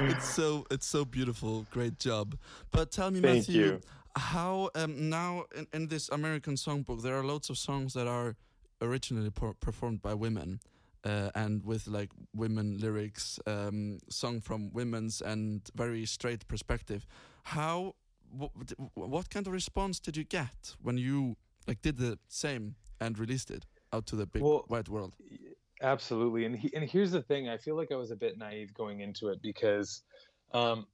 it's 0.10 0.28
so 0.28 0.66
it's 0.70 0.86
so 0.86 1.06
beautiful. 1.06 1.66
Great 1.72 2.00
job. 2.00 2.38
But 2.72 2.91
tell 2.91 3.12
me, 3.12 3.22
Thank 3.22 3.47
Mathew, 3.47 3.62
you. 3.62 3.82
How 4.16 4.70
um, 4.76 5.10
now 5.10 5.45
in, 5.55 5.68
in, 5.74 5.88
this 5.88 6.10
American 6.10 6.55
songbook 6.55 7.01
there 7.01 7.18
are 7.18 7.24
lots 7.24 7.49
of 7.49 7.57
songs 7.57 7.93
that 7.93 8.07
are 8.07 8.36
originally 8.82 9.32
performed 9.60 10.01
by 10.01 10.14
women. 10.14 10.60
Uh, 11.05 11.30
and 11.34 11.64
with 11.64 11.88
like 11.88 12.10
women 12.36 12.78
lyrics, 12.78 13.39
um, 13.47 13.99
sung 14.10 14.41
from 14.41 14.70
women's 14.74 15.22
and 15.22 15.62
very 15.74 16.05
straight 16.05 16.45
perspective. 16.49 17.07
How, 17.43 17.95
what 18.95 19.30
kind 19.30 19.47
of 19.47 19.53
response 19.53 20.01
did 20.01 20.18
you 20.18 20.26
get 20.26 20.76
when 20.82 20.97
you 20.97 21.38
like 21.68 21.82
did 21.82 21.95
the 21.97 22.20
same 22.28 22.76
and 22.99 23.18
released 23.18 23.49
it? 23.49 23.66
out 23.93 24.05
to 24.07 24.16
the 24.16 24.26
big 24.26 24.41
well, 24.41 24.66
wide 24.70 24.88
world. 24.88 25.16
Absolutely, 25.82 26.45
and 26.45 26.55
he, 26.55 26.72
and 26.76 26.89
here's 26.89 27.12
the 27.12 27.22
thing: 27.22 27.49
I 27.49 27.57
feel 27.57 27.76
like 27.76 27.91
I 27.91 27.95
was 27.95 28.12
a 28.12 28.16
bit 28.16 28.38
naive 28.38 28.74
going 28.74 28.99
into 28.99 29.30
it 29.30 29.41
because 29.41 30.03
um, 30.53 30.88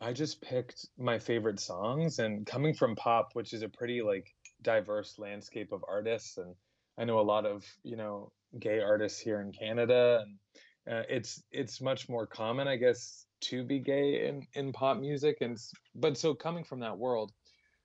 I 0.00 0.12
just 0.12 0.42
picked 0.42 0.86
my 0.98 1.18
favorite 1.18 1.60
songs, 1.60 2.18
and 2.18 2.46
coming 2.46 2.74
from 2.74 2.96
pop, 2.96 3.30
which 3.32 3.52
is 3.52 3.62
a 3.62 3.68
pretty 3.68 4.02
like 4.02 4.34
diverse 4.62 5.18
landscape 5.18 5.72
of 5.72 5.84
artists, 5.88 6.36
and 6.38 6.54
I 6.98 7.04
know 7.04 7.20
a 7.20 7.22
lot 7.22 7.46
of 7.46 7.64
you 7.82 7.96
know 7.96 8.32
gay 8.58 8.80
artists 8.80 9.18
here 9.20 9.40
in 9.40 9.52
Canada, 9.52 10.24
and 10.24 10.98
uh, 10.98 11.02
it's 11.08 11.42
it's 11.50 11.80
much 11.80 12.08
more 12.08 12.26
common, 12.26 12.68
I 12.68 12.76
guess, 12.76 13.26
to 13.42 13.64
be 13.64 13.78
gay 13.78 14.28
in 14.28 14.46
in 14.54 14.72
pop 14.72 14.98
music, 14.98 15.38
and 15.40 15.58
but 15.94 16.18
so 16.18 16.34
coming 16.34 16.64
from 16.64 16.80
that 16.80 16.98
world, 16.98 17.32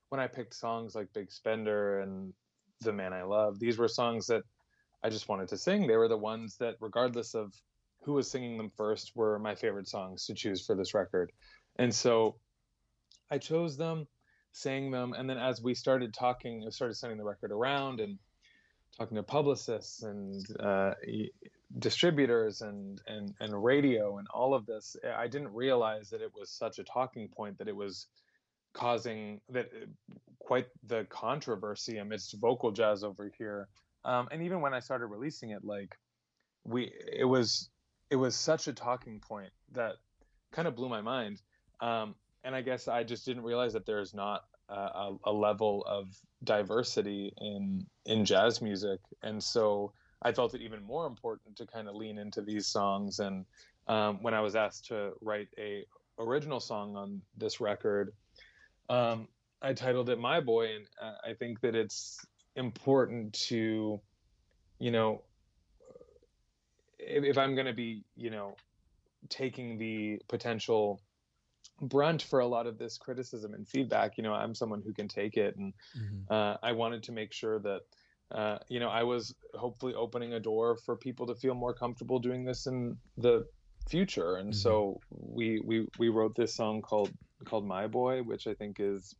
when 0.09 0.20
I 0.20 0.28
picked 0.28 0.53
songs 0.53 0.95
like 0.95 1.14
Big 1.14 1.32
Spender 1.32 2.01
and 2.01 2.34
the 2.82 2.91
Man 2.91 3.14
I 3.14 3.24
Love. 3.24 3.59
These 3.59 3.78
were 3.78 3.88
songs 3.88 4.28
that 4.28 4.43
I 5.03 5.09
just 5.09 5.30
wanted 5.30 5.47
to 5.49 5.57
sing. 5.57 5.88
They 5.88 5.97
were 5.97 6.07
the 6.07 6.18
ones 6.18 6.57
that, 6.57 6.76
regardless 6.82 7.36
of 7.36 7.53
who 8.03 8.14
was 8.14 8.30
singing 8.30 8.57
them 8.57 8.72
first, 8.76 9.12
were 9.16 9.39
my 9.39 9.55
favorite 9.55 9.88
songs 9.88 10.26
to 10.26 10.34
choose 10.34 10.66
for 10.66 10.76
this 10.76 10.93
record. 10.93 11.32
And 11.78 11.93
so 11.93 12.36
I 13.30 13.38
chose 13.38 13.78
them, 13.78 14.07
sang 14.51 14.91
them, 14.91 15.13
and 15.13 15.30
then 15.30 15.38
as 15.38 15.61
we 15.61 15.74
started 15.74 16.13
talking, 16.13 16.63
I 16.65 16.69
started 16.69 16.95
sending 16.95 17.17
the 17.17 17.24
record 17.24 17.51
around, 17.51 17.99
and 17.99 18.19
talking 18.97 19.15
to 19.15 19.24
publicists 19.24 20.03
and 20.03 20.45
uh, 20.59 20.93
distributors 21.80 22.61
and 22.61 23.01
and 23.07 23.34
and 23.39 23.63
radio 23.63 24.17
and 24.17 24.28
all 24.34 24.53
of 24.53 24.65
this, 24.65 24.95
I 25.17 25.28
didn't 25.28 25.53
realize 25.53 26.09
that 26.09 26.22
it 26.22 26.32
was 26.38 26.49
such 26.49 26.80
a 26.80 26.84
talking 26.84 27.30
point 27.30 27.57
that 27.57 27.67
it 27.67 27.76
was 27.76 28.07
causing 28.74 29.41
that 29.49 29.65
uh, 29.65 29.86
quite 30.39 30.67
the 30.88 31.05
controversy 31.09 31.97
amidst 31.97 32.36
vocal 32.39 32.72
jazz 32.72 33.03
over 33.03 33.32
here. 33.38 33.67
Um, 34.03 34.28
and 34.32 34.41
even 34.43 34.61
when 34.61 34.74
I 34.74 34.80
started 34.80 35.07
releasing 35.07 35.51
it, 35.51 35.63
like 35.63 35.97
we, 36.63 36.91
it 37.11 37.26
was 37.26 37.69
it 38.09 38.15
was 38.15 38.36
such 38.36 38.67
a 38.67 38.74
talking 38.74 39.19
point 39.19 39.51
that 39.72 39.93
kind 40.51 40.67
of 40.67 40.76
blew 40.76 40.89
my 40.89 41.01
mind. 41.01 41.41
Um, 41.82 42.15
and 42.43 42.55
I 42.55 42.61
guess 42.61 42.88
I 42.88 43.03
just 43.03 43.25
didn't 43.25 43.43
realize 43.43 43.73
that 43.73 43.86
there's 43.86 44.13
not 44.13 44.45
a, 44.69 45.15
a, 45.25 45.32
level 45.32 45.84
of 45.88 46.07
diversity 46.43 47.34
in 47.39 47.86
in 48.05 48.23
jazz 48.23 48.61
music, 48.61 48.99
and 49.21 49.43
so 49.43 49.91
I 50.21 50.32
felt 50.32 50.53
it 50.53 50.61
even 50.61 50.84
more 50.84 51.07
important 51.07 51.57
to 51.57 51.65
kind 51.65 51.89
of 51.89 51.95
lean 51.95 52.17
into 52.17 52.41
these 52.41 52.67
songs. 52.67 53.19
And 53.19 53.45
um, 53.88 54.19
when 54.21 54.34
I 54.34 54.41
was 54.41 54.55
asked 54.55 54.86
to 54.88 55.11
write 55.21 55.49
a 55.57 55.86
original 56.19 56.59
song 56.59 56.95
on 56.95 57.21
this 57.38 57.59
record, 57.59 58.13
um, 58.89 59.27
I 59.61 59.73
titled 59.73 60.09
it 60.09 60.19
"My 60.19 60.39
Boy," 60.39 60.75
and 60.75 60.86
uh, 61.01 61.29
I 61.29 61.34
think 61.34 61.61
that 61.61 61.75
it's 61.75 62.25
important 62.55 63.34
to, 63.34 63.99
you 64.79 64.91
know, 64.91 65.23
if, 66.99 67.23
if 67.23 67.38
I'm 67.38 67.55
going 67.55 67.67
to 67.67 67.73
be, 67.73 68.03
you 68.15 68.29
know, 68.29 68.55
taking 69.29 69.77
the 69.77 70.21
potential 70.27 71.01
brunt 71.82 72.21
for 72.21 72.39
a 72.39 72.47
lot 72.47 72.67
of 72.67 72.77
this 72.77 72.97
criticism 72.97 73.53
and 73.53 73.67
feedback 73.67 74.17
you 74.17 74.23
know 74.23 74.34
i'm 74.34 74.53
someone 74.53 74.82
who 74.86 74.93
can 74.93 75.07
take 75.07 75.36
it 75.36 75.55
and 75.57 75.73
mm-hmm. 75.97 76.34
uh, 76.34 76.55
i 76.61 76.71
wanted 76.71 77.01
to 77.01 77.11
make 77.11 77.34
sure 77.34 77.59
that 77.59 77.82
uh, 78.32 78.57
you 78.69 78.79
know 78.79 78.89
i 78.89 79.03
was 79.03 79.34
hopefully 79.55 79.93
opening 79.95 80.34
a 80.34 80.39
door 80.39 80.77
for 80.86 80.95
people 80.95 81.25
to 81.25 81.36
feel 81.36 81.55
more 81.55 81.73
comfortable 81.73 82.19
doing 82.19 82.43
this 82.43 82.67
in 82.67 82.95
the 83.17 83.45
future 83.89 84.36
and 84.36 84.51
mm-hmm. 84.51 84.59
so 84.59 84.99
we 85.09 85.59
we 85.65 85.88
we 85.97 86.09
wrote 86.09 86.36
this 86.36 86.53
song 86.53 86.82
called 86.82 87.11
called 87.45 87.65
my 87.65 87.88
boy 87.88 88.21
which 88.21 88.47
i 88.47 88.53
think 88.53 88.77
is 88.79 89.15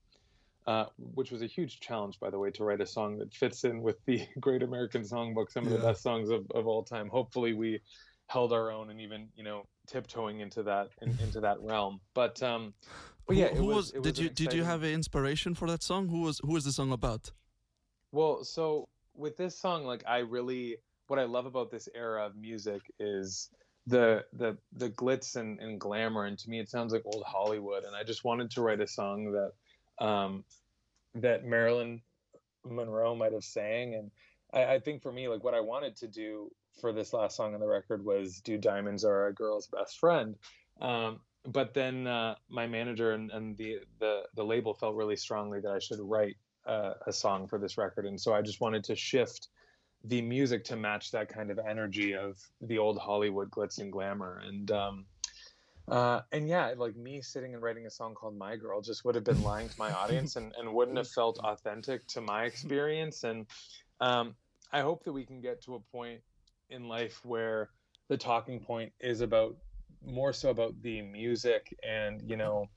uh, 0.68 0.86
which 1.16 1.32
was 1.32 1.42
a 1.42 1.48
huge 1.48 1.80
challenge 1.80 2.20
by 2.20 2.30
the 2.30 2.38
way 2.38 2.52
to 2.52 2.64
write 2.64 2.80
a 2.82 2.86
song 2.86 3.18
that 3.18 3.34
fits 3.34 3.64
in 3.64 3.82
with 3.82 3.98
the 4.06 4.22
great 4.40 4.62
american 4.62 5.02
songbook 5.02 5.52
some 5.52 5.66
of 5.66 5.72
yeah. 5.72 5.78
the 5.78 5.84
best 5.84 6.04
songs 6.04 6.30
of, 6.30 6.46
of 6.52 6.68
all 6.68 6.84
time 6.84 7.10
hopefully 7.10 7.54
we 7.54 7.82
held 8.28 8.54
our 8.54 8.72
own 8.72 8.90
and 8.92 9.02
even 9.02 9.28
you 9.36 9.44
know 9.44 9.66
tiptoeing 9.92 10.40
into 10.40 10.64
that 10.64 10.90
in, 11.02 11.10
into 11.22 11.42
that 11.42 11.58
realm. 11.62 12.00
But 12.14 12.42
um, 12.42 12.74
but 13.28 13.36
yeah, 13.36 13.50
who, 13.50 13.56
who 13.56 13.66
was, 13.66 13.94
was, 13.94 14.02
did 14.04 14.18
you 14.18 14.30
did 14.30 14.54
you 14.54 14.64
have 14.64 14.84
an 14.84 14.92
inspiration 14.92 15.54
for 15.56 15.68
that 15.68 15.84
song? 15.84 16.08
Who 16.08 16.22
was 16.22 16.40
who 16.44 16.54
was 16.54 16.64
the 16.64 16.72
song 16.72 16.92
about? 16.92 17.32
Well, 18.12 18.44
so 18.44 18.88
with 19.16 19.38
this 19.38 19.58
song, 19.58 19.86
like 19.86 20.04
I 20.08 20.20
really 20.20 20.78
what 21.08 21.20
I 21.20 21.24
love 21.24 21.46
about 21.46 21.72
this 21.72 21.90
era 21.94 22.26
of 22.26 22.36
music 22.36 22.82
is 23.00 23.50
the 23.88 24.26
the 24.34 24.58
the 24.74 24.90
glitz 24.90 25.36
and, 25.36 25.60
and 25.60 25.80
glamour, 25.80 26.26
and 26.26 26.38
to 26.40 26.50
me 26.50 26.60
it 26.60 26.70
sounds 26.70 26.94
like 26.94 27.04
old 27.06 27.24
Hollywood. 27.26 27.84
And 27.84 27.96
I 27.96 28.04
just 28.04 28.24
wanted 28.24 28.52
to 28.52 28.62
write 28.62 28.80
a 28.80 28.88
song 28.88 29.34
that 29.34 30.06
um, 30.06 30.44
that 31.16 31.46
Marilyn 31.46 32.02
Monroe 32.66 33.16
might 33.16 33.34
have 33.34 33.44
sang, 33.44 33.96
and 33.96 34.12
I, 34.54 34.76
I 34.76 34.80
think 34.80 35.02
for 35.02 35.12
me, 35.12 35.28
like 35.28 35.44
what 35.44 35.54
I 35.54 35.60
wanted 35.60 35.96
to 35.98 36.08
do 36.08 36.52
for 36.80 36.94
this 36.94 37.14
last 37.14 37.36
song 37.36 37.54
on 37.54 37.60
the 37.60 37.68
record 37.68 38.04
was 38.04 38.42
"Do 38.42 38.58
Diamonds 38.58 39.04
Are 39.04 39.28
a 39.28 39.34
Girl's 39.34 39.68
Best 39.68 40.00
Friend." 40.00 40.36
Um, 40.80 41.20
but 41.46 41.74
then 41.74 42.08
uh, 42.08 42.36
my 42.50 42.68
manager 42.68 43.14
and, 43.14 43.32
and, 43.32 43.58
the, 43.58 43.80
the 44.00 44.24
the 44.36 44.44
label 44.44 44.74
felt 44.74 44.96
really 44.96 45.16
strongly 45.16 45.60
that 45.60 45.72
I 45.72 45.80
should 45.80 46.00
write 46.00 46.38
uh, 46.66 46.94
a 47.08 47.12
song 47.12 47.48
for 47.48 47.58
this 47.60 47.78
record, 47.78 48.06
and 48.06 48.20
so 48.20 48.34
I 48.34 48.42
just 48.42 48.62
wanted 48.62 48.84
to 48.86 48.96
shift 48.96 49.50
the 50.04 50.22
music 50.22 50.64
to 50.66 50.76
match 50.76 51.12
that 51.12 51.30
kind 51.30 51.52
of 51.52 51.60
energy 51.60 52.16
of 52.16 52.40
the 52.62 52.78
old 52.78 52.98
Hollywood 52.98 53.52
glitz 53.52 53.80
and 53.80 53.92
glamour. 53.92 54.42
And 54.46 54.72
um, 54.72 55.06
uh, 55.88 56.22
and 56.32 56.48
yeah, 56.48 56.74
like 56.78 56.96
me 56.96 57.22
sitting 57.22 57.54
and 57.54 57.62
writing 57.62 57.86
a 57.86 57.90
song 57.90 58.14
called 58.14 58.38
My 58.38 58.56
Girl 58.56 58.82
just 58.82 59.04
would 59.06 59.16
have 59.16 59.24
been 59.24 59.44
lying 59.44 59.70
to 59.70 59.76
my 59.78 59.92
audience 60.04 60.36
and, 60.36 60.54
and 60.58 60.74
wouldn't 60.74 60.98
have 60.98 61.10
felt 61.10 61.40
authentic 61.40 62.08
to 62.08 62.22
my 62.22 62.46
experience. 62.46 63.24
And 63.24 63.46
um, 64.00 64.36
I 64.72 64.82
hope 64.82 65.04
that 65.04 65.14
we 65.14 65.26
can 65.26 65.42
get 65.42 65.62
to 65.64 65.76
a 65.76 65.80
point 65.80 66.22
in 66.72 66.88
life 66.88 67.20
where 67.24 67.70
the 68.10 68.18
talking 68.18 68.60
point 68.60 68.92
is 69.00 69.22
about 69.22 69.56
more 70.06 70.34
so 70.34 70.50
about 70.50 70.74
the 70.82 71.02
music 71.02 71.78
and 71.88 72.22
you 72.28 72.36
know 72.36 72.68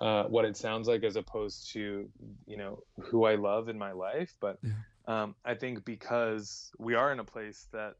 uh, 0.00 0.24
what 0.24 0.44
it 0.44 0.56
sounds 0.56 0.88
like 0.88 1.04
as 1.04 1.16
opposed 1.16 1.70
to 1.72 2.08
you 2.46 2.56
know 2.56 2.82
who 3.00 3.24
I 3.24 3.36
love 3.36 3.68
in 3.68 3.78
my 3.78 3.92
life. 3.92 4.34
But 4.40 4.58
um, 5.06 5.34
I 5.44 5.54
think 5.54 5.84
because 5.84 6.70
we 6.78 6.94
are 6.94 7.12
in 7.12 7.20
a 7.20 7.24
place 7.24 7.66
that 7.72 7.94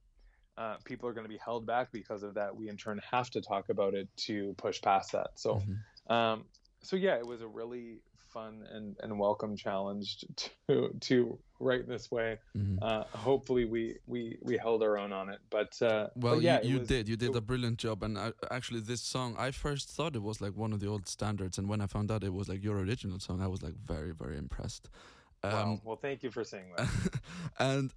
uh, 0.59 0.77
people 0.85 1.09
are 1.09 1.13
going 1.13 1.25
to 1.25 1.33
be 1.33 1.39
held 1.43 1.67
back 1.67 1.93
because 1.93 2.23
of 2.23 2.35
that, 2.35 2.55
we 2.55 2.69
in 2.69 2.77
turn 2.77 3.01
have 3.11 3.31
to 3.31 3.41
talk 3.41 3.69
about 3.69 3.95
it 3.95 4.09
to 4.17 4.55
push 4.59 4.81
past 4.83 5.13
that. 5.13 5.31
So, 5.37 5.55
mm-hmm. 5.55 6.13
um, 6.13 6.45
so 6.83 6.97
yeah, 6.97 7.17
it 7.17 7.27
was 7.27 7.41
a 7.41 7.47
really 7.47 8.01
fun 8.33 8.65
and, 8.73 8.97
and 9.03 9.19
welcome 9.19 9.57
challenge 9.57 10.25
to 10.69 10.95
to 11.01 11.39
write 11.61 11.87
this 11.87 12.11
way. 12.11 12.39
Mm-hmm. 12.57 12.83
Uh, 12.83 13.05
hopefully, 13.15 13.65
we, 13.65 13.97
we 14.07 14.39
we 14.43 14.57
held 14.57 14.83
our 14.83 14.99
own 14.99 15.13
on 15.13 15.29
it. 15.29 15.41
But 15.51 15.81
uh, 15.83 16.09
well, 16.17 16.35
but 16.35 16.43
yeah, 16.43 16.61
you, 16.63 16.71
you 16.71 16.79
was, 16.81 16.89
did. 16.89 17.09
You 17.09 17.17
did 17.17 17.31
it, 17.31 17.37
a 17.37 17.41
brilliant 17.41 17.79
job. 17.79 18.03
And 18.03 18.19
I, 18.19 18.33
actually, 18.51 18.81
this 18.81 19.01
song, 19.01 19.37
I 19.39 19.51
first 19.51 19.89
thought 19.91 20.17
it 20.17 20.23
was 20.23 20.41
like 20.41 20.57
one 20.57 20.73
of 20.73 20.81
the 20.81 20.89
old 20.89 21.07
standards, 21.09 21.59
and 21.59 21.69
when 21.69 21.81
I 21.81 21.87
found 21.87 22.11
out 22.11 22.25
it 22.25 22.33
was 22.33 22.49
like 22.49 22.63
your 22.65 22.79
original 22.79 23.19
song, 23.21 23.41
I 23.43 23.47
was 23.47 23.63
like 23.63 23.75
very 23.85 24.13
very 24.13 24.39
impressed. 24.39 24.89
Um, 25.45 25.53
wow. 25.53 25.81
Well, 25.85 25.97
thank 25.97 26.23
you 26.23 26.31
for 26.31 26.45
saying 26.45 26.73
that. 26.77 26.89
and 27.59 27.93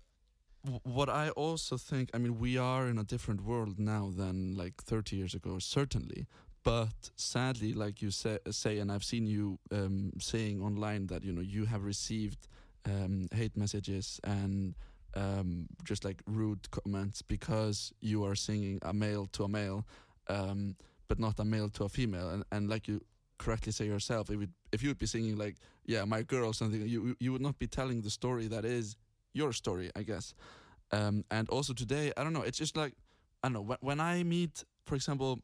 what 0.84 1.10
I 1.10 1.30
also 1.30 1.78
think, 1.78 2.10
I 2.14 2.18
mean, 2.18 2.40
we 2.40 2.58
are 2.58 2.88
in 2.88 2.98
a 2.98 3.04
different 3.04 3.42
world 3.42 3.80
now 3.80 4.12
than 4.16 4.56
like 4.56 4.82
30 4.82 5.16
years 5.16 5.34
ago, 5.34 5.60
certainly. 5.60 6.26
But 6.66 7.12
sadly, 7.16 7.74
like 7.74 8.02
you 8.02 8.10
say, 8.10 8.40
say 8.50 8.80
and 8.80 8.92
I've 8.92 9.04
seen 9.04 9.28
you 9.28 9.60
um, 9.72 10.12
saying 10.20 10.64
online 10.64 11.06
that 11.08 11.24
you 11.24 11.32
know 11.32 11.42
you 11.42 11.66
have 11.66 11.86
received 11.86 12.48
um, 12.88 13.28
hate 13.32 13.56
messages 13.56 14.20
and 14.24 14.74
um, 15.16 15.68
just 15.84 16.04
like 16.04 16.24
rude 16.26 16.70
comments 16.72 17.22
because 17.22 17.94
you 18.02 18.26
are 18.26 18.34
singing 18.34 18.80
a 18.82 18.94
male 18.94 19.28
to 19.34 19.44
a 19.44 19.48
male, 19.48 19.86
um, 20.28 20.76
but 21.08 21.20
not 21.20 21.40
a 21.40 21.46
male 21.46 21.70
to 21.70 21.84
a 21.84 21.90
female. 21.90 22.30
And 22.30 22.44
and 22.52 22.68
like 22.68 22.88
you 22.88 23.00
correctly 23.38 23.72
say 23.72 23.86
yourself, 23.86 24.32
if 24.32 24.42
it, 24.42 24.50
if 24.72 24.82
you 24.82 24.90
would 24.90 24.98
be 24.98 25.06
singing 25.06 25.38
like 25.38 25.58
yeah 25.86 26.04
my 26.04 26.24
girl 26.24 26.48
or 26.48 26.54
something, 26.56 26.82
you 26.88 27.16
you 27.20 27.32
would 27.32 27.44
not 27.44 27.60
be 27.60 27.68
telling 27.68 28.02
the 28.02 28.10
story 28.10 28.48
that 28.48 28.66
is 28.66 28.98
your 29.34 29.54
story, 29.54 29.92
I 29.96 30.02
guess. 30.02 30.34
Um, 30.92 31.26
and 31.30 31.48
also 31.50 31.74
today, 31.74 32.12
I 32.18 32.24
don't 32.24 32.34
know. 32.34 32.42
It's 32.42 32.58
just 32.58 32.76
like 32.76 32.94
I 33.44 33.50
don't 33.50 33.54
know 33.54 33.62
when, 33.62 33.78
when 33.82 34.00
I 34.00 34.24
meet, 34.24 34.64
for 34.88 34.96
example 34.96 35.40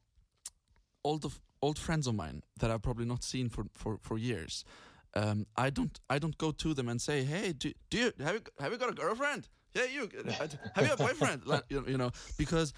old 1.03 1.31
old 1.61 1.77
friends 1.77 2.07
of 2.07 2.15
mine 2.15 2.43
that 2.59 2.71
I've 2.71 2.81
probably 2.81 3.05
not 3.05 3.23
seen 3.23 3.49
for 3.49 3.65
for 3.73 3.97
for 4.01 4.17
years. 4.17 4.65
Um, 5.13 5.45
I 5.57 5.69
don't 5.69 5.99
I 6.09 6.19
don't 6.19 6.37
go 6.37 6.51
to 6.51 6.73
them 6.73 6.87
and 6.87 7.01
say, 7.01 7.23
hey, 7.23 7.53
do, 7.53 7.71
do 7.89 7.97
you 7.97 8.13
have 8.23 8.35
you 8.35 8.41
have 8.59 8.71
you 8.71 8.77
got 8.77 8.89
a 8.89 8.93
girlfriend? 8.93 9.47
Yeah, 9.73 9.85
you 9.85 10.09
have 10.75 10.85
you 10.85 10.93
a 10.93 10.97
boyfriend? 10.97 11.43
you, 11.69 11.85
you 11.87 11.97
know, 11.97 12.11
because 12.37 12.73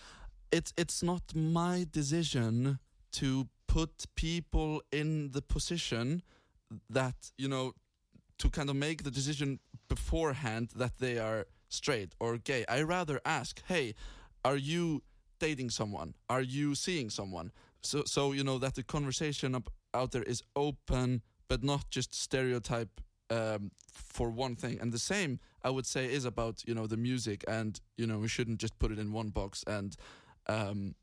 it's 0.51 0.73
it's 0.77 1.01
not 1.03 1.23
my 1.35 1.85
decision 1.91 2.79
to 3.13 3.47
put 3.67 4.05
people 4.15 4.81
in 4.91 5.31
the 5.31 5.41
position 5.41 6.21
that 6.89 7.15
you 7.37 7.47
know 7.47 7.73
to 8.39 8.49
kind 8.49 8.69
of 8.69 8.75
make 8.75 9.03
the 9.03 9.11
decision 9.11 9.59
beforehand 9.87 10.69
that 10.75 10.97
they 10.97 11.17
are 11.17 11.45
straight 11.69 12.13
or 12.19 12.37
gay. 12.37 12.65
I 12.67 12.81
rather 12.81 13.19
ask, 13.25 13.61
hey, 13.67 13.95
are 14.43 14.55
you 14.55 15.01
dating 15.39 15.69
someone? 15.69 16.13
Are 16.29 16.41
you 16.41 16.75
seeing 16.75 17.09
someone? 17.09 17.51
So 17.83 18.03
so 18.05 18.31
you 18.31 18.43
know 18.43 18.57
that 18.57 18.75
the 18.75 18.83
conversation 18.83 19.55
up, 19.55 19.69
out 19.93 20.11
there 20.11 20.23
is 20.23 20.41
open 20.55 21.21
but 21.47 21.63
not 21.63 21.89
just 21.89 22.15
stereotype 22.15 23.01
um, 23.29 23.71
for 23.91 24.29
one 24.29 24.55
thing. 24.55 24.79
And 24.81 24.91
the 24.91 24.99
same 24.99 25.39
i 25.63 25.69
would 25.69 25.85
say 25.85 26.05
is 26.05 26.25
about 26.25 26.63
you 26.67 26.75
know 26.75 26.87
the 26.87 26.97
music 26.97 27.43
and 27.47 27.79
you 27.97 28.05
know 28.05 28.17
we 28.17 28.27
shouldn't 28.27 28.59
just 28.59 28.77
put 28.79 28.91
it 28.91 28.99
in 28.99 29.13
one 29.13 29.29
box 29.29 29.63
and 29.65 29.95
um, 30.47 30.95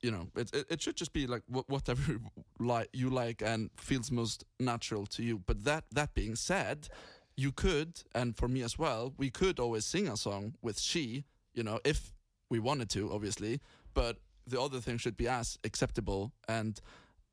you 0.00 0.10
know 0.10 0.28
it, 0.36 0.54
it, 0.54 0.66
it 0.70 0.82
should 0.82 0.96
just 0.96 1.12
be 1.12 1.26
like 1.26 1.42
whatever 1.48 2.20
like 2.60 2.88
you 2.92 3.10
like 3.10 3.42
and 3.42 3.70
feels 3.76 4.10
most 4.10 4.44
natural 4.60 5.06
to 5.06 5.22
you. 5.22 5.38
But 5.46 5.64
that 5.64 5.84
that 5.92 6.14
being 6.14 6.36
said 6.36 6.88
you 7.36 7.52
could 7.52 8.02
and 8.14 8.36
for 8.36 8.48
me 8.48 8.62
as 8.62 8.78
well 8.78 9.14
we 9.16 9.30
could 9.30 9.58
always 9.60 9.84
sing 9.84 10.08
a 10.08 10.16
song 10.16 10.54
with 10.62 10.78
she 10.78 11.24
you 11.54 11.62
know 11.62 11.78
if 11.84 12.12
we 12.50 12.58
wanted 12.58 12.88
to 12.90 13.12
obviously 13.12 13.60
but 13.94 14.16
the 14.48 14.60
other 14.60 14.80
thing 14.80 14.98
should 14.98 15.16
be 15.16 15.28
as 15.28 15.58
acceptable 15.64 16.32
and 16.48 16.80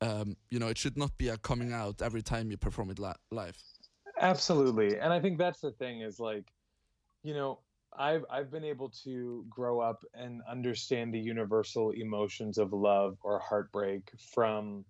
um, 0.00 0.36
you 0.50 0.58
know 0.58 0.68
it 0.68 0.78
should 0.78 0.96
not 0.96 1.16
be 1.18 1.28
a 1.28 1.36
coming 1.38 1.72
out 1.72 2.02
every 2.02 2.22
time 2.22 2.50
you 2.50 2.56
perform 2.56 2.90
it 2.90 2.98
li- 2.98 3.12
live. 3.30 3.56
Absolutely. 4.20 4.98
And 4.98 5.12
i 5.12 5.20
think 5.20 5.38
that's 5.38 5.60
the 5.60 5.72
thing 5.72 6.00
is 6.00 6.18
like 6.20 6.46
you 7.22 7.34
know 7.34 7.60
i've 7.98 8.24
i've 8.30 8.50
been 8.50 8.64
able 8.64 8.90
to 9.04 9.44
grow 9.48 9.80
up 9.80 10.04
and 10.14 10.42
understand 10.50 11.14
the 11.14 11.18
universal 11.18 11.90
emotions 11.90 12.58
of 12.58 12.72
love 12.72 13.16
or 13.22 13.38
heartbreak 13.38 14.10
from 14.34 14.84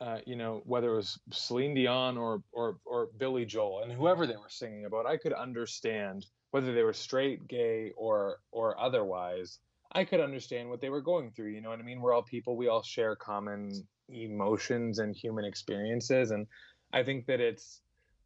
uh, 0.00 0.18
you 0.26 0.36
know 0.36 0.62
whether 0.66 0.92
it 0.92 0.96
was 0.96 1.18
Celine 1.32 1.74
Dion 1.74 2.18
or 2.18 2.42
or 2.52 2.76
or 2.84 3.08
Billy 3.16 3.46
Joel 3.46 3.82
and 3.82 3.90
whoever 3.90 4.26
they 4.26 4.36
were 4.36 4.50
singing 4.50 4.84
about 4.84 5.06
I 5.06 5.16
could 5.16 5.32
understand 5.32 6.26
whether 6.50 6.72
they 6.72 6.82
were 6.82 6.92
straight, 6.92 7.46
gay, 7.48 7.92
or 7.96 8.38
or 8.50 8.80
otherwise, 8.80 9.58
I 9.92 10.04
could 10.04 10.20
understand 10.20 10.68
what 10.68 10.80
they 10.80 10.88
were 10.88 11.00
going 11.00 11.30
through. 11.30 11.50
You 11.50 11.60
know 11.60 11.70
what 11.70 11.78
I 11.78 11.82
mean? 11.82 12.00
We're 12.00 12.12
all 12.12 12.22
people. 12.22 12.56
We 12.56 12.68
all 12.68 12.82
share 12.82 13.16
common 13.16 13.70
emotions 14.08 14.98
and 14.98 15.14
human 15.14 15.44
experiences, 15.44 16.30
and 16.30 16.46
I 16.92 17.02
think 17.02 17.26
that 17.26 17.40
it's 17.40 17.80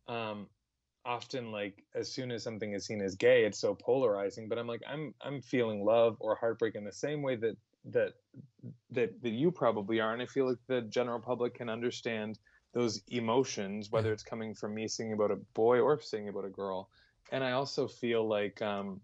um, 0.09 0.47
often 1.05 1.53
like 1.53 1.85
as 1.95 2.11
soon 2.13 2.31
as 2.31 2.43
something 2.43 2.73
is 2.75 2.87
seen 2.87 3.01
as 3.01 3.15
gay, 3.15 3.45
it's 3.45 3.59
so 3.59 3.75
polarizing. 3.75 4.49
But 4.49 4.59
I'm 4.59 4.67
like, 4.67 4.83
I'm 4.89 5.15
I'm 5.23 5.41
feeling 5.41 5.85
love 5.85 6.17
or 6.21 6.35
heartbreak 6.35 6.75
in 6.75 6.85
the 6.85 6.93
same 6.93 7.23
way 7.23 7.37
that 7.37 7.57
that 7.87 8.13
that 8.91 9.23
that 9.23 9.31
you 9.31 9.51
probably 9.51 10.01
are, 10.01 10.13
and 10.13 10.23
I 10.23 10.27
feel 10.27 10.49
like 10.49 10.59
the 10.67 10.83
general 10.83 11.21
public 11.21 11.55
can 11.55 11.69
understand 11.69 12.39
those 12.73 13.03
emotions, 13.09 13.91
whether 13.91 14.13
it's 14.13 14.23
coming 14.23 14.55
from 14.55 14.75
me 14.75 14.87
singing 14.87 15.13
about 15.13 15.31
a 15.31 15.37
boy 15.55 15.81
or 15.81 16.01
singing 16.01 16.29
about 16.29 16.45
a 16.45 16.51
girl. 16.51 16.89
And 17.33 17.43
I 17.43 17.53
also 17.53 17.89
feel 17.89 18.27
like, 18.27 18.63
um, 18.63 19.01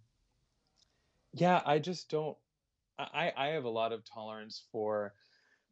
yeah, 1.33 1.63
I 1.65 1.79
just 1.79 2.09
don't. 2.09 2.37
I 2.99 3.32
I 3.36 3.47
have 3.49 3.64
a 3.64 3.70
lot 3.70 3.92
of 3.92 4.03
tolerance 4.05 4.64
for 4.72 5.12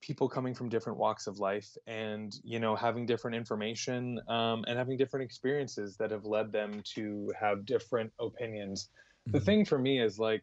people 0.04 0.28
coming 0.28 0.54
from 0.54 0.68
different 0.68 0.98
walks 0.98 1.26
of 1.26 1.38
life 1.38 1.76
and 1.86 2.34
you 2.44 2.58
know 2.60 2.76
having 2.76 3.06
different 3.06 3.34
information 3.34 4.20
um, 4.28 4.64
and 4.68 4.78
having 4.78 4.98
different 4.98 5.24
experiences 5.24 5.96
that 5.96 6.10
have 6.10 6.26
led 6.26 6.52
them 6.52 6.82
to 6.84 7.32
have 7.40 7.64
different 7.64 8.12
opinions 8.20 8.90
mm-hmm. 9.26 9.38
the 9.38 9.40
thing 9.40 9.64
for 9.64 9.78
me 9.78 10.02
is 10.02 10.18
like 10.18 10.42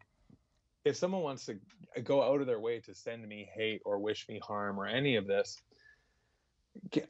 if 0.83 0.95
someone 0.95 1.21
wants 1.21 1.45
to 1.45 1.59
go 2.03 2.23
out 2.23 2.41
of 2.41 2.47
their 2.47 2.59
way 2.59 2.79
to 2.79 2.95
send 2.95 3.27
me 3.27 3.47
hate 3.55 3.81
or 3.85 3.99
wish 3.99 4.27
me 4.27 4.39
harm 4.43 4.79
or 4.79 4.87
any 4.87 5.15
of 5.15 5.27
this 5.27 5.61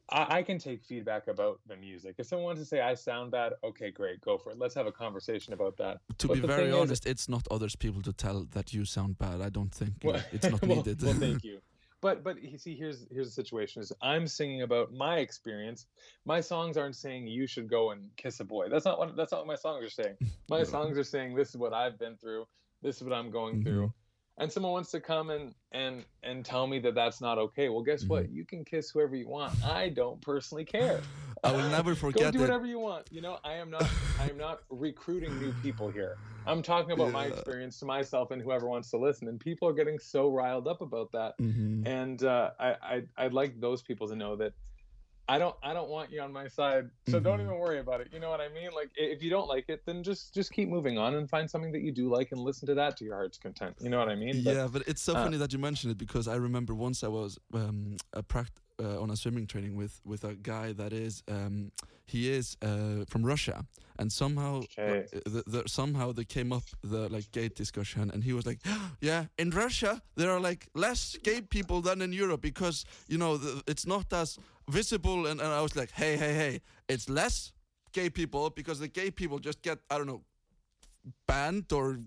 I, 0.09 0.43
can 0.43 0.57
take 0.57 0.84
feedback 0.84 1.28
about 1.28 1.59
the 1.68 1.76
music. 1.76 2.16
If 2.18 2.26
someone 2.28 2.45
wants 2.45 2.62
to 2.62 2.66
say 2.66 2.82
I 2.82 2.95
sound 2.95 3.32
bad, 3.32 3.53
okay, 3.64 3.91
great, 3.91 4.22
go 4.22 4.38
for 4.38 4.51
it. 4.51 4.57
Let's 4.57 4.76
have 4.76 4.88
a 4.88 4.91
conversation 4.91 5.53
about 5.53 5.78
that. 5.78 5.99
To 6.20 6.28
but 6.28 6.41
be 6.41 6.47
very 6.47 6.72
honest, 6.72 7.05
is, 7.05 7.12
it's 7.12 7.30
not 7.30 7.47
others 7.51 7.76
people 7.76 8.01
to 8.03 8.14
tell 8.14 8.47
that 8.51 8.74
you 8.74 8.86
sound 8.86 9.18
bad. 9.18 9.41
I 9.41 9.49
don't 9.49 9.74
think 9.74 9.93
well, 10.03 10.22
it's 10.32 10.49
not 10.49 10.62
well, 10.66 10.78
needed. 10.78 11.01
well, 11.03 11.14
thank 11.14 11.43
you 11.51 11.62
but 12.01 12.24
but 12.24 12.41
you 12.43 12.57
see 12.57 12.76
here's 12.76 13.05
here's 13.12 13.28
the 13.28 13.34
situation 13.34 13.82
is 13.82 13.93
i'm 14.01 14.28
singing 14.28 14.64
about 14.64 14.91
my 14.91 15.18
experience 15.18 15.86
my 16.26 16.41
songs 16.41 16.76
aren't 16.76 16.95
saying 16.95 17.28
you 17.28 17.47
should 17.47 17.70
go 17.70 17.91
and 17.91 18.09
kiss 18.18 18.39
a 18.39 18.43
boy 18.43 18.68
that's 18.68 18.86
not 18.86 18.99
what 18.99 19.16
that's 19.16 19.32
not 19.32 19.41
what 19.41 19.47
my 19.47 19.55
songs 19.55 19.86
are 19.86 19.89
saying 19.89 20.16
my 20.49 20.64
songs 20.64 20.97
are 20.97 21.03
saying 21.03 21.36
this 21.36 21.49
is 21.49 21.57
what 21.57 21.74
i've 21.74 21.97
been 21.97 22.18
through 22.18 22.45
this 22.82 22.97
is 22.97 23.03
what 23.03 23.14
i'm 23.14 23.32
going 23.32 23.55
mm-hmm. 23.55 23.64
through 23.64 23.93
and 24.42 24.52
someone 24.52 24.72
wants 24.74 24.92
to 24.92 25.00
come 25.00 25.30
and 25.30 25.54
and 25.72 26.04
and 26.24 26.44
tell 26.44 26.68
me 26.68 26.80
that 26.80 26.96
that's 26.96 27.22
not 27.22 27.38
okay 27.38 27.70
well 27.70 27.84
guess 27.84 28.02
mm-hmm. 28.02 28.10
what 28.10 28.32
you 28.32 28.44
can 28.44 28.66
kiss 28.66 28.89
whoever 28.89 29.16
you 29.16 29.30
want. 29.30 29.54
I 29.64 29.89
don't 29.89 30.20
personally 30.22 30.66
care. 30.66 31.00
I 31.44 31.52
will 31.52 31.70
never 31.70 31.96
forget 32.04 32.24
go 32.24 32.32
do 32.32 32.39
whatever 32.39 32.66
you 32.66 32.80
want. 32.80 33.08
You 33.12 33.22
know 33.22 33.38
i 33.44 33.54
am 33.54 33.70
not 33.70 33.88
i 34.20 34.28
am 34.28 34.38
not 34.38 34.62
recruiting 34.70 35.39
new 35.39 35.54
people 35.62 35.89
here. 35.89 36.18
I'm 36.48 36.64
talking 36.64 36.92
about 36.92 37.08
yeah. 37.08 37.12
my 37.12 37.26
experience 37.26 37.78
to 37.80 37.86
myself 37.86 38.32
and 38.32 38.42
whoever 38.42 38.68
wants 38.68 38.89
to 38.92 38.98
listen 38.98 39.28
and 39.28 39.39
people 39.39 39.68
are 39.68 39.74
getting 39.74 40.00
so 40.00 40.28
riled 40.28 40.68
up 40.68 40.82
about 40.82 41.12
that. 41.12 41.38
Mm-hmm. 41.38 41.86
and 41.86 42.24
uh, 42.24 42.50
I, 42.60 42.76
I 42.82 43.04
i'd 43.20 43.34
like 43.34 43.60
those 43.62 43.82
people 43.82 44.08
to 44.08 44.16
know 44.16 44.36
that 44.38 44.54
I 45.32 45.38
don't 45.38 45.56
I 45.64 45.74
don't 45.74 45.90
want 45.90 46.12
you 46.12 46.20
on 46.20 46.34
my 46.34 46.50
side. 46.50 46.90
So 47.08 47.14
mm-hmm. 47.14 47.24
don't 47.24 47.40
even 47.40 47.58
worry 47.58 47.80
about 47.80 48.02
it. 48.02 48.10
You 48.12 48.20
know 48.20 48.30
what 48.30 48.42
I 48.42 48.50
mean? 48.50 48.72
Like 48.76 48.90
if 48.98 49.24
you 49.24 49.30
don't 49.30 49.48
like 49.48 49.70
it, 49.70 49.86
then 49.86 50.04
just 50.04 50.34
just 50.34 50.52
keep 50.52 50.68
moving 50.68 50.98
on 50.98 51.16
and 51.16 51.30
find 51.30 51.50
something 51.50 51.72
that 51.72 51.84
you 51.84 51.94
do 51.94 52.10
like 52.10 52.34
and 52.34 52.42
listen 52.42 52.68
to 52.68 52.76
that 52.76 52.98
to 52.98 53.06
your 53.06 53.16
heart's 53.16 53.38
content. 53.38 53.78
You 53.80 53.90
know 53.90 54.00
what 54.00 54.10
I 54.10 54.16
mean? 54.16 54.44
But, 54.44 54.56
yeah, 54.56 54.68
but 54.70 54.82
it's 54.88 55.02
so 55.02 55.14
uh, 55.14 55.24
funny 55.24 55.38
that 55.38 55.54
you 55.54 55.60
mentioned 55.60 55.92
it 55.94 55.98
because 55.98 56.28
I 56.28 56.36
remember 56.36 56.76
once 56.76 57.02
I 57.02 57.08
was 57.08 57.40
um, 57.54 57.96
a 58.12 58.22
pract- 58.22 58.60
uh, 58.84 59.02
on 59.02 59.10
a 59.10 59.16
swimming 59.16 59.48
training 59.48 59.78
with 59.78 60.02
with 60.04 60.26
a 60.26 60.34
guy 60.34 60.74
that 60.74 60.92
is 60.92 61.24
um, 61.30 61.72
he 62.06 62.30
is 62.30 62.58
uh, 62.62 63.06
from 63.08 63.26
Russia 63.26 63.66
and 64.00 64.12
somehow 64.12 64.58
okay. 64.78 65.06
the, 65.26 65.44
the, 65.48 65.64
somehow 65.68 66.12
they 66.12 66.26
came 66.26 66.52
up 66.52 66.64
the 66.84 67.08
like 67.10 67.32
gay 67.32 67.48
discussion 67.48 68.10
and 68.12 68.24
he 68.24 68.34
was 68.34 68.46
like 68.46 68.60
yeah 69.00 69.26
in 69.38 69.50
Russia 69.52 70.02
there 70.16 70.32
are 70.32 70.40
like 70.40 70.68
less 70.74 71.18
gay 71.24 71.42
people 71.42 71.82
than 71.82 72.02
in 72.02 72.12
Europe 72.12 72.42
because 72.42 72.86
you 73.08 73.18
know 73.18 73.38
the, 73.38 73.62
it's 73.68 73.86
not 73.86 74.12
as 74.12 74.40
visible 74.72 75.28
and, 75.28 75.39
and 75.39 75.49
I 75.49 75.61
was 75.61 75.76
like, 75.76 75.91
hey, 75.91 76.17
hey, 76.17 76.34
hey, 76.34 76.61
it's 76.88 77.09
less 77.09 77.51
gay 77.91 78.09
people 78.09 78.49
because 78.49 78.80
the 78.80 78.88
gay 78.88 79.11
people 79.11 79.39
just 79.39 79.61
get, 79.61 79.80
I 79.89 79.97
don't 79.97 80.07
know, 80.07 80.22
banned 81.28 81.72
or 81.74 81.99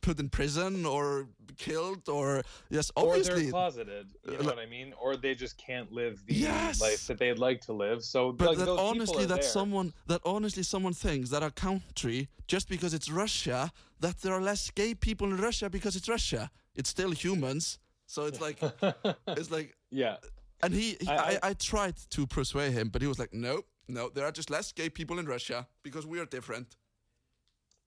put 0.00 0.18
in 0.20 0.28
prison 0.28 0.86
or 0.86 1.26
killed 1.56 2.08
or 2.08 2.42
yes 2.70 2.90
obviously 2.96 3.32
or 3.32 3.38
they're 3.38 3.50
closeted 3.50 4.06
you 4.24 4.38
know 4.38 4.44
what 4.44 4.58
i 4.58 4.66
mean? 4.66 4.94
Or 5.00 5.16
they 5.16 5.34
just 5.34 5.58
can't 5.58 5.90
live 5.90 6.24
the 6.26 6.34
yes. 6.34 6.80
life 6.80 7.06
that 7.08 7.18
they'd 7.18 7.38
like 7.38 7.60
to 7.62 7.72
live. 7.72 8.04
So 8.04 8.32
but 8.32 8.50
like, 8.50 8.58
that 8.58 8.68
honestly 8.68 9.26
that 9.26 9.40
there. 9.40 9.42
someone 9.42 9.92
that 10.06 10.20
honestly 10.24 10.62
someone 10.62 10.92
thinks 10.92 11.30
that 11.30 11.42
a 11.42 11.50
country 11.50 12.28
just 12.46 12.68
because 12.68 12.94
it's 12.94 13.10
russia 13.10 13.72
that 14.00 14.18
there 14.22 14.32
are 14.32 14.40
less 14.40 14.70
gay 14.70 14.94
people 14.94 15.26
in 15.28 15.36
russia 15.36 15.68
because 15.68 15.96
it's 15.96 16.08
russia. 16.08 16.50
It's 16.74 16.90
still 16.90 17.10
humans. 17.10 17.80
So 18.06 18.26
it's 18.26 18.40
like 18.40 18.58
it's 19.28 19.50
like 19.50 19.76
yeah 19.90 20.16
and 20.62 20.74
he, 20.74 20.96
he 21.00 21.08
I, 21.08 21.16
I, 21.16 21.38
I, 21.42 21.54
tried 21.54 21.96
to 22.10 22.26
persuade 22.26 22.72
him, 22.72 22.88
but 22.88 23.02
he 23.02 23.08
was 23.08 23.18
like, 23.18 23.32
"No, 23.32 23.62
no, 23.88 24.08
there 24.08 24.24
are 24.24 24.32
just 24.32 24.50
less 24.50 24.72
gay 24.72 24.90
people 24.90 25.18
in 25.18 25.26
Russia 25.26 25.66
because 25.82 26.06
we 26.06 26.18
are 26.18 26.26
different." 26.26 26.76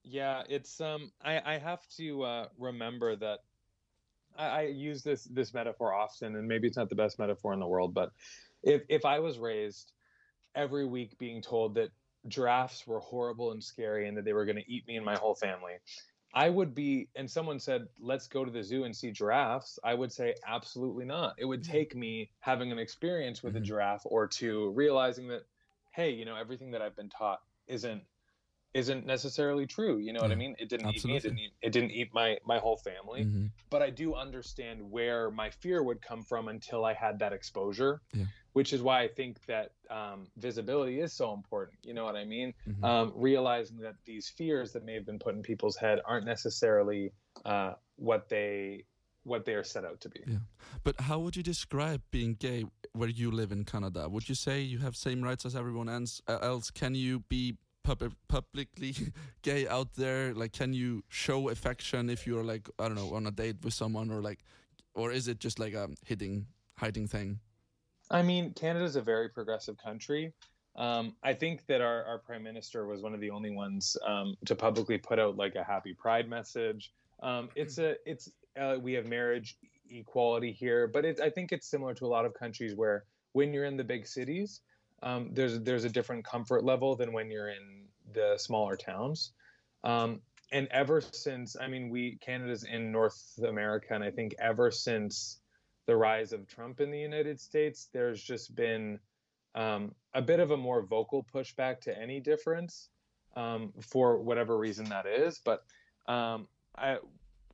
Yeah, 0.03 0.43
it's 0.49 0.81
um, 0.81 1.11
I 1.23 1.55
I 1.55 1.57
have 1.57 1.87
to 1.97 2.23
uh, 2.23 2.47
remember 2.57 3.15
that 3.17 3.39
I, 4.37 4.45
I 4.45 4.61
use 4.63 5.03
this 5.03 5.25
this 5.25 5.53
metaphor 5.53 5.93
often, 5.93 6.35
and 6.35 6.47
maybe 6.47 6.67
it's 6.67 6.77
not 6.77 6.89
the 6.89 6.95
best 6.95 7.19
metaphor 7.19 7.53
in 7.53 7.59
the 7.59 7.67
world, 7.67 7.93
but 7.93 8.11
if 8.63 8.83
if 8.89 9.05
I 9.05 9.19
was 9.19 9.37
raised 9.37 9.91
every 10.55 10.85
week 10.85 11.17
being 11.17 11.41
told 11.41 11.75
that 11.75 11.89
giraffes 12.27 12.85
were 12.85 12.99
horrible 12.99 13.51
and 13.51 13.63
scary 13.63 14.07
and 14.07 14.17
that 14.17 14.25
they 14.25 14.33
were 14.33 14.45
going 14.45 14.57
to 14.57 14.71
eat 14.71 14.87
me 14.87 14.95
and 14.95 15.05
my 15.05 15.17
whole 15.17 15.35
family 15.35 15.73
I 16.33 16.49
would 16.49 16.73
be, 16.73 17.09
and 17.15 17.29
someone 17.29 17.59
said, 17.59 17.87
let's 17.99 18.27
go 18.27 18.45
to 18.45 18.51
the 18.51 18.63
zoo 18.63 18.85
and 18.85 18.95
see 18.95 19.11
giraffes. 19.11 19.79
I 19.83 19.93
would 19.93 20.11
say, 20.11 20.35
absolutely 20.47 21.05
not. 21.05 21.35
It 21.37 21.45
would 21.45 21.63
take 21.63 21.95
me 21.95 22.31
having 22.39 22.71
an 22.71 22.79
experience 22.79 23.43
with 23.43 23.53
mm-hmm. 23.53 23.63
a 23.63 23.65
giraffe 23.65 24.05
or 24.05 24.27
two, 24.27 24.71
realizing 24.71 25.27
that, 25.29 25.41
hey, 25.91 26.11
you 26.11 26.25
know, 26.25 26.35
everything 26.35 26.71
that 26.71 26.81
I've 26.81 26.95
been 26.95 27.09
taught 27.09 27.39
isn't 27.67 28.03
isn't 28.73 29.05
necessarily 29.05 29.65
true. 29.65 29.97
You 29.97 30.13
know 30.13 30.19
yeah, 30.19 30.27
what 30.27 30.31
I 30.31 30.35
mean? 30.35 30.55
It 30.59 30.69
didn't 30.69 30.87
absolutely. 30.87 31.01
eat 31.01 31.09
me. 31.11 31.17
It 31.17 31.21
didn't 31.23 31.39
eat, 31.39 31.51
it 31.61 31.71
didn't 31.71 31.91
eat 31.91 32.13
my 32.13 32.37
my 32.45 32.57
whole 32.57 32.77
family. 32.77 33.25
Mm-hmm. 33.25 33.47
But 33.69 33.81
I 33.81 33.89
do 33.89 34.15
understand 34.15 34.91
where 34.91 35.31
my 35.31 35.49
fear 35.49 35.83
would 35.83 36.01
come 36.01 36.23
from 36.23 36.47
until 36.47 36.85
I 36.85 36.93
had 36.93 37.19
that 37.19 37.33
exposure. 37.33 38.01
Yeah 38.13 38.25
which 38.53 38.73
is 38.73 38.81
why 38.81 39.01
I 39.01 39.07
think 39.07 39.43
that 39.45 39.71
um, 39.89 40.27
visibility 40.37 40.99
is 40.99 41.13
so 41.13 41.33
important. 41.33 41.77
You 41.83 41.93
know 41.93 42.03
what 42.03 42.15
I 42.15 42.25
mean? 42.25 42.53
Mm-hmm. 42.67 42.83
Um, 42.83 43.13
realizing 43.15 43.77
that 43.77 43.95
these 44.05 44.29
fears 44.29 44.73
that 44.73 44.85
may 44.85 44.93
have 44.93 45.05
been 45.05 45.19
put 45.19 45.35
in 45.35 45.41
people's 45.41 45.77
head 45.77 45.99
aren't 46.05 46.25
necessarily 46.25 47.13
uh, 47.45 47.73
what 47.95 48.29
they 48.29 48.85
what 49.23 49.45
they 49.45 49.53
are 49.53 49.63
set 49.63 49.85
out 49.85 50.01
to 50.01 50.09
be. 50.09 50.21
Yeah, 50.25 50.37
but 50.83 50.99
how 50.99 51.19
would 51.19 51.35
you 51.35 51.43
describe 51.43 52.01
being 52.09 52.33
gay 52.33 52.65
where 52.93 53.09
you 53.09 53.29
live 53.29 53.51
in 53.51 53.65
Canada? 53.65 54.09
Would 54.09 54.27
you 54.27 54.35
say 54.35 54.61
you 54.61 54.79
have 54.79 54.95
same 54.95 55.21
rights 55.21 55.45
as 55.45 55.55
everyone 55.55 55.89
else? 55.89 56.21
Uh, 56.27 56.39
else, 56.41 56.71
can 56.71 56.95
you 56.95 57.19
be 57.29 57.55
pub- 57.83 58.15
publicly 58.27 58.95
gay 59.41 59.67
out 59.67 59.93
there? 59.95 60.33
Like, 60.33 60.53
can 60.53 60.73
you 60.73 61.03
show 61.09 61.49
affection 61.49 62.09
if 62.09 62.25
you're 62.25 62.43
like 62.43 62.69
I 62.79 62.87
don't 62.87 62.95
know 62.95 63.13
on 63.13 63.27
a 63.27 63.31
date 63.31 63.57
with 63.63 63.73
someone 63.73 64.11
or 64.11 64.21
like, 64.21 64.39
or 64.93 65.11
is 65.11 65.27
it 65.27 65.39
just 65.39 65.59
like 65.59 65.73
a 65.73 65.89
hiding 66.07 66.47
hiding 66.77 67.07
thing? 67.07 67.39
I 68.09 68.21
mean, 68.21 68.53
Canada 68.53 68.85
is 68.85 68.95
a 68.95 69.01
very 69.01 69.29
progressive 69.29 69.77
country. 69.77 70.33
Um, 70.75 71.15
I 71.23 71.33
think 71.33 71.65
that 71.67 71.81
our, 71.81 72.03
our 72.05 72.19
prime 72.19 72.43
minister 72.43 72.87
was 72.87 73.01
one 73.01 73.13
of 73.13 73.19
the 73.19 73.29
only 73.29 73.51
ones 73.51 73.97
um, 74.05 74.37
to 74.45 74.55
publicly 74.55 74.97
put 74.97 75.19
out 75.19 75.35
like 75.37 75.55
a 75.55 75.63
happy 75.63 75.93
pride 75.93 76.29
message. 76.29 76.93
Um, 77.21 77.49
it's 77.55 77.77
a 77.77 77.95
it's 78.05 78.29
uh, 78.59 78.77
we 78.81 78.93
have 78.93 79.05
marriage 79.05 79.57
equality 79.89 80.51
here, 80.51 80.87
but 80.87 81.05
it, 81.05 81.19
I 81.19 81.29
think 81.29 81.51
it's 81.51 81.67
similar 81.67 81.93
to 81.95 82.05
a 82.05 82.07
lot 82.07 82.25
of 82.25 82.33
countries 82.33 82.75
where 82.75 83.05
when 83.33 83.53
you're 83.53 83.65
in 83.65 83.77
the 83.77 83.83
big 83.83 84.07
cities, 84.07 84.61
um, 85.03 85.29
there's 85.31 85.59
there's 85.61 85.83
a 85.83 85.89
different 85.89 86.25
comfort 86.25 86.63
level 86.63 86.95
than 86.95 87.13
when 87.13 87.31
you're 87.31 87.49
in 87.49 87.85
the 88.13 88.35
smaller 88.37 88.75
towns. 88.75 89.31
Um, 89.83 90.21
and 90.51 90.67
ever 90.71 91.01
since, 91.01 91.55
I 91.59 91.67
mean, 91.67 91.89
we 91.89 92.17
Canada's 92.17 92.63
in 92.63 92.91
North 92.91 93.39
America, 93.47 93.93
and 93.93 94.03
I 94.03 94.11
think 94.11 94.35
ever 94.39 94.69
since 94.69 95.39
the 95.85 95.95
rise 95.95 96.33
of 96.33 96.47
Trump 96.47 96.81
in 96.81 96.91
the 96.91 96.99
United 96.99 97.39
States, 97.39 97.87
there's 97.93 98.21
just 98.21 98.53
been 98.55 98.99
um, 99.55 99.93
a 100.13 100.21
bit 100.21 100.39
of 100.39 100.51
a 100.51 100.57
more 100.57 100.81
vocal 100.85 101.25
pushback 101.33 101.81
to 101.81 101.97
any 101.97 102.19
difference 102.19 102.89
um, 103.35 103.73
for 103.81 104.21
whatever 104.21 104.57
reason 104.57 104.85
that 104.85 105.05
is. 105.05 105.39
But 105.43 105.63
um, 106.07 106.47
I, 106.77 106.97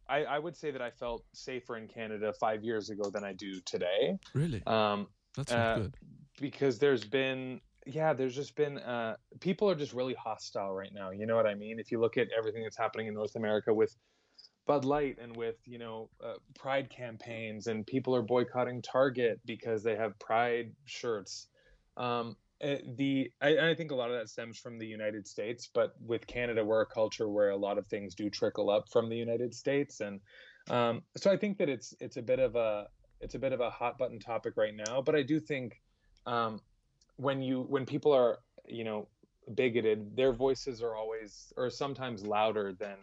I, 0.09 0.23
I, 0.23 0.39
would 0.39 0.55
say 0.55 0.71
that 0.71 0.81
I 0.81 0.89
felt 0.89 1.23
safer 1.33 1.77
in 1.77 1.87
Canada 1.87 2.33
five 2.33 2.63
years 2.63 2.89
ago 2.89 3.09
than 3.09 3.23
I 3.23 3.33
do 3.33 3.59
today. 3.61 4.17
Really? 4.33 4.63
Um, 4.65 5.07
That's 5.35 5.51
uh, 5.51 5.75
good. 5.77 5.97
Because 6.39 6.77
there's 6.79 7.03
been, 7.03 7.61
yeah, 7.85 8.13
there's 8.13 8.35
just 8.35 8.55
been, 8.55 8.77
uh, 8.77 9.15
people 9.39 9.69
are 9.69 9.75
just 9.75 9.93
really 9.93 10.13
hostile 10.13 10.73
right 10.73 10.93
now. 10.93 11.11
You 11.11 11.25
know 11.25 11.35
what 11.35 11.47
I 11.47 11.55
mean? 11.55 11.79
If 11.79 11.91
you 11.91 11.99
look 11.99 12.17
at 12.17 12.27
everything 12.37 12.63
that's 12.63 12.77
happening 12.77 13.07
in 13.07 13.13
North 13.13 13.35
America 13.35 13.73
with 13.73 13.95
Bud 14.67 14.85
Light 14.85 15.17
and 15.19 15.35
with 15.35 15.55
you 15.65 15.79
know 15.79 16.09
uh, 16.23 16.33
Pride 16.59 16.89
campaigns, 16.89 17.67
and 17.67 17.87
people 17.87 18.15
are 18.15 18.21
boycotting 18.21 18.81
Target 18.81 19.39
because 19.45 19.81
they 19.81 19.95
have 19.95 20.19
Pride 20.19 20.73
shirts. 20.85 21.47
Um, 21.95 22.35
uh, 22.63 22.75
the 22.95 23.31
I, 23.41 23.69
I, 23.69 23.75
think 23.75 23.91
a 23.91 23.95
lot 23.95 24.11
of 24.11 24.17
that 24.17 24.29
stems 24.29 24.57
from 24.57 24.77
the 24.77 24.85
United 24.85 25.25
States, 25.25 25.69
but 25.73 25.93
with 26.05 26.27
Canada, 26.27 26.63
we're 26.65 26.81
a 26.81 26.85
culture 26.85 27.29
where 27.29 27.49
a 27.49 27.57
lot 27.57 27.77
of 27.77 27.87
things 27.87 28.13
do 28.13 28.29
trickle 28.29 28.69
up 28.69 28.89
from 28.91 29.09
the 29.09 29.15
United 29.15 29.53
States, 29.55 30.01
and 30.01 30.19
um, 30.69 31.01
so 31.15 31.31
I 31.31 31.37
think 31.37 31.57
that 31.59 31.69
it's 31.69 31.93
it's 31.99 32.17
a 32.17 32.21
bit 32.21 32.39
of 32.39 32.55
a 32.55 32.87
it's 33.21 33.35
a 33.35 33.39
bit 33.39 33.53
of 33.53 33.61
a 33.61 33.69
hot 33.69 33.97
button 33.97 34.19
topic 34.19 34.57
right 34.57 34.75
now. 34.75 35.01
But 35.01 35.15
I 35.15 35.21
do 35.23 35.39
think 35.39 35.81
um, 36.27 36.61
when 37.15 37.41
you 37.41 37.61
when 37.61 37.85
people 37.85 38.11
are 38.13 38.39
you 38.67 38.83
know 38.83 39.07
bigoted, 39.55 40.15
their 40.15 40.33
voices 40.33 40.83
are 40.83 40.95
always 40.95 41.51
or 41.57 41.69
sometimes 41.69 42.23
louder 42.25 42.73
than 42.73 42.97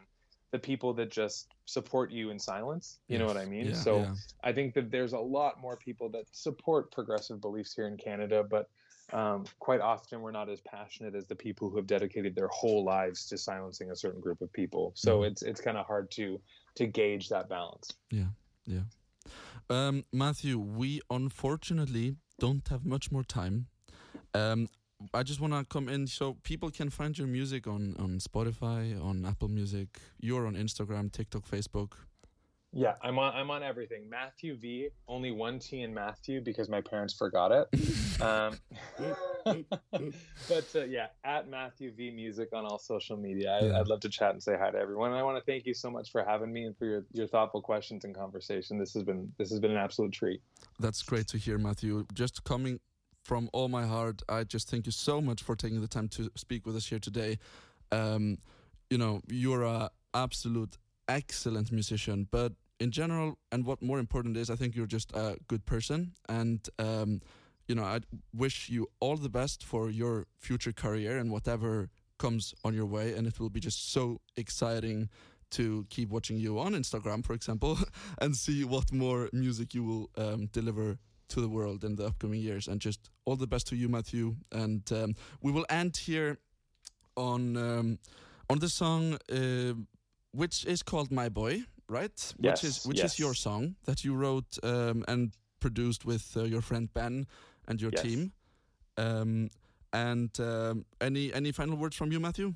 the 0.53 0.59
people 0.59 0.93
that 0.95 1.11
just 1.11 1.49
support 1.65 2.13
you 2.13 2.31
in 2.31 2.39
silence. 2.39 3.01
You 3.09 3.15
yes. 3.15 3.21
know 3.21 3.27
what 3.27 3.37
I 3.37 3.47
mean? 3.47 3.67
Yeah, 3.67 3.75
so 3.75 3.99
yeah. 3.99 4.15
I 4.45 4.53
think 4.53 4.75
that 4.75 4.91
there's 4.91 5.13
a 5.13 5.19
lot 5.19 5.61
more 5.61 5.77
people 5.77 6.09
that 6.11 6.27
support 6.31 6.93
progressive 6.93 7.41
beliefs 7.41 7.75
here 7.75 7.89
in 7.89 7.97
Canada, 7.97 8.45
but 8.49 8.69
um, 9.13 9.45
quite 9.59 9.81
often 9.81 10.21
we're 10.21 10.31
not 10.31 10.49
as 10.49 10.61
passionate 10.61 11.15
as 11.15 11.27
the 11.27 11.35
people 11.35 11.71
who 11.71 11.77
have 11.77 11.87
dedicated 11.87 12.37
their 12.37 12.49
whole 12.49 12.85
lives 12.85 13.27
to 13.27 13.39
silencing 13.39 13.91
a 13.91 13.97
certain 13.97 14.21
group 14.21 14.41
of 14.41 14.53
people. 14.53 14.93
So 14.95 15.21
mm. 15.21 15.29
it's 15.29 15.43
it's 15.43 15.61
kind 15.61 15.77
of 15.77 15.87
hard 15.87 16.11
to 16.13 16.41
to 16.77 16.87
gauge 16.87 17.29
that 17.31 17.49
balance. 17.49 17.93
Yeah, 18.11 18.29
yeah. 18.65 18.83
Um, 19.71 20.05
Mathew, 20.13 20.59
we 20.59 21.01
unfortunately 21.11 22.17
don't 22.39 22.67
have 22.69 22.85
much 22.85 23.11
more 23.11 23.25
time. 23.25 23.67
Um, 24.35 24.69
I 25.13 25.23
just 25.23 25.41
want 25.41 25.53
to 25.53 25.65
come 25.65 25.89
in 25.89 26.07
so 26.07 26.37
people 26.43 26.71
can 26.71 26.91
find 26.91 27.17
your 27.19 27.27
music 27.27 27.67
on 27.67 27.97
on 27.99 28.19
Spotify, 28.19 29.03
on 29.03 29.25
Apple 29.25 29.49
Music. 29.49 29.89
You're 30.21 30.47
on 30.47 30.55
Instagram, 30.55 31.13
TikTok, 31.13 31.47
Facebook. 31.47 31.93
Yeah, 32.77 32.95
I'm 33.03 33.21
on. 33.21 33.35
I'm 33.35 33.51
on 33.53 33.63
everything. 33.63 34.11
Mathew 34.11 34.57
V. 34.57 34.89
Only 35.07 35.31
one 35.31 35.61
T 35.61 35.83
in 35.83 35.95
Mathew 35.95 36.41
because 36.41 36.69
my 36.69 36.81
parents 36.81 37.15
forgot 37.15 37.53
it. 37.53 38.21
um, 38.21 38.59
but 40.49 40.67
uh, 40.75 40.85
yeah, 40.85 41.07
at 41.25 41.49
Mathew 41.49 41.93
V 41.93 42.11
Music 42.11 42.49
on 42.53 42.65
all 42.65 42.81
social 42.81 43.17
media. 43.17 43.61
I, 43.63 43.79
would 43.79 43.87
love 43.87 44.01
to 44.01 44.09
chat 44.09 44.33
and 44.33 44.43
say 44.43 44.57
hi 44.59 44.71
to 44.73 44.79
everyone. 44.79 45.13
And 45.13 45.21
I 45.21 45.23
want 45.23 45.39
to 45.39 45.45
thank 45.45 45.67
you 45.67 45.75
so 45.75 45.89
much 45.89 46.11
for 46.11 46.25
having 46.25 46.53
me 46.53 46.65
and 46.65 46.77
for 46.77 46.87
your, 46.87 47.05
your 47.13 47.29
thoughtful 47.29 47.63
questions 47.63 48.05
and 48.05 48.15
conversation. 48.15 48.77
This 48.77 48.93
has 48.95 49.05
been 49.05 49.33
this 49.39 49.51
has 49.51 49.61
been 49.61 49.71
an 49.71 49.77
absolute 49.77 50.13
treat. 50.13 50.43
That's 50.81 51.01
great 51.03 51.29
to 51.29 51.39
hear, 51.39 51.59
Mathew. 51.59 52.07
Just 52.13 52.43
coming 52.43 52.81
from 53.23 53.49
all 53.53 53.69
my 53.69 53.87
heart, 53.87 54.21
I 54.29 54.43
just 54.43 54.69
thank 54.69 54.87
you 54.87 54.93
so 54.93 55.21
much 55.21 55.45
for 55.45 55.55
taking 55.55 55.81
the 55.81 55.89
time 55.89 56.09
to 56.09 56.29
speak 56.35 56.67
with 56.67 56.75
us 56.75 56.89
here 56.89 56.99
today. 56.99 57.39
Um, 57.93 58.39
you 58.91 58.99
know, 58.99 59.21
you're 59.29 59.63
a 59.63 59.91
absolute 60.13 60.77
excellent 61.09 61.71
musician, 61.71 62.27
but 62.31 62.53
in 62.81 62.91
general, 62.91 63.39
and 63.53 63.65
what 63.65 63.83
more 63.83 63.99
important 63.99 64.37
is, 64.37 64.51
I 64.51 64.57
think 64.57 64.75
you're 64.75 64.87
just 64.87 65.13
a 65.15 65.37
good 65.49 65.65
person, 65.67 66.13
and 66.29 66.67
um, 66.79 67.21
you 67.69 67.75
know, 67.75 67.85
I 67.85 68.01
wish 68.35 68.69
you 68.69 68.89
all 69.01 69.17
the 69.17 69.29
best 69.29 69.65
for 69.65 69.91
your 69.91 70.27
future 70.39 70.73
career 70.73 71.19
and 71.19 71.31
whatever 71.31 71.89
comes 72.19 72.55
on 72.65 72.75
your 72.75 72.87
way, 72.87 73.15
and 73.15 73.27
it 73.27 73.41
will 73.41 73.51
be 73.51 73.61
just 73.61 73.93
so 73.93 74.21
exciting 74.37 75.09
to 75.51 75.87
keep 75.89 76.11
watching 76.11 76.37
you 76.37 76.59
on 76.59 76.75
Instagram, 76.75 77.25
for 77.25 77.33
example, 77.33 77.79
and 78.21 78.37
see 78.37 78.65
what 78.65 78.93
more 78.93 79.29
music 79.33 79.75
you 79.75 79.85
will 79.85 80.11
um, 80.17 80.47
deliver 80.47 80.99
to 81.29 81.41
the 81.41 81.49
world 81.49 81.85
in 81.85 81.97
the 81.97 82.07
upcoming 82.07 82.41
years. 82.41 82.69
And 82.69 82.81
just 82.81 83.11
all 83.25 83.37
the 83.37 83.47
best 83.47 83.67
to 83.69 83.77
you, 83.77 83.89
Mathew. 83.89 84.37
And 84.53 84.91
um, 84.93 85.15
we 85.41 85.53
will 85.53 85.67
end 85.71 85.97
here 85.97 86.39
on 87.17 87.57
um, 87.57 87.99
on 88.51 88.59
the 88.59 88.69
song, 88.69 89.17
uh, 89.33 89.75
which 90.33 90.65
is 90.67 90.83
called 90.83 91.11
"My 91.11 91.29
Boy." 91.29 91.65
Right? 91.89 92.35
Yes, 92.39 92.63
which 92.63 92.71
is 92.71 92.87
which 92.87 92.99
yes. 92.99 93.13
is 93.13 93.19
your 93.19 93.35
song 93.35 93.77
that 93.85 94.05
you 94.05 94.15
wrote 94.15 94.59
um, 94.63 95.05
and 95.07 95.33
produced 95.61 96.05
with 96.05 96.37
uh, 96.37 96.45
your 96.45 96.63
friend 96.63 96.89
Ben 96.93 97.27
and 97.69 97.81
your 97.81 97.93
yes. 97.93 98.03
team. 98.03 98.33
Um, 98.97 99.51
and 99.93 100.31
um, 100.41 100.85
any 101.01 101.33
any 101.33 101.53
final 101.53 101.77
words 101.77 101.97
from 101.97 102.11
you, 102.13 102.21
Mathew? 102.21 102.55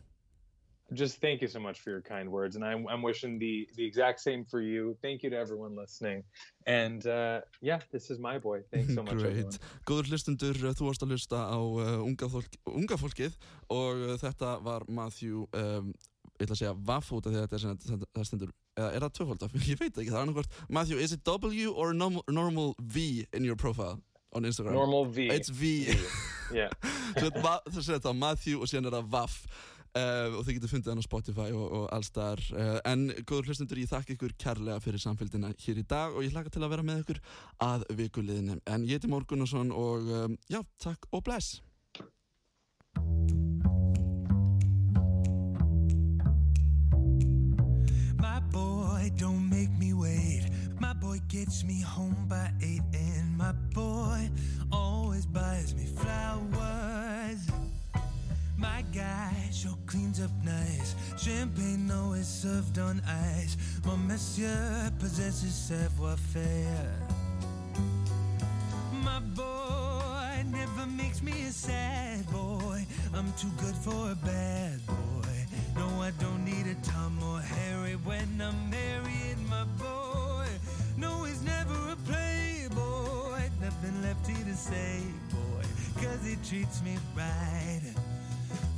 Just 0.94 1.20
thank 1.20 1.42
you 1.42 1.48
so 1.48 1.60
much 1.60 1.80
for 1.80 1.90
your 1.90 2.00
kind 2.00 2.30
words, 2.30 2.56
and 2.56 2.64
I'm 2.64 2.88
I'm 2.88 3.02
wishing 3.02 3.38
the 3.38 3.68
the 3.76 3.84
exact 3.84 4.20
same 4.20 4.44
for 4.44 4.60
you. 4.60 4.96
Thank 5.02 5.22
you 5.22 5.30
to 5.30 5.36
everyone 5.36 5.76
listening, 5.76 6.24
and 6.66 7.06
uh, 7.06 7.42
yeah, 7.60 7.80
this 7.92 8.10
is 8.10 8.18
my 8.18 8.38
boy. 8.38 8.62
Thanks 8.72 8.94
so 8.94 9.02
much. 9.06 9.14
Great. 9.14 9.58
Góður 9.84 10.08
hlustundur, 10.08 10.56
þú 10.56 10.88
varst 10.88 11.04
að 11.04 11.12
hlusta 11.12 11.42
á 11.44 11.60
uh, 11.60 11.98
unga, 12.00 12.30
fólk, 12.32 12.56
unga 12.72 12.96
fólkið 12.96 13.36
og 13.68 14.06
uh, 14.08 14.16
þetta 14.24 14.54
var 14.64 14.88
Mathew. 14.88 15.44
Ég 16.38 16.46
ætla 16.46 16.54
að 16.54 16.60
segja 16.60 16.74
vaff 16.86 17.08
út 17.12 17.26
af 17.26 17.32
því 17.34 17.38
að 17.40 17.46
þetta 17.46 17.58
er, 17.58 18.02
það 18.14 18.26
stendur. 18.28 18.50
Eða 18.78 18.90
er 18.94 19.04
það 19.04 19.14
tvöfald 19.18 19.46
af, 19.46 19.56
ég 19.72 19.80
veit 19.80 19.90
ekki, 19.90 20.10
það 20.10 20.18
er 20.18 20.26
annarkvært 20.26 20.60
Matthew, 20.68 21.00
is 21.02 21.14
it 21.16 21.24
W 21.26 21.72
or 21.74 21.94
normal, 21.94 22.76
V 22.78 23.26
in 23.32 23.48
your 23.48 23.58
profile 23.58 23.98
on 24.32 24.46
Instagram? 24.46 24.76
Normal 24.78 25.08
V. 25.10 25.26
It's 25.34 25.50
V. 25.50 25.88
Yeah. 26.54 26.70
Það 27.18 27.82
séu 27.82 27.96
þetta 27.96 28.14
Matthew 28.14 28.62
og 28.62 28.70
síðan 28.70 28.88
er 28.88 28.96
það 29.00 29.10
vaff. 29.12 29.42
Uh, 29.96 30.36
og 30.36 30.42
þið 30.44 30.58
getur 30.58 30.70
fundið 30.70 30.92
hann 30.92 31.00
á 31.00 31.06
Spotify 31.06 31.46
og, 31.56 31.64
og 31.78 31.84
allstar 31.96 32.42
uh, 32.52 32.58
eh, 32.60 32.80
en 32.90 33.06
góður 33.24 33.48
hlustundur 33.48 33.80
ég 33.80 33.88
þakka 33.88 34.12
ykkur 34.14 34.34
kærlega 34.38 34.82
fyrir 34.84 35.00
samfélgina 35.00 35.54
hér 35.64 35.80
í 35.80 35.86
dag 35.88 36.12
og 36.12 36.26
ég 36.26 36.36
hlaka 36.36 36.52
til 36.52 36.60
að 36.60 36.74
vera 36.74 36.84
með 36.84 37.00
ykkur 37.06 37.22
að 37.64 37.86
vikuliðinu 37.96 38.60
en 38.68 38.84
ég 38.84 39.00
heiti 39.00 39.08
Morgunarsson 39.10 39.72
og 39.72 40.12
um, 40.12 40.36
já, 40.52 40.60
takk 40.84 41.08
og 41.08 41.24
bless 41.24 41.62
don't 49.16 49.48
make 49.48 49.70
me 49.78 49.92
wait. 49.92 50.48
My 50.80 50.92
boy 50.92 51.20
gets 51.28 51.64
me 51.64 51.80
home 51.80 52.26
by 52.28 52.50
eight, 52.62 52.82
and 52.92 53.36
my 53.36 53.52
boy 53.74 54.30
always 54.72 55.26
buys 55.26 55.74
me 55.74 55.86
flowers. 55.86 57.40
My 58.56 58.82
guy 58.92 59.32
sure 59.52 59.78
cleans 59.86 60.20
up 60.20 60.30
nice. 60.44 60.94
Champagne 61.16 61.90
always 61.90 62.26
served 62.26 62.78
on 62.78 63.00
ice. 63.36 63.56
Mon 63.84 63.98
monsieur 64.06 64.90
possesses 64.98 65.54
savoir 65.54 66.16
faire. 66.16 66.92
My 69.04 69.20
boy 69.20 70.44
never 70.50 70.86
makes 70.86 71.22
me 71.22 71.32
a 71.46 71.52
sad 71.52 72.26
boy. 72.30 72.84
I'm 73.14 73.32
too 73.34 73.52
good 73.58 73.76
for 73.76 74.10
a 74.10 74.16
bad 74.16 74.84
boy. 74.86 75.37
No, 75.78 75.86
I 76.02 76.10
don't 76.18 76.44
need 76.44 76.66
a 76.66 76.74
Tom 76.82 77.22
or 77.22 77.40
Harry 77.40 77.94
when 78.04 78.28
I'm 78.40 78.58
marrying 78.68 79.42
my 79.48 79.64
boy. 79.78 80.46
No, 80.96 81.22
he's 81.24 81.42
never 81.42 81.78
a 81.92 81.96
playboy. 82.10 83.40
Nothing 83.62 84.02
left 84.02 84.26
here 84.26 84.44
to 84.44 84.56
say, 84.56 85.02
boy, 85.30 85.62
cause 86.02 86.26
he 86.26 86.34
treats 86.48 86.82
me 86.82 86.96
right. 87.16 87.80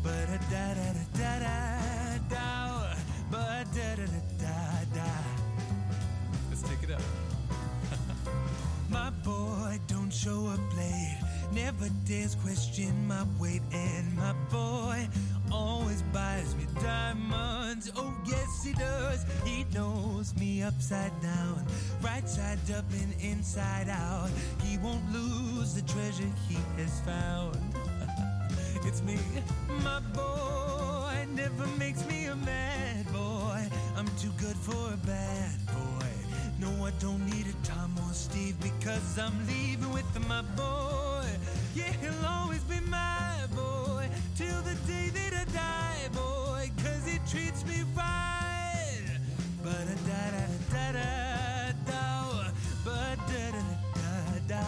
But 0.03 0.29
a 0.29 0.39
da 0.53 0.75
da 0.75 0.89
da 0.93 1.05
da 1.21 1.39
da 1.39 2.19
da, 2.29 2.95
but 3.31 3.65
da 3.75 3.89
da 3.97 4.05
da 4.05 4.21
da 4.45 4.57
da. 4.95 5.11
Let's 6.51 6.63
take 6.63 6.83
it 6.83 6.91
up. 6.91 7.03
my 8.91 9.11
boy 9.25 9.79
don't 9.89 10.13
show 10.13 10.47
up 10.49 10.61
late, 10.77 11.19
never 11.53 11.89
dares 12.07 12.35
question 12.37 13.07
my 13.07 13.25
weight, 13.39 13.63
and 13.73 14.17
my 14.17 14.33
boy 14.51 15.09
always 15.53 16.03
buys 16.13 16.55
me 16.57 16.67
diamonds. 16.81 17.91
Oh, 17.97 18.15
yes, 18.27 18.65
he 18.65 18.73
does. 18.73 19.25
He 19.45 19.65
knows 19.75 20.35
me 20.37 20.63
upside 20.63 21.13
down, 21.21 21.67
right 22.03 22.29
side 22.29 22.59
up 22.77 22.85
and 22.93 23.15
inside 23.21 23.89
out. 23.89 24.31
He 24.63 24.79
won't 24.79 25.05
lose 25.13 25.75
the 25.75 25.83
treasure 25.83 26.31
he 26.49 26.57
has 26.77 27.01
found. 27.01 27.59
it's 28.87 29.03
me, 29.03 29.19
my 29.83 30.01
boy. 30.15 31.27
Never 31.35 31.67
makes 31.79 32.07
me 32.07 32.27
a 32.27 32.37
mad 32.37 33.13
boy. 33.13 33.69
I'm 33.97 34.07
too 34.19 34.33
good 34.39 34.57
for 34.57 34.93
a 34.93 34.97
bad 35.07 35.67
boy. 35.67 36.07
No, 36.59 36.85
I 36.85 36.91
don't 37.01 37.25
need 37.27 37.47
a 37.47 37.67
Tom 37.67 37.95
or 38.07 38.13
Steve 38.13 38.57
because 38.61 39.19
I'm 39.19 39.35
leaving 39.47 39.93
with 39.93 40.29
my 40.29 40.43
boy. 40.43 41.10
He'll 42.03 42.27
always 42.27 42.63
be 42.65 42.81
my 42.91 43.47
boy 43.55 44.09
till 44.37 44.61
the 44.63 44.75
day 44.87 45.11
that 45.11 45.35
I 45.35 45.45
die, 45.53 46.09
boy, 46.15 46.71
cause 46.83 47.07
he 47.07 47.19
treats 47.31 47.67
me 47.67 47.85
right. 47.97 49.19
But 49.63 49.87
da 50.09 50.23
da 50.37 50.47
da 50.73 50.93
da 50.93 51.73
da, 51.87 52.53
but 52.85 53.19
da 53.29 53.51
da 53.53 53.65
da 53.95 54.41
da. 54.49 54.65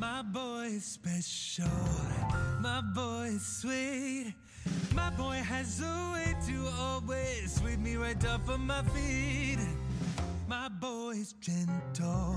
My 0.00 0.22
boy 0.22 0.66
is 0.76 0.84
special, 0.84 1.66
my 2.60 2.82
boy 2.94 3.32
is 3.36 3.46
sweet. 3.46 4.34
My 4.94 5.10
boy 5.10 5.36
has 5.36 5.80
a 5.82 6.12
way 6.14 6.34
to 6.48 6.68
always 6.80 7.54
sweep 7.56 7.78
me 7.80 7.96
right 7.96 8.24
off 8.26 8.48
of 8.48 8.60
my 8.60 8.82
feet. 8.84 9.58
My 10.50 10.68
boy 10.68 11.10
is 11.10 11.32
gentle, 11.34 12.34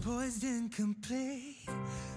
poised 0.00 0.44
and 0.44 0.72
complete. 0.72 1.58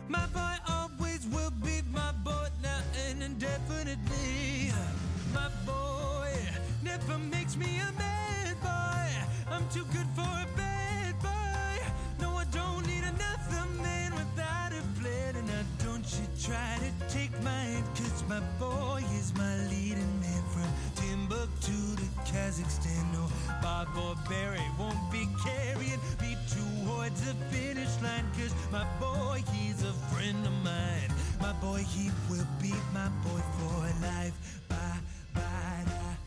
My 0.07 0.25
boy 0.27 0.55
always 0.69 1.27
will 1.27 1.51
be 1.51 1.81
my 1.91 2.13
boy 2.23 2.47
now 2.63 2.79
and 3.09 3.21
indefinitely. 3.21 4.71
My 5.33 5.49
boy 5.65 6.31
never 6.81 7.17
makes 7.17 7.57
me 7.57 7.67
a 7.81 7.91
bad 7.99 8.55
boy. 8.61 9.51
I'm 9.51 9.67
too 9.67 9.83
good 9.91 10.07
for 10.15 10.21
a 10.21 10.47
bad 10.55 11.19
boy. 11.21 11.85
No, 12.21 12.29
I 12.37 12.45
don't 12.45 12.87
need 12.87 13.03
another 13.03 13.65
man 13.83 14.13
without 14.15 14.71
a 14.71 14.81
plan. 15.01 15.35
And 15.35 15.47
now 15.47 15.63
don't 15.83 16.07
you 16.09 16.25
try 16.41 16.77
to 16.79 17.13
take 17.13 17.33
my 17.43 17.51
hand, 17.51 17.85
cause 17.97 18.23
my 18.29 18.39
boy 18.57 19.03
is 19.19 19.33
my 19.35 19.57
leading 19.67 20.21
man 20.21 20.43
from 20.53 20.69
Timbuktu 20.95 21.96
Kazakhstan. 22.31 23.03
No, 23.13 23.27
Bob 23.61 23.87
or 23.97 24.15
Barry 24.29 24.67
won't 24.79 25.11
be 25.11 25.27
carrying 25.43 26.01
me 26.21 26.37
towards 26.49 27.21
the 27.21 27.33
finish 27.51 27.93
line. 28.01 28.25
Cause 28.37 28.53
my 28.71 28.85
boy, 28.99 29.43
he's 29.53 29.83
a 29.83 29.93
friend 30.11 30.45
of 30.45 30.53
mine. 30.63 31.11
My 31.39 31.53
boy, 31.53 31.83
he 31.95 32.11
will 32.29 32.47
be 32.61 32.73
my 32.93 33.09
boy 33.23 33.41
for 33.57 34.05
life. 34.05 34.33
Bye, 34.67 34.99
bye, 35.33 35.83
bye. 35.85 36.26